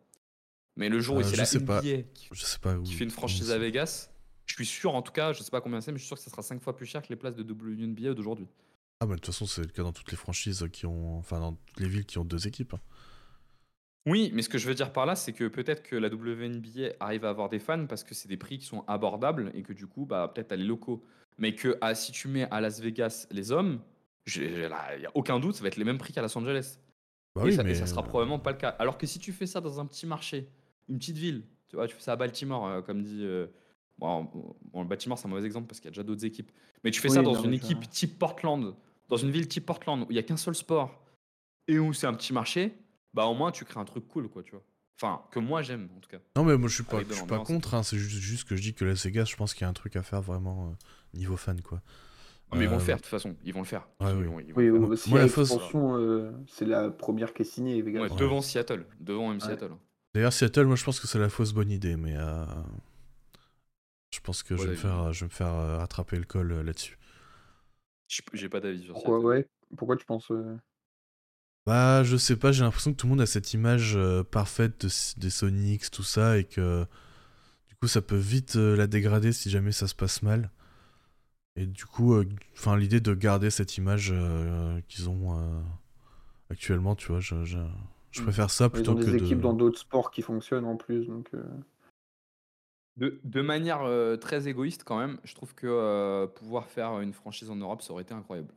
Mais 0.77 0.87
le 0.89 0.99
jour 0.99 1.17
où 1.17 1.19
Euh, 1.19 1.23
c'est 1.23 1.35
la 1.35 1.45
sais. 1.45 1.59
NBA 1.59 1.81
qui, 2.13 2.29
Je 2.31 2.45
sais 2.45 2.59
pas 2.59 2.75
où. 2.77 2.83
qui 2.83 2.93
fait 2.93 3.03
une 3.03 3.09
franchise 3.09 3.51
à 3.51 3.57
Vegas, 3.57 4.09
je 4.45 4.53
suis 4.53 4.65
sûr 4.65 4.95
en 4.95 5.01
tout 5.01 5.11
cas, 5.11 5.33
je 5.33 5.43
sais 5.43 5.51
pas 5.51 5.59
combien 5.59 5.81
c'est, 5.81 5.91
mais 5.91 5.97
je 5.97 6.03
suis 6.03 6.07
sûr 6.07 6.17
que 6.17 6.23
ça 6.23 6.29
sera 6.31 6.41
5 6.43 6.61
fois 6.61 6.75
plus 6.75 6.85
cher 6.85 7.01
que 7.01 7.09
les 7.09 7.15
places 7.17 7.35
de 7.35 7.43
WNBA 7.43 8.13
d'aujourd'hui. 8.13 8.47
Ah, 8.99 9.05
bah, 9.05 9.15
de 9.15 9.19
toute 9.19 9.27
façon, 9.27 9.45
c'est 9.45 9.61
le 9.61 9.67
cas 9.67 9.83
dans 9.83 9.91
toutes 9.91 10.09
les 10.11 10.17
franchises 10.17 10.65
qui 10.71 10.85
ont. 10.85 11.17
Enfin, 11.17 11.39
dans 11.39 11.53
toutes 11.53 11.79
les 11.79 11.87
villes 11.89 12.05
qui 12.05 12.17
ont 12.17 12.25
deux 12.25 12.47
équipes. 12.47 12.73
hein. 12.73 12.79
Oui, 14.07 14.31
mais 14.33 14.41
ce 14.41 14.47
que 14.49 14.57
je 14.57 14.67
veux 14.67 14.73
dire 14.73 14.93
par 14.93 15.05
là, 15.05 15.15
c'est 15.15 15.33
que 15.33 15.47
peut-être 15.49 15.83
que 15.83 15.95
la 15.95 16.07
WNBA 16.07 16.93
arrive 17.01 17.25
à 17.25 17.29
avoir 17.29 17.49
des 17.49 17.59
fans 17.59 17.85
parce 17.87 18.03
que 18.05 18.15
c'est 18.15 18.29
des 18.29 18.37
prix 18.37 18.57
qui 18.57 18.65
sont 18.65 18.85
abordables 18.87 19.51
et 19.53 19.63
que 19.63 19.73
du 19.73 19.85
coup, 19.85 20.05
bah, 20.05 20.31
peut-être 20.33 20.53
à 20.53 20.55
les 20.55 20.63
locaux. 20.63 21.03
Mais 21.37 21.53
que 21.53 21.77
ah, 21.81 21.93
si 21.93 22.11
tu 22.13 22.27
mets 22.29 22.47
à 22.49 22.61
Las 22.61 22.79
Vegas 22.79 23.27
les 23.31 23.51
hommes, 23.51 23.81
il 24.35 24.49
n'y 24.49 25.05
a 25.05 25.11
aucun 25.13 25.39
doute, 25.39 25.55
ça 25.55 25.61
va 25.61 25.67
être 25.67 25.75
les 25.77 25.83
mêmes 25.83 25.97
prix 25.97 26.13
qu'à 26.13 26.21
Los 26.21 26.35
Angeles. 26.37 26.77
Bah 27.35 27.41
et, 27.43 27.45
oui, 27.47 27.53
ça, 27.53 27.61
et 27.61 27.65
mais. 27.65 27.75
ça 27.75 27.85
sera 27.85 28.01
probablement 28.01 28.39
pas 28.39 28.51
le 28.51 28.57
cas. 28.57 28.69
Alors 28.79 28.97
que 28.97 29.05
si 29.05 29.19
tu 29.19 29.33
fais 29.33 29.45
ça 29.45 29.59
dans 29.61 29.79
un 29.79 29.85
petit 29.85 30.07
marché, 30.07 30.47
une 30.89 30.97
petite 30.99 31.17
ville, 31.17 31.43
tu 31.69 31.75
vois, 31.75 31.87
tu 31.87 31.95
fais 31.95 32.01
ça 32.01 32.13
à 32.13 32.15
Baltimore, 32.15 32.65
euh, 32.67 32.81
comme 32.81 33.01
dit. 33.03 33.21
euh, 33.23 33.47
bon, 33.99 34.23
bon, 34.71 34.81
le 34.81 34.87
Baltimore, 34.87 35.17
c'est 35.17 35.27
un 35.27 35.29
mauvais 35.29 35.45
exemple 35.45 35.67
parce 35.67 35.79
qu'il 35.79 35.87
y 35.87 35.89
a 35.89 35.91
déjà 35.91 36.03
d'autres 36.03 36.25
équipes. 36.25 36.51
Mais 36.83 36.91
tu 36.91 36.99
fais 37.01 37.09
ça 37.09 37.19
Oui, 37.19 37.25
dans 37.25 37.33
non, 37.33 37.43
une 37.43 37.51
ça- 37.59 37.65
équipe 37.65 37.89
type 37.89 38.17
Portland, 38.19 38.75
dans 39.09 39.17
une 39.17 39.31
ville 39.31 39.47
type 39.47 39.65
Portland, 39.65 40.03
où 40.03 40.07
il 40.09 40.15
y 40.15 40.19
a 40.19 40.23
qu'un 40.23 40.37
seul 40.37 40.55
sport 40.55 41.03
et 41.67 41.79
où 41.79 41.93
c'est 41.93 42.07
un 42.07 42.13
petit 42.13 42.33
marché, 42.33 42.73
bah 43.13 43.25
au 43.25 43.33
moins 43.33 43.51
tu 43.51 43.65
crées 43.65 43.79
un 43.79 43.85
truc 43.85 44.07
cool, 44.07 44.29
quoi, 44.29 44.43
tu 44.43 44.51
vois. 44.51 44.63
Enfin, 44.99 45.21
que 45.31 45.39
moi 45.39 45.61
j'aime 45.61 45.89
en 45.95 45.99
tout 45.99 46.09
cas. 46.09 46.17
Non, 46.35 46.43
mais 46.43 46.57
moi 46.57 46.69
je 46.69 46.75
suis 46.75 46.83
pas, 46.83 47.01
je 47.07 47.13
suis 47.13 47.25
pas 47.27 47.39
contre, 47.39 47.73
hein, 47.75 47.83
c'est 47.83 47.97
juste, 47.97 48.17
juste 48.21 48.47
que 48.47 48.55
je 48.55 48.61
dis 48.61 48.73
que 48.73 48.83
Las 48.85 49.05
Vegas, 49.05 49.25
je 49.25 49.35
pense 49.35 49.53
qu'il 49.53 49.61
y 49.61 49.65
a 49.65 49.69
un 49.69 49.73
truc 49.73 49.95
à 49.95 50.01
faire 50.03 50.21
vraiment 50.21 50.69
euh, 50.69 51.17
niveau 51.17 51.37
fan, 51.37 51.61
quoi. 51.61 51.81
mais 52.53 52.63
ils 52.63 52.69
vont 52.69 52.75
le 52.77 52.81
faire, 52.81 52.95
de 52.97 53.01
toute 53.01 53.09
façon. 53.09 53.35
Ils 53.43 53.53
vont 53.53 53.59
le 53.59 53.65
faire. 53.65 53.87
Ouais, 53.99 54.11
oui. 54.13 54.25
vont- 54.25 54.39
ils 54.39 54.53
vont 54.53 54.57
Oui, 54.57 54.65
le 54.65 54.71
faire. 54.71 54.79
oui, 54.81 54.87
Moi, 54.87 54.97
s'il 54.97 55.07
y 55.09 55.13
moi, 55.15 55.21
la 55.21 55.27
fausse- 55.27 55.75
euh, 55.75 56.31
c'est 56.47 56.65
la 56.65 56.89
première 56.89 57.33
qui 57.33 57.41
est 57.41 57.45
signée, 57.45 57.81
Vegas. 57.81 58.01
Ouais, 58.03 58.09
devant 58.17 58.41
Seattle. 58.41 58.85
Devant 58.99 59.29
même 59.29 59.39
Seattle. 59.41 59.71
D'ailleurs, 60.17 60.33
Seattle, 60.33 60.65
moi 60.65 60.75
je 60.75 60.83
pense 60.83 60.99
que 60.99 61.05
c'est 61.05 61.19
la 61.19 61.29
fausse 61.29 61.53
bonne 61.53 61.69
idée, 61.69 61.95
mais 61.95 62.15
euh, 62.17 62.43
je 64.13 64.19
pense 64.19 64.43
que 64.43 64.57
je, 64.57 64.65
vais 64.65 64.71
me 64.71 64.75
faire, 64.75 65.13
je 65.13 65.21
vais 65.21 65.25
me 65.27 65.31
faire 65.31 65.53
euh, 65.53 65.77
rattraper 65.77 66.17
le 66.17 66.25
col 66.25 66.51
euh, 66.51 66.61
là-dessus. 66.63 66.97
J'ai 68.33 68.49
pas 68.49 68.59
d'avis 68.59 68.83
sur 68.83 68.93
Pourquoi, 68.93 69.19
Seattle. 69.19 69.21
ouais 69.21 69.47
Pourquoi 69.77 69.95
tu 69.95 70.05
penses 70.05 70.29
euh, 70.31 70.57
Bah, 71.65 72.03
je 72.03 72.15
sais 72.15 72.37
pas, 72.37 72.51
j'ai 72.53 72.63
l'impression 72.63 72.91
que 72.93 72.97
tout 72.97 73.07
le 73.07 73.11
monde 73.11 73.21
a 73.21 73.25
cette 73.25 73.53
image 73.53 73.95
euh, 73.97 74.23
parfaite 74.23 74.85
de- 74.85 75.19
des 75.19 75.29
Sonics, 75.29 75.91
tout 75.91 76.03
ça, 76.03 76.37
et 76.37 76.45
que 76.45 76.85
du 77.69 77.75
coup 77.77 77.87
ça 77.87 78.01
peut 78.01 78.17
vite 78.17 78.55
euh, 78.57 78.75
la 78.77 78.87
dégrader 78.87 79.33
si 79.33 79.49
jamais 79.51 79.71
ça 79.73 79.87
se 79.87 79.95
passe 79.95 80.23
mal. 80.23 80.51
Et 81.55 81.65
du 81.65 81.85
coup, 81.85 82.13
euh, 82.13 82.25
enfin 82.53 82.77
l'idée 82.77 82.99
de 83.01 83.13
garder 83.13 83.49
cette 83.49 83.77
image 83.77 84.11
euh, 84.13 84.79
qu'ils 84.87 85.09
ont 85.09 85.37
euh, 85.37 85.61
actuellement, 86.51 86.95
tu 86.95 87.07
vois, 87.09 87.19
je, 87.21 87.45
je, 87.45 87.59
je 88.17 88.21
Mm. 88.21 88.25
préfère 88.25 88.49
ça 88.49 88.65
Ils 88.65 88.71
plutôt 88.73 88.91
ont 88.91 88.95
que 88.95 89.01
des 89.05 89.11
de... 89.11 89.17
équipes 89.17 89.39
dans 89.41 89.53
d'autres 89.53 89.79
sports 89.79 90.11
qui 90.11 90.21
fonctionnent 90.21 90.65
en 90.65 90.75
plus, 90.75 91.05
donc. 91.07 91.29
euh, 91.33 91.43
De, 92.97 93.19
de 93.23 93.41
manière 93.41 93.83
euh, 93.83 94.17
très 94.17 94.47
égoïste, 94.47 94.83
quand 94.83 94.97
même, 94.97 95.19
je 95.23 95.35
trouve 95.35 95.53
que 95.53 95.67
euh, 95.67 96.25
pouvoir 96.27 96.65
faire 96.67 96.99
une 96.99 97.13
franchise 97.13 97.49
en 97.51 97.55
Europe, 97.55 97.81
ça 97.83 97.93
aurait 97.93 98.01
été 98.03 98.13
incroyable. 98.13 98.53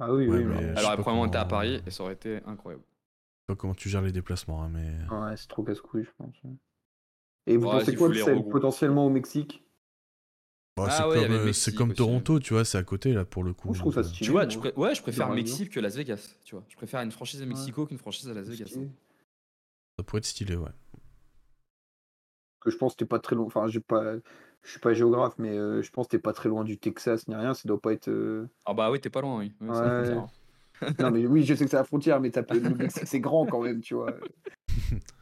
Ah 0.00 0.12
oui, 0.12 0.26
Ouais, 0.26 0.38
oui, 0.38 0.44
mais- 0.44 0.54
mais- 0.54 0.74
je 0.74 0.80
Elle 0.80 0.84
aurait 0.84 0.96
probablement 0.96 1.26
été 1.26 1.38
à 1.38 1.44
Paris 1.44 1.80
et 1.86 1.90
ça 1.90 2.02
aurait 2.02 2.14
été 2.14 2.40
incroyable. 2.44 2.82
Je 2.84 3.52
sais 3.52 3.56
pas 3.56 3.56
comment 3.56 3.74
tu 3.74 3.88
gères 3.88 4.02
les 4.02 4.10
déplacements, 4.12 4.62
hein, 4.64 4.68
mais... 4.68 4.90
Ouais, 5.14 5.36
c'est 5.36 5.46
trop 5.48 5.62
casse-couille, 5.62 6.04
je 6.04 6.10
pense. 6.18 6.34
Et 7.46 7.56
vous 7.56 7.66
Ouais, 7.66 7.78
pensez 7.78 7.94
quoi 7.94 8.08
de 8.08 8.14
celle 8.14 8.48
potentiellement 8.48 9.06
au 9.06 9.10
Mexique? 9.10 9.64
Bon, 10.76 10.84
Ah 10.86 10.90
c'est 10.90 11.04
ouais, 11.04 11.22
comme, 11.26 11.32
euh, 11.32 11.44
Mexique 11.44 11.62
c'est 11.64 11.74
comme. 11.74 11.92
Toronto, 11.94 12.40
tu 12.40 12.54
vois, 12.54 12.64
c'est 12.64 12.78
à 12.78 12.82
côté 12.82 13.12
là 13.12 13.24
pour 13.26 13.44
le 13.44 13.52
coup. 13.52 13.68
Moi, 13.68 13.74
je 13.74 13.80
trouve 13.80 13.94
ça 13.94 14.02
stylé. 14.02 14.24
Tu 14.24 14.30
vois, 14.30 14.42
moi. 14.44 14.48
je 14.50 14.58
pré- 14.58 14.72
ouais, 14.74 14.94
je 14.94 15.02
préfère 15.02 15.28
Mexique 15.30 15.70
que 15.70 15.80
Las 15.80 15.96
Vegas. 15.96 16.34
Tu 16.44 16.54
vois, 16.54 16.64
je 16.68 16.76
préfère 16.76 17.00
une 17.02 17.12
franchise 17.12 17.40
à 17.40 17.44
Ouais. 17.44 17.50
Mexico 17.50 17.84
qu'une 17.86 17.98
franchise 17.98 18.28
à 18.28 18.32
Las 18.34 18.48
Vegas. 18.48 18.66
Stylé. 18.66 18.88
Ça 19.98 20.04
pourrait 20.04 20.18
être 20.20 20.24
stylé, 20.24 20.56
ouais. 20.56 20.70
Que 22.60 22.70
je 22.70 22.76
pense 22.76 22.92
que 22.94 22.98
t'es 22.98 23.04
pas 23.04 23.18
très 23.18 23.36
loin. 23.36 23.44
Enfin, 23.46 23.66
j'ai 23.68 23.80
pas. 23.80 24.14
Je 24.62 24.70
suis 24.70 24.78
pas 24.80 24.94
géographe, 24.94 25.34
mais 25.38 25.50
euh, 25.58 25.82
je 25.82 25.90
pense 25.90 26.06
que 26.06 26.12
t'es 26.12 26.20
pas 26.22 26.32
très 26.32 26.48
loin 26.48 26.62
du 26.64 26.78
Texas 26.78 27.26
ni 27.28 27.34
rien. 27.34 27.52
Ça 27.52 27.62
doit 27.68 27.80
pas 27.80 27.92
être. 27.92 28.08
euh, 28.08 28.48
Ah 28.64 28.72
bah 28.74 28.90
oui, 28.90 29.00
t'es 29.00 29.10
pas 29.10 29.20
loin, 29.20 29.38
oui. 29.40 29.52
Ouais. 29.60 29.76
hein. 29.76 30.26
Non, 31.00 31.10
mais 31.10 31.26
oui, 31.26 31.44
je 31.44 31.54
sais 31.54 31.64
que 31.64 31.70
c'est 31.70 31.76
la 31.76 31.84
frontière, 31.84 32.18
mais 32.20 32.30
t'as- 32.30 32.42
le 32.54 32.70
Mexique 32.74 33.06
c'est 33.06 33.20
grand 33.20 33.44
quand 33.46 33.60
même, 33.60 33.80
tu 33.82 33.94
vois. 33.94 34.14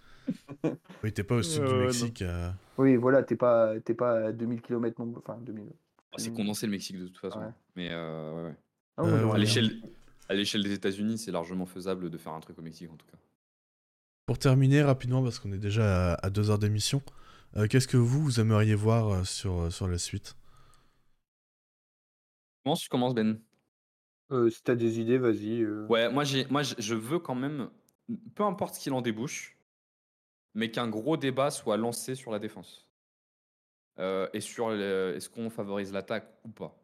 Oui, 1.03 1.13
t'es 1.13 1.25
pas 1.25 1.37
au 1.37 1.43
sud 1.43 1.65
du 1.65 1.73
non. 1.75 1.81
Mexique. 1.87 2.23
euh, 2.23 2.51
Oui, 2.79 2.97
voilà, 2.97 3.23
t'es 3.23 3.37
pas, 3.37 3.79
t'es 3.81 3.95
pas 3.95 4.27
à 4.29 4.33
2000 4.33 4.61
km 4.61 5.01
non 5.03 5.13
Enfin, 5.17 5.39
2000. 5.41 5.65
Oh, 6.13 6.17
c'est 6.19 6.33
condensé 6.33 6.67
le 6.67 6.73
Mexique 6.73 6.99
de 6.99 7.07
toute 7.07 7.19
façon. 7.19 7.41
Ouais. 7.41 7.53
Mais 7.77 7.89
euh, 7.91 8.35
ouais, 8.35 8.49
ouais. 8.51 8.57
Ah, 8.97 9.03
Euh, 9.05 9.31
à 9.33 9.39
l'échelle 9.39 9.71
à 10.29 10.35
l'échelle 10.35 10.63
des 10.63 10.73
États-Unis, 10.73 11.19
c'est 11.19 11.33
largement 11.33 11.67
faisable 11.67 12.11
de 12.11 12.19
faire 12.19 12.33
un 12.33 12.41
truc 12.41 12.59
au 12.59 12.63
Mexique 12.63 12.91
en 12.91 12.97
tout 12.97 13.07
cas. 13.07 13.19
Pour 14.27 14.39
terminer 14.39 14.83
rapidement, 14.83 15.23
parce 15.23 15.39
qu'on 15.41 15.53
est 15.53 15.59
déjà 15.59 16.13
à, 16.15 16.27
à 16.27 16.31
deux 16.31 16.51
heures 16.51 16.59
d'émission, 16.59 17.03
euh, 17.57 17.67
qu'est-ce 17.67 17.89
que 17.89 17.97
vous, 17.97 18.23
vous 18.23 18.39
aimeriez 18.41 18.75
voir 18.77 19.09
euh, 19.09 19.25
sur, 19.25 19.63
euh, 19.63 19.71
sur 19.71 19.89
la 19.89 19.99
suite? 19.99 20.37
Comment 22.65 22.77
tu 22.77 22.89
commences, 22.89 23.15
Ben? 23.15 23.41
Euh, 24.33 24.49
si 24.51 24.63
t'as 24.63 24.77
des 24.77 25.01
idées, 25.01 25.19
vas-y. 25.19 25.63
euh. 25.63 25.87
Ouais, 25.89 26.13
moi, 26.13 26.23
j'ai, 26.25 26.47
moi, 26.47 26.63
je 26.63 26.75
je 26.79 26.95
veux 26.95 27.19
quand 27.19 27.35
même, 27.35 27.69
peu 28.37 28.45
importe 28.45 28.75
ce 28.77 28.81
qu'il 28.81 28.93
en 28.93 29.03
débouche, 29.03 29.57
mais 30.55 30.71
qu'un 30.71 30.89
gros 30.89 31.17
débat 31.17 31.51
soit 31.51 31.77
lancé 31.77 32.15
sur 32.15 32.33
la 32.33 32.39
défense. 32.39 32.87
Euh, 33.99 34.29
et 34.33 34.41
sur 34.41 34.73
est-ce 34.73 35.29
qu'on 35.29 35.51
favorise 35.51 35.93
l'attaque 35.93 36.27
ou 36.45 36.49
pas. 36.49 36.77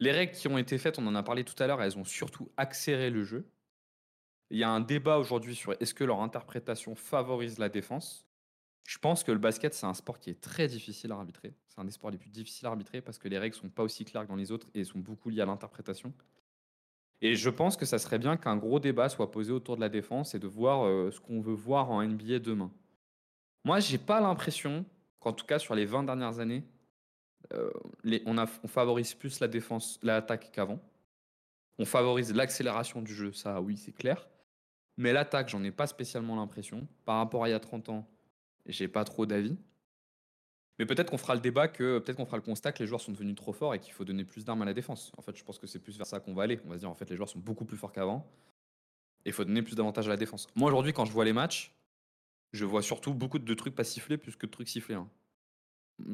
Les 0.00 0.12
règles 0.12 0.32
qui 0.32 0.46
ont 0.48 0.58
été 0.58 0.78
faites, 0.78 0.98
on 0.98 1.06
en 1.06 1.14
a 1.14 1.22
parlé 1.22 1.44
tout 1.44 1.60
à 1.62 1.66
l'heure, 1.66 1.82
elles 1.82 1.98
ont 1.98 2.04
surtout 2.04 2.50
accéléré 2.56 3.10
le 3.10 3.24
jeu. 3.24 3.50
Il 4.50 4.58
y 4.58 4.64
a 4.64 4.70
un 4.70 4.80
débat 4.80 5.18
aujourd'hui 5.18 5.54
sur 5.54 5.74
est-ce 5.80 5.94
que 5.94 6.04
leur 6.04 6.20
interprétation 6.20 6.94
favorise 6.94 7.58
la 7.58 7.68
défense. 7.68 8.26
Je 8.86 8.96
pense 8.98 9.22
que 9.22 9.32
le 9.32 9.38
basket, 9.38 9.74
c'est 9.74 9.86
un 9.86 9.94
sport 9.94 10.18
qui 10.18 10.30
est 10.30 10.40
très 10.40 10.66
difficile 10.68 11.12
à 11.12 11.16
arbitrer. 11.16 11.54
C'est 11.68 11.80
un 11.80 11.84
des 11.84 11.90
sports 11.90 12.10
les 12.10 12.16
plus 12.16 12.30
difficiles 12.30 12.66
à 12.66 12.70
arbitrer 12.70 13.02
parce 13.02 13.18
que 13.18 13.28
les 13.28 13.38
règles 13.38 13.54
sont 13.54 13.68
pas 13.68 13.82
aussi 13.82 14.04
claires 14.04 14.22
que 14.22 14.28
dans 14.28 14.36
les 14.36 14.50
autres 14.50 14.68
et 14.72 14.84
sont 14.84 14.98
beaucoup 14.98 15.28
liées 15.28 15.42
à 15.42 15.46
l'interprétation. 15.46 16.14
Et 17.20 17.34
je 17.34 17.50
pense 17.50 17.76
que 17.76 17.84
ça 17.84 17.98
serait 17.98 18.18
bien 18.18 18.36
qu'un 18.36 18.56
gros 18.56 18.78
débat 18.78 19.08
soit 19.08 19.30
posé 19.30 19.52
autour 19.52 19.76
de 19.76 19.80
la 19.80 19.88
défense 19.88 20.34
et 20.34 20.38
de 20.38 20.46
voir 20.46 20.86
euh, 20.86 21.10
ce 21.10 21.20
qu'on 21.20 21.40
veut 21.40 21.54
voir 21.54 21.90
en 21.90 22.02
NBA 22.02 22.38
demain. 22.38 22.70
Moi, 23.64 23.80
j'ai 23.80 23.98
pas 23.98 24.20
l'impression 24.20 24.84
qu'en 25.18 25.32
tout 25.32 25.44
cas 25.44 25.58
sur 25.58 25.74
les 25.74 25.84
20 25.84 26.04
dernières 26.04 26.38
années, 26.38 26.64
euh, 27.52 27.70
on 28.26 28.68
favorise 28.68 29.14
plus 29.14 29.40
la 29.40 29.48
défense, 29.48 29.98
l'attaque 30.02 30.50
qu'avant. 30.52 30.80
On 31.78 31.84
favorise 31.84 32.34
l'accélération 32.34 33.02
du 33.02 33.14
jeu, 33.14 33.32
ça 33.32 33.60
oui, 33.60 33.76
c'est 33.76 33.92
clair. 33.92 34.28
Mais 34.96 35.12
l'attaque, 35.12 35.48
j'en 35.48 35.62
ai 35.62 35.70
pas 35.70 35.86
spécialement 35.86 36.36
l'impression. 36.36 36.86
Par 37.04 37.18
rapport 37.18 37.44
à 37.44 37.48
il 37.48 37.52
y 37.52 37.54
a 37.54 37.60
30 37.60 37.88
ans, 37.88 38.08
j'ai 38.66 38.88
pas 38.88 39.04
trop 39.04 39.26
d'avis. 39.26 39.56
Mais 40.78 40.86
peut-être 40.86 41.10
qu'on 41.10 41.18
fera 41.18 41.34
le 41.34 41.40
débat 41.40 41.66
que 41.68 41.98
peut-être 41.98 42.16
qu'on 42.16 42.24
fera 42.26 42.36
le 42.36 42.42
constat 42.42 42.72
que 42.72 42.78
les 42.80 42.86
joueurs 42.86 43.00
sont 43.00 43.10
devenus 43.12 43.34
trop 43.34 43.52
forts 43.52 43.74
et 43.74 43.80
qu'il 43.80 43.92
faut 43.92 44.04
donner 44.04 44.24
plus 44.24 44.44
d'armes 44.44 44.62
à 44.62 44.64
la 44.64 44.74
défense. 44.74 45.10
En 45.16 45.22
fait, 45.22 45.36
je 45.36 45.42
pense 45.42 45.58
que 45.58 45.66
c'est 45.66 45.80
plus 45.80 45.96
vers 45.98 46.06
ça 46.06 46.20
qu'on 46.20 46.34
va 46.34 46.44
aller. 46.44 46.60
On 46.66 46.68
va 46.68 46.76
se 46.76 46.80
dire 46.80 46.90
en 46.90 46.94
fait 46.94 47.10
les 47.10 47.16
joueurs 47.16 47.28
sont 47.28 47.40
beaucoup 47.40 47.64
plus 47.64 47.76
forts 47.76 47.92
qu'avant 47.92 48.30
et 49.24 49.30
il 49.30 49.32
faut 49.32 49.44
donner 49.44 49.62
plus 49.62 49.74
d'avantages 49.74 50.06
à 50.06 50.10
la 50.10 50.16
défense. 50.16 50.46
Moi 50.54 50.68
aujourd'hui 50.68 50.92
quand 50.92 51.04
je 51.04 51.12
vois 51.12 51.24
les 51.24 51.32
matchs, 51.32 51.72
je 52.52 52.64
vois 52.64 52.82
surtout 52.82 53.12
beaucoup 53.12 53.38
de 53.40 53.54
trucs 53.54 53.74
pas 53.74 53.82
sifflés 53.84 54.16
plus 54.18 54.36
que 54.36 54.46
de 54.46 54.50
trucs 54.52 54.68
sifflés. 54.68 54.94
hein. 54.94 55.08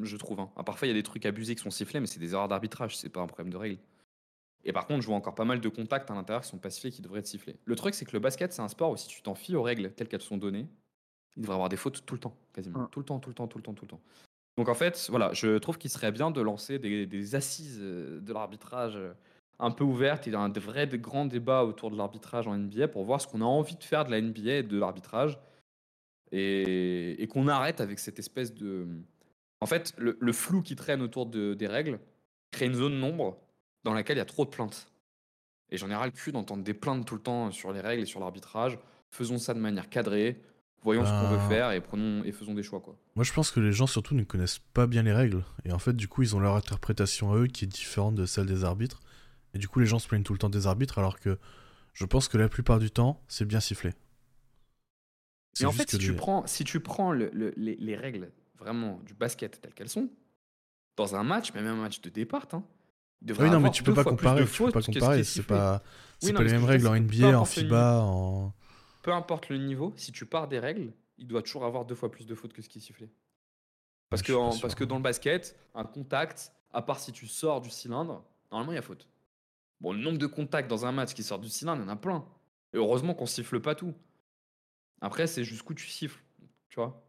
Je 0.01 0.17
trouve. 0.17 0.39
hein. 0.39 0.49
Ah, 0.55 0.63
parfois 0.63 0.87
il 0.87 0.89
y 0.89 0.93
a 0.93 0.95
des 0.95 1.03
trucs 1.03 1.27
abusés 1.27 1.53
qui 1.55 1.61
sont 1.61 1.69
sifflés 1.69 1.99
mais 1.99 2.07
c'est 2.07 2.19
des 2.19 2.33
erreurs 2.33 2.47
d'arbitrage, 2.47 2.97
c'est 2.97 3.09
pas 3.09 3.21
un 3.21 3.27
problème 3.27 3.51
de 3.51 3.57
règle. 3.57 3.77
Et 4.67 4.73
par 4.73 4.87
contre, 4.87 5.01
je 5.01 5.05
vois 5.07 5.15
encore 5.15 5.35
pas 5.35 5.45
mal 5.45 5.61
de 5.61 5.69
contacts 5.69 6.09
à 6.09 6.15
l'intérieur 6.15 6.41
qui 6.41 6.49
sont 6.49 6.57
pas 6.57 6.71
sifflés 6.71 6.89
qui 6.89 7.03
devraient 7.03 7.19
être 7.19 7.27
sifflés. 7.27 7.55
Le 7.65 7.75
truc 7.75 7.93
c'est 7.93 8.05
que 8.05 8.13
le 8.13 8.19
basket 8.19 8.51
c'est 8.51 8.63
un 8.63 8.67
sport 8.67 8.89
où 8.89 8.97
si 8.97 9.07
tu 9.07 9.21
t'en 9.21 9.35
fies 9.35 9.55
aux 9.55 9.61
règles 9.61 9.91
telles 9.93 10.07
qu'elles 10.07 10.21
sont 10.21 10.37
données, 10.37 10.67
il 11.37 11.41
devrait 11.43 11.53
avoir 11.53 11.69
des 11.69 11.77
fautes 11.77 12.03
tout 12.05 12.15
le 12.15 12.19
temps, 12.19 12.35
quasiment. 12.51 12.79
Ouais. 12.79 12.87
Tout 12.91 12.99
le 12.99 13.05
temps, 13.05 13.19
tout 13.19 13.29
le 13.29 13.35
temps, 13.35 13.47
tout 13.47 13.57
le 13.59 13.63
temps, 13.63 13.73
tout 13.75 13.85
le 13.85 13.89
temps. 13.89 14.01
Donc 14.57 14.69
en 14.69 14.73
fait, 14.73 15.07
voilà, 15.09 15.33
je 15.33 15.57
trouve 15.57 15.77
qu'il 15.77 15.89
serait 15.89 16.11
bien 16.11 16.31
de 16.31 16.41
lancer 16.41 16.79
des, 16.79 17.35
assises 17.35 17.79
euh, 17.81 18.21
de 18.21 18.33
l'arbitrage 18.33 18.95
euh, 18.95 19.13
un 19.59 19.71
peu 19.71 19.83
ouvertes 19.83 20.27
et 20.27 20.33
un 20.33 20.49
vrai 20.49 20.87
grand 20.87 21.25
débat 21.25 21.63
autour 21.63 21.91
de 21.91 21.97
l'arbitrage 21.97 22.47
en 22.47 22.57
NBA 22.57 22.87
pour 22.87 23.03
voir 23.03 23.19
ce 23.19 23.27
qu'on 23.27 23.41
a 23.41 23.45
envie 23.45 23.75
de 23.75 23.83
faire 23.83 24.05
de 24.05 24.11
la 24.11 24.21
NBA 24.21 24.51
et 24.51 24.63
de 24.63 24.77
l'arbitrage 24.77 25.37
et, 26.31 27.27
qu'on 27.29 27.47
arrête 27.47 27.81
avec 27.81 27.99
cette 27.99 28.19
espèce 28.19 28.53
de... 28.53 28.87
En 29.61 29.65
fait, 29.65 29.93
le, 29.97 30.33
flou 30.33 30.61
qui 30.61 30.75
traîne 30.75 31.01
autour 31.01 31.25
de- 31.25 31.53
des 31.53 31.67
règles 31.67 31.99
crée 32.51 32.65
une 32.65 32.73
zone 32.73 32.99
nombre 32.99 33.37
dans 33.83 33.93
laquelle 33.93 34.17
il 34.17 34.19
y 34.19 34.21
a 34.21 34.25
trop 34.25 34.45
de 34.45 34.49
plaintes. 34.49 34.91
Et 35.69 35.77
j'en 35.77 35.89
ai 35.89 35.95
ras 35.95 36.05
le 36.05 36.11
cul 36.11 36.31
d'entendre 36.31 36.63
des 36.63 36.73
plaintes 36.73 37.05
tout 37.05 37.15
le 37.15 37.21
temps 37.21 37.51
sur 37.51 37.71
les 37.71 37.81
règles 37.81 38.03
et 38.03 38.05
sur 38.05 38.19
l'arbitrage. 38.19 38.77
Faisons 39.11 39.37
ça 39.37 39.53
de 39.53 39.59
manière 39.59 39.89
cadrée, 39.89 40.41
voyons 40.85 41.03
ce 41.05 41.09
qu'on 41.09 41.27
veut 41.29 41.39
Ah. 41.41 41.49
faire 41.49 41.71
et, 41.71 41.81
prenons, 41.81 42.23
et 42.23 42.31
faisons 42.31 42.53
des 42.53 42.63
choix. 42.63 42.79
Quoi. 42.79 42.95
Moi, 43.15 43.25
je 43.25 43.33
pense 43.33 43.51
que 43.51 43.59
les 43.59 43.73
gens 43.73 43.87
surtout 43.87 44.15
ne 44.15 44.23
connaissent 44.23 44.59
pas 44.73 44.87
bien 44.87 45.03
les 45.03 45.11
règles. 45.11 45.43
Et 45.65 45.73
en 45.73 45.79
fait, 45.79 45.93
du 45.93 46.07
coup, 46.07 46.21
ils 46.21 46.35
ont 46.35 46.39
leur 46.39 46.55
interprétation 46.55 47.33
à 47.33 47.37
eux 47.37 47.47
qui 47.47 47.65
est 47.65 47.67
différente 47.67 48.15
de 48.15 48.25
celle 48.25 48.45
des 48.45 48.63
arbitres. 48.63 49.01
Et 49.53 49.57
du 49.57 49.67
coup, 49.67 49.79
les 49.79 49.85
gens 49.85 49.99
se 49.99 50.07
plaignent 50.07 50.23
tout 50.23 50.33
le 50.33 50.39
temps 50.39 50.49
des 50.49 50.67
arbitres, 50.67 50.97
alors 50.99 51.19
que 51.19 51.37
je 51.93 52.05
pense 52.05 52.27
que 52.27 52.37
la 52.37 52.47
plupart 52.49 52.79
du 52.79 52.91
temps, 52.91 53.21
c'est 53.27 53.45
bien 53.45 53.59
sifflé. 53.59 53.91
Et 55.61 55.65
en 55.65 55.71
fait, 55.71 55.89
si 55.89 55.97
tu 55.97 56.13
prends, 56.13 56.45
si 56.47 56.63
tu 56.65 56.79
prends 56.81 57.11
le- 57.13 57.29
le- 57.33 57.53
les, 57.57 57.75
les 57.77 57.95
règles 57.95 58.31
vraiment 58.59 58.99
du 59.05 59.13
basket 59.13 59.59
telles 59.61 59.73
qu'elles 59.73 59.89
sont, 59.89 60.09
dans 60.97 61.15
un 61.15 61.23
match, 61.23 61.53
même 61.53 61.65
un 61.67 61.75
match 61.75 62.01
de 62.01 62.09
départ, 62.09 62.45
hein, 62.53 62.63
devrait 63.21 63.45
Oui, 63.45 63.51
non, 63.51 63.59
mais 63.61 63.71
tu 63.71 63.81
peux 63.83 63.93
pas 63.93 64.03
comparer. 64.03 64.45
Tu 64.45 64.63
peux 64.63 64.71
pas 64.71 64.81
comparer. 64.81 65.23
C'est 65.23 65.43
pas, 65.43 65.81
c'est 66.19 66.27
Oui, 66.27 66.33
pas 66.33 66.39
mais 66.39 66.45
les 66.47 66.51
mêmes 66.53 66.65
règles 66.65 66.87
en 66.87 66.95
NBA, 66.95 67.39
en 67.39 67.45
FIBA, 67.45 68.01
en. 68.01 68.53
Peu 69.05 69.13
importe 69.13 69.49
le 69.49 69.57
niveau, 69.59 69.93
si 69.97 70.11
tu 70.11 70.25
pars 70.27 70.49
des 70.49 70.59
règles, 70.59 70.91
il 71.19 71.27
doit 71.27 71.43
toujours 71.43 71.63
avoir 71.65 71.85
deux 71.85 71.95
fois 71.95 72.11
plus 72.11 72.27
de 72.27 72.35
fautes 72.35 72.53
que 72.53 72.61
ce 72.63 72.69
qui 72.69 72.79
est 72.79 72.81
sifflé. 72.81 73.09
Parce, 74.09 74.23
que, 74.23 74.33
en- 74.33 74.57
parce 74.59 74.75
que 74.75 74.83
dans 74.83 74.97
le 74.97 75.03
basket, 75.03 75.55
un 75.75 75.83
contact, 75.85 76.53
à 76.73 76.81
part 76.81 76.99
si 76.99 77.11
tu 77.11 77.27
sors 77.27 77.61
du 77.61 77.69
cylindre, 77.69 78.25
normalement 78.51 78.73
il 78.73 78.75
y 78.75 78.79
a 78.79 78.83
faute. 78.83 79.07
Bon, 79.81 79.93
le 79.93 79.99
nombre 79.99 80.19
de 80.19 80.27
contacts 80.27 80.69
dans 80.69 80.85
un 80.85 80.93
match 80.93 81.13
qui 81.15 81.23
sort 81.23 81.39
du 81.39 81.49
cylindre, 81.49 81.83
il 81.83 81.85
y 81.85 81.89
en 81.89 81.93
a 81.93 81.97
plein. 81.97 82.25
Et 82.73 82.77
heureusement 82.77 83.15
qu'on 83.15 83.27
siffle 83.27 83.61
pas 83.61 83.75
tout. 83.75 83.95
Après, 85.01 85.25
c'est 85.27 85.43
jusqu'où 85.45 85.73
tu 85.73 85.87
siffles, 85.87 86.21
tu 86.69 86.75
vois. 86.81 87.01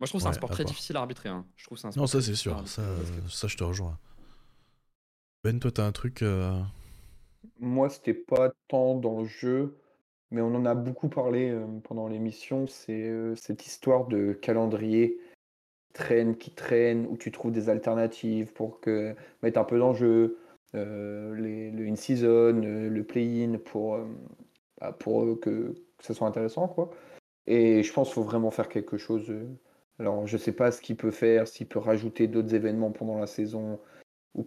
Moi, 0.00 0.06
je 0.06 0.10
trouve 0.10 0.18
que 0.20 0.22
c'est 0.24 0.28
un 0.28 0.32
sport 0.34 0.50
très 0.50 0.64
difficile 0.66 0.96
à 0.96 1.00
arbitrer. 1.00 1.28
hein. 1.30 1.46
Je 1.56 1.64
trouve 1.64 1.78
un 1.84 1.92
Non, 1.96 2.06
sport 2.06 2.06
ça 2.06 2.20
très 2.20 2.22
c'est 2.22 2.34
sûr. 2.34 2.66
Ça, 2.68 2.82
ça, 3.28 3.46
je 3.48 3.56
te 3.56 3.64
rejoins. 3.64 3.98
Ben, 5.44 5.58
toi, 5.60 5.70
t'as 5.70 5.86
un 5.86 5.92
truc. 5.92 6.22
euh, 6.22 6.60
Moi, 7.60 7.88
c'était 7.88 8.12
pas 8.12 8.50
tant 8.68 8.94
dans 8.96 9.20
le 9.20 9.26
jeu, 9.26 9.78
mais 10.32 10.40
on 10.40 10.54
en 10.54 10.64
a 10.66 10.74
beaucoup 10.74 11.08
parlé 11.08 11.50
euh, 11.50 11.66
pendant 11.84 12.08
l'émission. 12.08 12.66
C'est 12.66 13.08
euh, 13.08 13.34
cette 13.36 13.66
histoire 13.66 14.06
de 14.06 14.32
calendrier 14.32 15.18
qui 15.86 15.92
traîne, 15.92 16.36
qui 16.36 16.50
traîne, 16.50 17.06
où 17.06 17.16
tu 17.16 17.30
trouves 17.30 17.52
des 17.52 17.68
alternatives 17.68 18.52
pour 18.52 18.80
mettre 19.42 19.60
un 19.60 19.64
peu 19.64 19.78
d'enjeu, 19.78 20.38
euh, 20.74 21.34
le 21.34 21.86
in-season, 21.86 22.62
euh, 22.64 22.88
le 22.88 23.04
play-in, 23.04 23.58
pour, 23.58 23.98
bah, 24.80 24.96
que, 24.98 25.36
que 25.36 25.74
ça 26.00 26.14
soit 26.14 26.26
intéressant, 26.26 26.66
quoi. 26.66 26.90
Et 27.46 27.82
je 27.82 27.92
pense 27.92 28.08
qu'il 28.08 28.14
faut 28.14 28.22
vraiment 28.22 28.50
faire 28.50 28.68
quelque 28.68 28.96
chose. 28.96 29.32
Alors, 29.98 30.26
je 30.26 30.36
sais 30.36 30.52
pas 30.52 30.72
ce 30.72 30.80
qu'il 30.80 30.96
peut 30.96 31.10
faire, 31.10 31.46
s'il 31.46 31.66
peut 31.68 31.78
rajouter 31.78 32.26
d'autres 32.28 32.54
événements 32.54 32.92
pendant 32.92 33.18
la 33.18 33.26
saison, 33.26 33.80
ou 34.34 34.46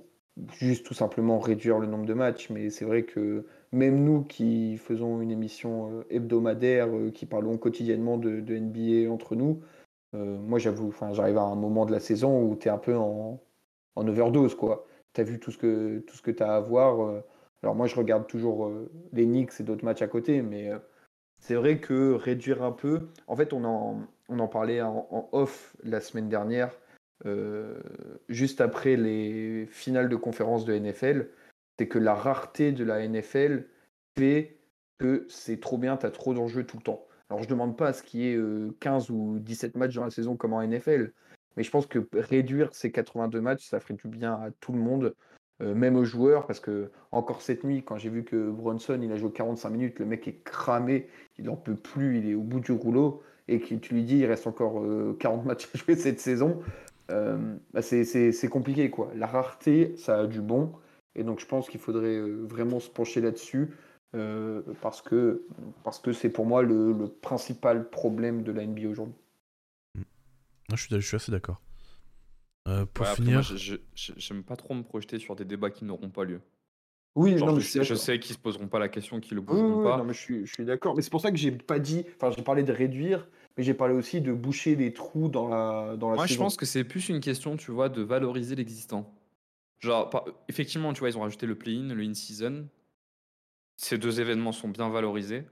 juste 0.54 0.86
tout 0.86 0.94
simplement 0.94 1.40
réduire 1.40 1.80
le 1.80 1.88
nombre 1.88 2.06
de 2.06 2.14
matchs. 2.14 2.50
Mais 2.50 2.70
c'est 2.70 2.86
vrai 2.86 3.04
que 3.04 3.46
même 3.76 4.04
nous 4.04 4.24
qui 4.24 4.78
faisons 4.78 5.22
une 5.22 5.32
émission 5.32 6.04
hebdomadaire, 6.10 6.90
qui 7.14 7.26
parlons 7.26 7.58
quotidiennement 7.58 8.18
de, 8.18 8.42
NBA 8.42 9.12
entre 9.12 9.36
nous, 9.36 9.62
moi 10.14 10.60
j'avoue, 10.60 10.94
j'arrive 11.12 11.38
à 11.38 11.44
un 11.44 11.56
moment 11.56 11.86
de 11.86 11.92
la 11.92 12.00
saison 12.00 12.42
où 12.42 12.56
tu 12.56 12.70
es 12.70 12.72
un 12.72 12.78
peu 12.78 12.96
en, 12.96 13.42
overdose. 13.96 14.56
quoi. 14.56 14.88
Tu 15.14 15.22
as 15.22 15.24
vu 15.26 15.40
tout 15.40 15.52
ce 15.52 15.58
que 15.58 16.32
tu 16.32 16.44
as 16.44 16.56
à 16.56 16.60
voir. 16.62 17.22
alors 17.64 17.76
moi 17.76 17.88
je 17.88 17.96
regarde 17.96 18.28
toujours 18.28 18.72
les 19.14 19.26
Knicks 19.26 19.60
et 19.60 19.64
d'autres 19.64 19.84
matchs 19.84 20.02
à 20.02 20.08
côté, 20.08 20.42
mais 20.42 20.72
c'est 21.40 21.56
vrai 21.56 21.80
que 21.80 22.14
réduire 22.14 22.64
un 22.64 22.72
peu, 22.72 23.10
en 23.28 23.36
fait 23.36 23.54
on 23.54 23.64
en, 23.64 24.48
parlait 24.48 24.82
en, 24.82 25.30
off 25.32 25.76
la 25.84 26.02
semaine 26.02 26.30
dernière, 26.30 26.76
euh, 27.26 27.80
juste 28.30 28.62
après 28.62 28.96
les 28.96 29.68
finales 29.68 30.10
de 30.10 30.16
conférence 30.16 30.66
de 30.66 30.74
NFL, 30.78 31.30
c'est 31.78 31.88
que 31.88 32.00
la 32.00 32.16
rareté 32.16 32.72
de 32.72 32.84
la 32.84 33.08
NFL 33.08 33.68
fait 34.18 34.58
que 34.98 35.26
c'est 35.30 35.60
trop 35.60 35.78
bien, 35.78 35.98
tu 35.98 36.06
as 36.06 36.12
trop 36.12 36.34
d'enjeux 36.34 36.66
tout 36.66 36.78
le 36.78 36.84
temps. 36.84 37.06
Alors 37.30 37.42
je 37.42 37.48
ne 37.48 37.52
demande 37.52 37.78
pas 37.78 37.90
à 37.90 37.94
ce 37.94 38.04
qu'il 38.04 38.22
y 38.22 38.30
ait 38.30 38.40
15 38.80 39.10
ou 39.10 39.40
17 39.40 39.76
matchs 39.76 39.96
dans 39.96 40.04
la 40.04 40.12
saison 40.12 40.36
comme 40.36 40.54
en 40.54 40.62
NFL, 40.66 41.12
mais 41.58 41.64
je 41.64 41.72
pense 41.72 41.88
que 41.88 42.08
réduire 42.14 42.70
ces 42.74 42.92
82 42.92 43.42
matchs, 43.42 43.68
ça 43.68 43.80
ferait 43.80 43.96
du 43.96 44.08
bien 44.08 44.34
à 44.34 44.52
tout 44.60 44.74
le 44.74 44.80
monde, 44.80 45.16
euh, 45.62 45.74
même 45.74 45.96
aux 45.96 46.04
joueurs, 46.04 46.46
parce 46.48 46.60
que 46.60 46.92
encore 47.12 47.42
cette 47.42 47.64
nuit, 47.64 47.84
quand 47.84 47.98
j'ai 47.98 48.10
vu 48.10 48.24
que 48.24 48.50
Bronson 48.50 49.00
il 49.02 49.12
a 49.12 49.18
joué 49.18 49.32
45 49.32 49.70
minutes, 49.70 50.00
le 50.00 50.06
mec 50.06 50.28
est 50.28 50.44
cramé, 50.44 51.08
il 51.38 51.46
n'en 51.46 51.56
peut 51.56 51.76
plus, 51.76 52.20
il 52.20 52.30
est 52.30 52.36
au 52.36 52.42
bout 52.42 52.60
du 52.60 52.72
rouleau 52.72 53.24
et 53.48 53.60
que 53.60 53.76
tu 53.76 53.94
lui 53.94 54.04
dis 54.04 54.18
il 54.20 54.26
reste 54.26 54.48
encore 54.48 54.84
40 55.20 55.42
euh, 55.42 55.44
matchs 55.48 55.70
à 55.74 55.78
jouer 55.78 55.96
cette 55.96 56.20
saison, 56.20 56.62
euh, 57.12 57.56
bah, 57.74 57.82
c'est 57.82 58.50
compliqué. 58.50 58.90
quoi. 58.90 59.12
La 59.16 59.28
rareté, 59.28 59.96
ça 59.98 60.22
a 60.22 60.28
du 60.28 60.42
bon. 60.42 60.74
Et 61.16 61.24
donc 61.24 61.40
je 61.40 61.46
pense 61.46 61.70
qu'il 61.70 61.80
faudrait 61.80 62.18
euh, 62.18 62.46
vraiment 62.46 62.80
se 62.80 62.90
pencher 62.90 63.22
là-dessus. 63.22 63.72
parce 64.82 65.02
que 65.02 65.46
parce 65.84 66.00
que 66.00 66.14
c'est 66.14 66.30
pour 66.30 66.46
moi 66.46 66.64
le, 66.64 67.08
principal 67.22 67.90
problème 67.90 68.44
de 68.44 68.52
la 68.52 68.66
NBA 68.66 68.88
aujourd'hui. 68.88 69.16
Mm. 69.96 70.02
Je 70.72 70.76
suis, 70.76 70.96
je 70.96 71.00
suis 71.00 71.16
assez 71.16 71.32
d'accord. 71.32 71.62
pour 72.94 73.08
finir, 73.08 73.42
je 73.42 73.76
j'aime 73.94 74.44
pas 74.44 74.56
trop 74.56 74.74
me 74.74 74.84
projeter 74.84 75.20
sur 75.20 75.36
des 75.36 75.46
débats 75.46 75.70
qui 75.70 75.86
n'auront 75.86 76.10
pas 76.10 76.24
lieu. 76.24 76.42
Oui, 77.16 77.34
non, 77.36 77.58
je, 77.58 77.96
sais, 77.96 78.20
qu'ils 78.20 78.36
se 78.36 78.40
poseront 78.40 78.68
pas 78.68 78.78
la 78.78 78.90
question, 78.90 79.22
qu'ils 79.22 79.36
le 79.36 79.42
poseront 79.42 79.84
pas. 79.84 79.98
non, 79.98 80.04
mais 80.04 80.14
je 80.14 80.20
suis, 80.20 80.46
je 80.46 80.54
suis 80.54 80.66
d'accord. 80.66 80.96
Mais 80.96 81.02
c'est 81.02 81.10
pour 81.10 81.22
ça 81.22 81.32
que 81.32 81.38
j'ai 81.38 81.52
pas 81.52 81.80
dit. 81.80 82.06
Enfin, 82.18 82.34
j'ai 82.36 82.44
parlé 82.44 82.64
de 82.64 82.74
réduire, 82.74 83.26
mais 83.58 83.64
j'ai 83.64 83.74
parlé 83.74 83.94
aussi 83.94 84.20
de 84.20 84.34
boucher 84.34 84.76
des 84.76 84.94
trous 84.94 85.30
dans 85.30 85.48
la 85.48 85.96
dans 85.96 86.10
la 86.10 86.18
Moi, 86.18 86.28
je 86.28 86.36
pense 86.36 86.58
que 86.58 86.66
c'est 86.66 86.84
plus 86.84 87.08
une 87.08 87.22
question, 87.22 87.56
tu 87.56 87.72
vois, 87.72 87.88
de 87.88 88.02
valoriser 88.02 88.56
l'existant. 88.56 89.14
Genre, 89.80 90.10
effectivement, 90.48 90.94
tu 90.94 91.00
vois, 91.00 91.10
ils 91.10 91.18
ont 91.18 91.22
rajouté 91.22 91.46
le 91.46 91.58
play-in, 91.58 91.94
le 91.94 92.04
in-season. 92.04 92.68
Ces 93.78 93.98
deux 93.98 94.22
événements 94.22 94.52
sont 94.52 94.70
bien 94.70 94.90
valorisés. 94.90 95.46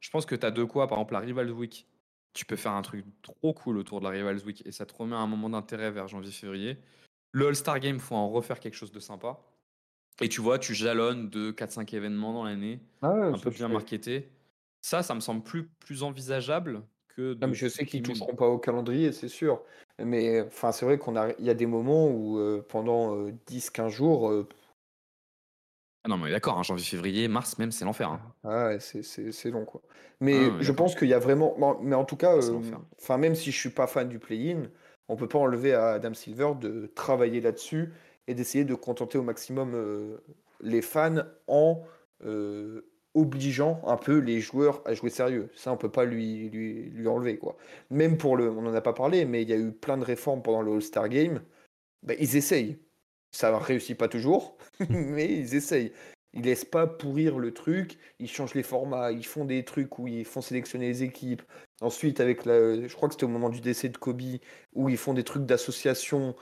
Je 0.00 0.10
pense 0.10 0.26
que 0.26 0.34
tu 0.34 0.46
as 0.46 0.50
de 0.50 0.64
quoi, 0.64 0.86
par 0.86 0.98
exemple, 0.98 1.14
la 1.14 1.20
Rivals 1.20 1.50
Week. 1.50 1.86
Tu 2.34 2.44
peux 2.44 2.56
faire 2.56 2.72
un 2.72 2.82
truc 2.82 3.04
trop 3.22 3.54
cool 3.54 3.78
autour 3.78 4.00
de 4.00 4.04
la 4.04 4.10
Rivals 4.10 4.44
Week 4.44 4.62
et 4.66 4.72
ça 4.72 4.84
te 4.84 4.94
remet 4.94 5.16
un 5.16 5.26
moment 5.26 5.48
d'intérêt 5.48 5.90
vers 5.90 6.06
janvier-février. 6.06 6.76
Le 7.32 7.48
All-Star 7.48 7.80
Game, 7.80 7.98
faut 7.98 8.14
en 8.14 8.28
refaire 8.28 8.60
quelque 8.60 8.74
chose 8.74 8.92
de 8.92 9.00
sympa. 9.00 9.40
Et 10.20 10.28
tu 10.28 10.40
vois, 10.40 10.58
tu 10.58 10.74
jalonnes 10.74 11.28
de 11.28 11.50
4-5 11.52 11.94
événements 11.94 12.32
dans 12.32 12.44
l'année, 12.44 12.80
ah 13.02 13.12
un 13.12 13.38
peu 13.38 13.50
bien 13.50 13.68
marketé. 13.68 14.30
Ça, 14.80 15.02
ça 15.02 15.14
me 15.14 15.20
semble 15.20 15.42
plus, 15.42 15.66
plus 15.80 16.02
envisageable 16.02 16.82
que. 17.08 17.36
mais 17.40 17.54
je 17.54 17.68
sais 17.68 17.84
qu'ils 17.84 18.00
ne 18.00 18.06
toucheront 18.06 18.34
pas 18.34 18.46
au 18.46 18.58
calendrier, 18.58 19.12
c'est 19.12 19.28
sûr. 19.28 19.62
Mais 20.04 20.42
enfin, 20.42 20.72
c'est 20.72 20.84
vrai 20.84 20.98
qu'on 20.98 21.16
a, 21.16 21.30
il 21.38 21.44
y 21.44 21.50
a 21.50 21.54
des 21.54 21.66
moments 21.66 22.08
où 22.08 22.38
euh, 22.38 22.64
pendant 22.68 23.16
10-15 23.48 23.86
euh, 23.86 23.88
jours. 23.88 24.30
Euh, 24.30 24.46
ah 26.04 26.08
non, 26.08 26.18
mais 26.18 26.30
d'accord, 26.30 26.58
hein, 26.58 26.62
janvier, 26.62 26.84
février, 26.84 27.28
mars 27.28 27.58
même, 27.58 27.72
c'est 27.72 27.84
l'enfer. 27.84 28.10
Hein. 28.10 28.20
Ah 28.44 28.66
ouais, 28.66 28.78
c'est 28.80 29.50
long, 29.50 29.64
quoi. 29.64 29.82
Mais 30.20 30.50
ah 30.50 30.56
je 30.60 30.72
pense 30.72 30.94
qu'il 30.94 31.08
y 31.08 31.14
a 31.14 31.18
vraiment. 31.18 31.56
mais 31.82 31.96
en 31.96 32.04
tout 32.04 32.16
cas, 32.16 32.36
enfin, 32.98 33.18
même 33.18 33.34
si 33.34 33.50
je 33.50 33.58
suis 33.58 33.70
pas 33.70 33.86
fan 33.86 34.08
du 34.08 34.18
play-in, 34.18 34.68
on 35.08 35.16
peut 35.16 35.28
pas 35.28 35.38
enlever 35.38 35.74
à 35.74 35.92
Adam 35.92 36.14
Silver 36.14 36.52
de 36.60 36.90
travailler 36.94 37.40
là-dessus 37.40 37.92
et 38.26 38.34
d'essayer 38.34 38.64
de 38.64 38.74
contenter 38.74 39.18
au 39.18 39.22
maximum 39.22 39.74
euh, 39.74 40.18
les 40.60 40.82
fans 40.82 41.22
en 41.46 41.82
euh, 42.24 42.82
obligeant 43.16 43.80
un 43.86 43.96
peu 43.96 44.18
les 44.18 44.40
joueurs 44.40 44.82
à 44.84 44.94
jouer 44.94 45.10
sérieux. 45.10 45.50
Ça, 45.54 45.72
on 45.72 45.76
peut 45.76 45.90
pas 45.90 46.04
lui, 46.04 46.48
lui, 46.50 46.90
lui, 46.90 47.08
enlever. 47.08 47.38
Quoi. 47.38 47.56
Même 47.90 48.18
pour 48.18 48.36
le. 48.36 48.50
On 48.50 48.62
n'en 48.62 48.74
a 48.74 48.80
pas 48.80 48.92
parlé, 48.92 49.24
mais 49.24 49.42
il 49.42 49.48
y 49.48 49.52
a 49.52 49.56
eu 49.56 49.72
plein 49.72 49.96
de 49.96 50.04
réformes 50.04 50.42
pendant 50.42 50.62
le 50.62 50.72
All-Star 50.72 51.08
Game. 51.08 51.42
Bah, 52.02 52.14
ils 52.20 52.36
essayent. 52.36 52.78
Ça 53.32 53.50
ne 53.50 53.56
réussit 53.56 53.98
pas 53.98 54.08
toujours, 54.08 54.56
mais 54.90 55.26
ils 55.26 55.54
essayent. 55.54 55.92
Ils 56.34 56.42
laissent 56.44 56.64
pas 56.66 56.86
pourrir 56.86 57.38
le 57.38 57.52
truc, 57.54 57.98
ils 58.18 58.28
changent 58.28 58.54
les 58.54 58.62
formats, 58.62 59.10
ils 59.10 59.26
font 59.26 59.46
des 59.46 59.64
trucs 59.64 59.98
où 59.98 60.06
ils 60.06 60.24
font 60.24 60.42
sélectionner 60.42 60.88
les 60.88 61.02
équipes. 61.02 61.42
Ensuite, 61.80 62.20
avec 62.20 62.44
la, 62.44 62.86
je 62.86 62.94
crois 62.94 63.08
que 63.08 63.14
c'était 63.14 63.24
au 63.24 63.28
moment 63.28 63.48
du 63.48 63.60
décès 63.60 63.88
de 63.88 63.96
Kobe, 63.96 64.20
où 64.74 64.88
ils 64.90 64.98
font 64.98 65.14
des 65.14 65.24
trucs 65.24 65.46
d'association. 65.46 66.36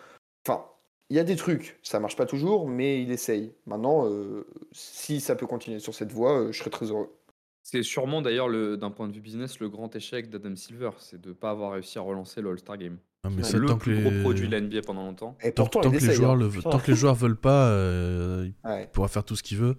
Enfin, 0.46 0.66
il 1.10 1.16
y 1.16 1.18
a 1.18 1.24
des 1.24 1.36
trucs, 1.36 1.78
ça 1.82 2.00
marche 2.00 2.16
pas 2.16 2.26
toujours, 2.26 2.68
mais 2.68 3.02
il 3.02 3.10
essaye. 3.10 3.52
Maintenant, 3.66 4.08
euh, 4.08 4.46
si 4.72 5.20
ça 5.20 5.36
peut 5.36 5.46
continuer 5.46 5.78
sur 5.78 5.94
cette 5.94 6.12
voie, 6.12 6.40
euh, 6.40 6.52
je 6.52 6.58
serais 6.58 6.70
très 6.70 6.86
heureux. 6.86 7.14
C'est 7.62 7.82
sûrement 7.82 8.20
d'ailleurs 8.22 8.50
d'un 8.76 8.90
point 8.90 9.08
de 9.08 9.12
vue 9.12 9.20
business 9.20 9.58
le 9.58 9.68
grand 9.68 9.94
échec 9.96 10.28
d'Adam 10.28 10.54
Silver, 10.54 10.90
c'est 10.98 11.20
de 11.20 11.30
ne 11.30 11.34
pas 11.34 11.50
avoir 11.50 11.72
réussi 11.72 11.98
à 11.98 12.02
relancer 12.02 12.42
le 12.42 12.50
All-Star 12.50 12.76
Game. 12.76 12.98
mais 13.30 13.42
c'est 13.42 13.58
le 13.58 13.78
plus 13.78 14.02
gros 14.02 14.22
produit 14.22 14.48
de 14.48 14.56
l'NBA 14.56 14.82
pendant 14.82 15.04
longtemps. 15.04 15.36
Et 15.42 15.52
tant, 15.52 15.66
que 15.66 15.88
les 15.88 16.12
joueurs 16.12 16.38
hein. 16.38 16.50
tant 16.62 16.78
que 16.78 16.90
les 16.90 16.96
joueurs 16.96 17.14
veulent 17.14 17.40
pas, 17.40 17.68
euh, 17.68 18.50
il 18.64 18.88
pourra 18.92 19.08
faire 19.08 19.24
tout 19.24 19.36
ce 19.36 19.42
qu'il 19.42 19.58
veut. 19.58 19.76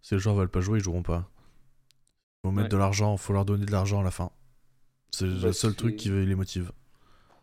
Si 0.00 0.14
les 0.14 0.20
joueurs 0.20 0.34
veulent 0.34 0.48
pas 0.48 0.60
jouer, 0.60 0.78
ils 0.78 0.82
joueront 0.82 1.02
pas. 1.04 1.28
Il 2.42 2.48
faut 2.48 2.52
mettre 2.52 2.70
de 2.70 2.76
l'argent, 2.76 3.16
faut 3.16 3.32
leur 3.32 3.44
donner 3.44 3.66
de 3.66 3.72
l'argent 3.72 4.00
à 4.00 4.04
la 4.04 4.10
fin. 4.10 4.30
C'est 5.12 5.26
le 5.26 5.34
bah, 5.34 5.52
seul 5.52 5.74
truc 5.74 5.96
qui 5.96 6.08
les 6.08 6.34
motive. 6.34 6.72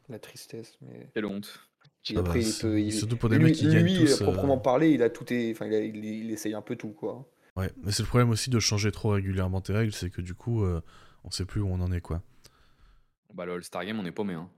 La 0.10 0.20
tristesse, 0.20 0.78
mais. 0.82 1.10
Quelle 1.14 1.26
honte. 1.26 1.69
Ah 2.16 2.22
bah, 2.22 2.42
surtout 2.42 3.18
pour 3.18 3.30
des 3.30 3.40
mecs 3.40 3.56
qui 3.56 3.68
gagnent 3.68 3.84
lui, 3.84 3.98
tous. 3.98 4.22
Euh, 4.22 4.24
proprement 4.24 4.58
parlé, 4.58 4.92
il 4.92 5.04
a 5.04 5.10
tout, 5.10 5.26
enfin, 5.52 5.68
il, 5.68 6.32
essaye 6.32 6.54
un 6.54 6.62
peu 6.62 6.76
tout, 6.76 6.90
quoi. 6.90 7.30
Ouais, 7.56 7.72
mais 7.84 7.92
c'est 7.92 8.04
le 8.04 8.08
problème 8.08 8.30
aussi 8.30 8.50
de 8.50 8.60
changer 8.60 8.92
trop 8.92 9.10
régulièrement 9.10 9.62
tes 9.62 9.74
règles, 9.74 9.92
c'est 9.92 10.10
que 10.10 10.22
du 10.22 10.34
coup, 10.34 10.64
euh, 10.64 10.82
on 11.24 11.32
sait 11.32 11.46
plus 11.46 11.62
où 11.62 11.68
on 11.68 11.82
en 11.82 11.92
est, 11.92 12.02
quoi. 12.02 12.22
Bah 13.34 13.46
le 13.46 13.54
All-Star 13.54 13.86
Game, 13.86 14.00
on 14.00 14.06
est 14.06 14.12
paumé, 14.12 14.34
hein. 14.34 14.50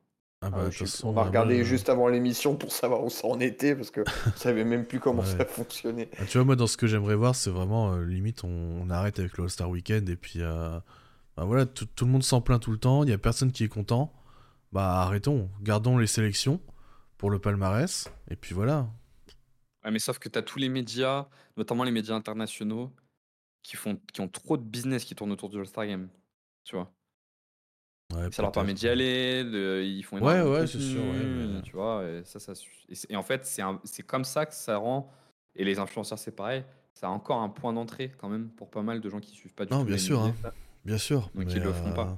Ah 0.43 0.49
bah, 0.49 0.69
ah, 0.71 0.85
on 1.03 1.11
va 1.11 1.23
regarder 1.23 1.59
euh, 1.59 1.63
juste 1.63 1.89
avant 1.89 2.07
l'émission 2.07 2.55
pour 2.55 2.71
savoir 2.71 3.03
où 3.03 3.11
ça 3.11 3.27
en 3.27 3.39
était 3.39 3.75
parce 3.75 3.91
que 3.91 4.01
je 4.35 4.39
savais 4.39 4.63
même 4.63 4.85
plus 4.85 4.99
comment 4.99 5.23
ça 5.23 5.45
fonctionnait. 5.45 6.09
Ah, 6.17 6.25
tu 6.25 6.39
vois, 6.39 6.45
moi, 6.45 6.55
dans 6.55 6.65
ce 6.65 6.77
que 6.77 6.87
j'aimerais 6.87 7.15
voir, 7.15 7.35
c'est 7.35 7.51
vraiment 7.51 7.95
limite, 7.97 8.43
on, 8.43 8.89
arrête 8.89 9.19
avec 9.19 9.37
le 9.37 9.43
All-Star 9.43 9.69
Weekend 9.69 10.09
et 10.09 10.15
puis 10.15 10.39
bah, 10.39 10.83
voilà, 11.37 11.65
tout, 11.65 11.85
tout, 11.85 12.05
le 12.05 12.11
monde 12.11 12.23
s'en 12.23 12.41
plaint 12.41 12.59
tout 12.59 12.71
le 12.71 12.79
temps, 12.79 13.03
il 13.03 13.09
y 13.09 13.13
a 13.13 13.17
personne 13.17 13.51
qui 13.51 13.63
est 13.63 13.67
content. 13.69 14.13
Bah 14.71 15.01
arrêtons, 15.01 15.49
gardons 15.61 15.97
les 15.97 16.07
sélections 16.07 16.61
pour 17.21 17.29
le 17.29 17.37
palmarès, 17.37 18.11
et 18.31 18.35
puis 18.35 18.55
voilà. 18.55 18.89
Ouais, 19.85 19.91
mais 19.91 19.99
sauf 19.99 20.17
que 20.17 20.27
tu 20.27 20.39
as 20.39 20.41
tous 20.41 20.57
les 20.57 20.69
médias, 20.69 21.27
notamment 21.55 21.83
les 21.83 21.91
médias 21.91 22.15
internationaux, 22.15 22.91
qui, 23.61 23.75
font, 23.75 23.99
qui 24.11 24.21
ont 24.21 24.27
trop 24.27 24.57
de 24.57 24.63
business 24.63 25.05
qui 25.05 25.13
tournent 25.13 25.31
autour 25.31 25.49
du 25.49 25.59
All-Star 25.59 25.85
Game. 25.85 26.09
Tu 26.63 26.75
vois 26.75 26.91
Ça 28.31 28.41
leur 28.41 28.51
permet 28.51 28.73
d'y 28.73 28.87
aller, 28.87 29.43
ils 29.85 30.01
font 30.01 30.19
Ouais, 30.19 30.41
ouais, 30.41 30.65
c'est 30.65 30.79
sûr. 30.79 31.03
Tu 31.63 31.73
vois, 31.73 32.03
et, 32.03 32.23
ça, 32.25 32.39
ça, 32.39 32.53
et, 33.07 33.15
en 33.15 33.21
fait, 33.21 33.45
c'est 33.45 34.03
comme 34.03 34.25
ça 34.25 34.47
que 34.47 34.55
ça 34.55 34.77
rend. 34.77 35.13
Et 35.55 35.63
les 35.63 35.77
influenceurs, 35.77 36.17
c'est 36.17 36.35
pareil. 36.35 36.63
Ça 36.95 37.05
a 37.05 37.11
encore 37.11 37.37
un 37.41 37.49
point 37.49 37.71
d'entrée 37.71 38.11
quand 38.17 38.29
même 38.29 38.49
pour 38.49 38.71
pas 38.71 38.81
mal 38.81 38.99
de 38.99 39.09
gens 39.11 39.19
qui 39.19 39.35
suivent 39.35 39.53
pas 39.53 39.65
du 39.65 39.71
non, 39.71 39.83
bien 39.83 39.99
sûr, 39.99 40.19
hein. 40.21 40.33
bien 40.83 40.97
sûr. 40.97 41.29
Donc 41.35 41.53
ils 41.53 41.61
le 41.61 41.71
feront 41.71 41.93
pas. 41.93 42.17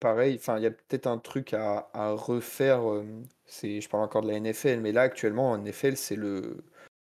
Pareil, 0.00 0.38
il 0.56 0.62
y 0.62 0.66
a 0.66 0.70
peut-être 0.70 1.06
un 1.06 1.18
truc 1.18 1.54
à, 1.54 1.88
refaire. 1.94 2.82
je 3.46 3.88
parle 3.88 4.04
encore 4.04 4.22
de 4.22 4.30
la 4.30 4.38
NFL, 4.38 4.80
mais 4.80 4.92
là 4.92 5.02
actuellement 5.02 5.52
en 5.52 5.58
NFL 5.58 5.96
c'est 5.96 6.16
le, 6.16 6.58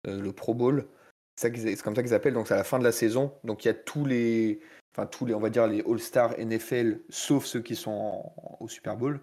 le 0.03 0.31
Pro 0.31 0.53
Bowl. 0.53 0.87
C'est, 1.35 1.51
comme 1.81 1.95
ça 1.95 2.03
qu'ils 2.03 2.13
appellent. 2.13 2.33
Donc 2.33 2.47
c'est 2.47 2.53
à 2.53 2.57
la 2.57 2.63
fin 2.63 2.79
de 2.79 2.83
la 2.83 2.91
saison. 2.91 3.33
Donc 3.43 3.65
il 3.65 3.67
y 3.67 3.71
a 3.71 3.73
tous 3.73 4.05
les, 4.05 4.61
enfin 4.95 5.05
tous 5.05 5.25
les, 5.25 5.33
on 5.33 5.39
va 5.39 5.49
dire 5.49 5.67
les 5.67 5.81
All-Star 5.81 6.37
NFL, 6.39 7.01
sauf 7.09 7.45
ceux 7.45 7.61
qui 7.61 7.75
sont 7.75 8.31
au 8.59 8.67
Super 8.67 8.95
Bowl. 8.97 9.19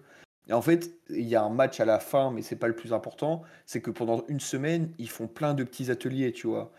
Et 0.47 0.53
en 0.53 0.61
fait, 0.61 0.91
il 1.09 1.27
y 1.27 1.35
a 1.35 1.43
un 1.43 1.49
match 1.49 1.79
à 1.79 1.85
la 1.85 1.99
fin, 1.99 2.31
mais 2.31 2.41
c'est 2.41 2.57
pas 2.57 2.67
le 2.67 2.75
plus 2.75 2.93
important. 2.93 3.43
C'est 3.65 3.81
que 3.81 3.91
pendant 3.91 4.25
une 4.27 4.41
semaine, 4.41 4.93
ils 4.97 5.09
font 5.09 5.27
plein 5.27 5.53
de 5.53 5.63
petits 5.63 5.89
ateliers, 5.89 6.33
tu 6.33 6.47
vois. 6.47 6.71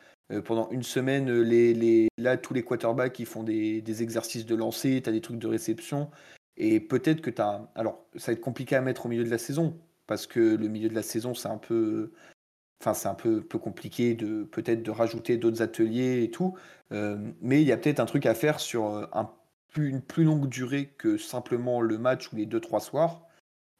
pendant 0.44 0.68
une 0.70 0.82
semaine, 0.82 1.32
les, 1.40 1.72
les, 1.72 2.08
là, 2.18 2.36
tous 2.36 2.52
les 2.52 2.62
quarterbacks, 2.62 3.18
ils 3.18 3.26
font 3.26 3.42
des, 3.42 3.80
des 3.80 4.02
exercices 4.02 4.44
de 4.44 4.54
lancer, 4.54 5.00
tu 5.02 5.08
as 5.08 5.12
des 5.12 5.22
trucs 5.22 5.38
de 5.38 5.46
réception. 5.46 6.10
Et 6.56 6.80
peut-être 6.80 7.20
que 7.20 7.30
tu 7.30 7.42
as. 7.42 7.70
Alors, 7.74 8.06
ça 8.16 8.32
va 8.32 8.36
être 8.36 8.40
compliqué 8.40 8.76
à 8.76 8.80
mettre 8.80 9.06
au 9.06 9.08
milieu 9.08 9.24
de 9.24 9.30
la 9.30 9.38
saison, 9.38 9.78
parce 10.06 10.26
que 10.26 10.40
le 10.40 10.68
milieu 10.68 10.88
de 10.88 10.94
la 10.94 11.02
saison, 11.02 11.34
c'est 11.34 11.48
un 11.48 11.58
peu. 11.58 12.12
Enfin, 12.80 12.94
c'est 12.94 13.08
un 13.08 13.14
peu, 13.14 13.42
peu 13.42 13.58
compliqué 13.58 14.14
de 14.14 14.44
peut-être 14.44 14.82
de 14.82 14.90
rajouter 14.90 15.36
d'autres 15.36 15.62
ateliers 15.62 16.22
et 16.22 16.30
tout. 16.30 16.56
Euh, 16.92 17.16
mais 17.40 17.62
il 17.62 17.68
y 17.68 17.72
a 17.72 17.76
peut-être 17.76 18.00
un 18.00 18.06
truc 18.06 18.26
à 18.26 18.34
faire 18.34 18.60
sur 18.60 18.86
euh, 18.86 19.06
un, 19.12 19.30
une 19.76 20.02
plus 20.02 20.24
longue 20.24 20.48
durée 20.48 20.88
que 20.98 21.16
simplement 21.16 21.80
le 21.80 21.98
match 21.98 22.32
ou 22.32 22.36
les 22.36 22.46
2-3 22.46 22.80
soirs. 22.80 23.26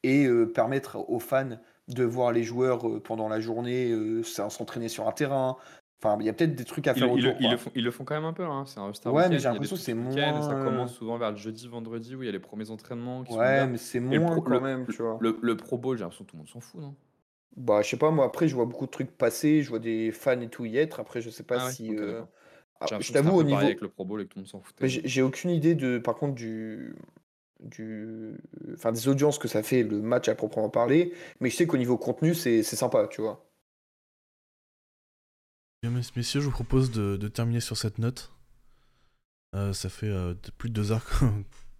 Et 0.03 0.25
euh, 0.25 0.45
permettre 0.45 0.97
aux 1.09 1.19
fans 1.19 1.57
de 1.87 2.03
voir 2.03 2.31
les 2.31 2.43
joueurs 2.43 3.01
pendant 3.03 3.27
la 3.27 3.39
journée 3.39 3.91
euh, 3.91 4.23
s'entraîner 4.23 4.87
sur 4.87 5.07
un 5.07 5.11
terrain. 5.11 5.57
Enfin, 6.01 6.17
il 6.19 6.25
y 6.25 6.29
a 6.29 6.33
peut-être 6.33 6.55
des 6.55 6.65
trucs 6.65 6.87
à 6.87 6.93
faire 6.95 7.11
Ils, 7.13 7.13
autour. 7.13 7.35
le- 7.35 7.41
ils 7.41 7.49
quoi. 7.49 7.51
le 7.51 7.57
font, 7.57 7.71
ils 7.75 7.83
le 7.83 7.91
font 7.91 8.05
quand 8.05 8.15
même 8.15 8.25
un 8.25 8.33
peu, 8.33 8.43
hein. 8.45 8.65
C'est 8.65 8.79
un 8.79 8.93
Star 8.93 9.13
Ouais, 9.13 9.29
mais 9.29 9.37
Weekend, 9.37 9.39
j'ai 9.39 9.47
il 9.49 9.53
y 9.53 9.55
a 9.55 9.59
des 9.59 9.69
l'impression 9.69 9.75
que 9.75 9.81
trucs 9.81 9.83
c'est 9.83 9.93
le 9.93 9.99
week-end, 9.99 10.39
Ça 10.41 10.55
moins, 10.55 10.85
euh, 10.85 10.89
commence 10.89 10.93
souvent 10.93 11.17
vers 11.17 11.31
le 11.31 11.37
jeudi, 11.37 11.67
vendredi, 11.67 12.15
où 12.15 12.23
il 12.23 12.25
y 12.25 12.29
a 12.29 12.31
les 12.31 12.39
premiers 12.39 12.69
entraînements 12.71 13.23
qui 13.23 13.33
sont 13.33 13.45
Ouais, 13.45 13.47
ouverts. 13.47 13.67
mais 13.67 13.77
c'est 13.77 13.99
Et 14.09 14.15
le, 14.17 14.23
moins 14.23 14.25
pro- 14.25 14.41
quand 14.41 14.59
le, 14.59 14.61
même, 14.61 14.87
tu 14.87 15.03
vois. 15.03 15.19
le, 15.19 15.37
le 15.41 15.57
Pro 15.57 15.77
Bowl, 15.77 15.97
j'ai 15.97 16.03
l'impression 16.03 16.25
que 16.25 16.29
tout 16.31 16.35
le 16.37 16.39
monde 16.39 16.49
s'en 16.49 16.59
fout, 16.59 16.81
non? 16.81 16.95
Bah, 17.55 17.81
je 17.81 17.89
sais 17.89 17.97
pas, 17.97 18.11
moi 18.11 18.25
après, 18.25 18.47
je 18.49 18.55
vois 18.55 18.65
beaucoup 18.65 18.85
de 18.85 18.91
trucs 18.91 19.17
passer, 19.17 19.63
je 19.63 19.69
vois 19.69 19.79
des 19.79 20.11
fans 20.11 20.39
et 20.41 20.49
tout 20.49 20.65
y 20.65 20.77
être. 20.77 20.99
Après, 20.99 21.21
je 21.21 21.29
sais 21.29 21.43
pas 21.43 21.57
Ah 21.57 21.65
ouais, 21.67 21.77
si. 21.77 21.87
ok, 21.87 22.03
euh, 22.03 22.05
d'accord. 22.05 22.29
ah, 22.81 22.87
J'ai 22.87 22.93
je 22.99 23.11
l'impression 23.11 23.13
que 23.15 23.17
c'était 23.17 23.29
un 23.29 23.33
t'avoue, 23.33 23.37
au 23.39 23.43
peu 23.43 23.47
pareil 23.47 23.65
niveau. 23.65 23.69
avec 23.69 23.81
le 23.81 23.89
Pro 23.89 24.05
Bowl 24.05 24.21
et 24.21 24.25
que 24.25 24.29
tout 24.29 24.37
le 24.39 24.41
monde 24.43 24.49
s'en 24.49 24.61
foutait. 24.61 24.83
Mais 24.83 24.89
j'ai 24.89 25.07
j'ai 25.07 25.21
aucune 25.21 25.49
idée 25.51 25.75
de, 25.75 25.97
par 25.99 26.15
contre, 26.15 26.35
du, 26.35 26.95
du, 27.61 28.37
enfin, 28.75 28.91
des 28.93 29.07
audiences 29.09 29.39
que 29.39 29.47
ça 29.49 29.63
fait 29.63 29.83
le 29.83 30.01
match 30.01 30.29
à 30.29 30.35
proprement 30.35 30.69
parler. 30.69 31.13
Mais 31.41 31.49
je 31.51 31.55
sais 31.57 31.67
qu'au 31.67 31.77
niveau 31.77 31.97
contenu, 31.97 32.35
c'est 32.35 32.63
c'est 32.63 32.75
sympa, 32.77 33.07
tu 33.09 33.21
vois. 33.21 33.44
Bien, 35.85 36.01
messieurs, 36.15 36.41
je 36.41 36.45
vous 36.45 36.51
propose 36.51 36.89
de, 36.89 37.15
de 37.15 37.27
terminer 37.27 37.59
sur 37.59 37.77
cette 37.77 37.99
note. 37.99 38.31
Euh, 39.55 39.71
ça 39.71 39.87
fait 39.87 40.07
euh, 40.09 40.33
plus 40.57 40.69
de 40.69 40.73
deux 40.73 40.91
heures 40.91 41.05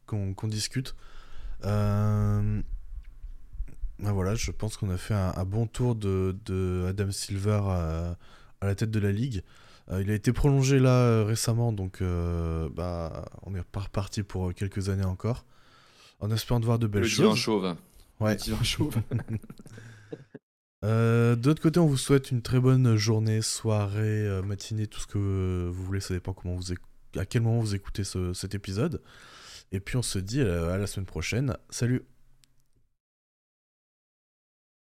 qu'on 0.06 0.48
discute. 0.48 0.96
Euh, 1.64 2.62
ben 3.98 4.12
voilà, 4.12 4.36
je 4.36 4.52
pense 4.52 4.78
qu'on 4.78 4.92
a 4.92 4.98
fait 4.98 5.16
un, 5.16 5.34
un 5.36 5.44
bon 5.44 5.66
tour 5.66 5.96
de, 5.96 6.38
de 6.46 6.86
Adam 6.88 7.10
Silver 7.10 7.62
à, 7.66 8.18
à 8.62 8.66
la 8.68 8.76
tête 8.76 8.92
de 8.92 9.00
la 9.00 9.12
ligue. 9.12 9.42
Il 9.92 10.12
a 10.12 10.14
été 10.14 10.32
prolongé 10.32 10.78
là 10.78 11.24
récemment, 11.24 11.74
donc 11.74 12.04
bah, 12.04 13.26
on 13.42 13.56
est 13.56 13.60
reparti 13.60 14.22
pour 14.22 14.54
quelques 14.54 14.90
années 14.90 15.04
encore. 15.04 15.46
En 16.20 16.30
espérant 16.30 16.60
de 16.60 16.66
voir 16.66 16.78
de 16.78 16.86
belles 16.86 17.02
Le 17.02 17.10
divin 17.10 17.30
choses. 17.32 17.40
chauve. 17.40 17.76
Ouais. 18.20 18.38
Le 18.48 18.64
chauve. 18.64 18.98
Euh, 20.86 21.36
de 21.36 21.48
l'autre 21.48 21.62
côté, 21.62 21.80
on 21.80 21.88
vous 21.88 21.98
souhaite 21.98 22.32
une 22.32 22.42
très 22.42 22.60
bonne 22.60 22.96
journée, 22.96 23.42
soirée, 23.42 24.28
euh, 24.28 24.42
matinée, 24.42 24.88
tout 24.88 25.00
ce 25.00 25.08
que 25.08 25.68
vous 25.72 25.84
voulez. 25.84 26.00
Ça 26.00 26.14
dépend 26.14 26.34
comment 26.34 26.56
vous 26.56 26.74
à 27.18 27.26
quel 27.26 27.42
moment 27.42 27.60
vous 27.60 27.76
écoutez 27.76 28.04
ce- 28.04 28.34
cet 28.34 28.56
épisode. 28.56 29.02
Et 29.72 29.80
puis 29.80 29.98
on 29.98 30.02
se 30.02 30.20
dit 30.20 30.42
euh, 30.42 30.74
à 30.74 30.78
la 30.78 30.86
semaine 30.86 31.06
prochaine. 31.08 31.58
Salut 31.70 32.04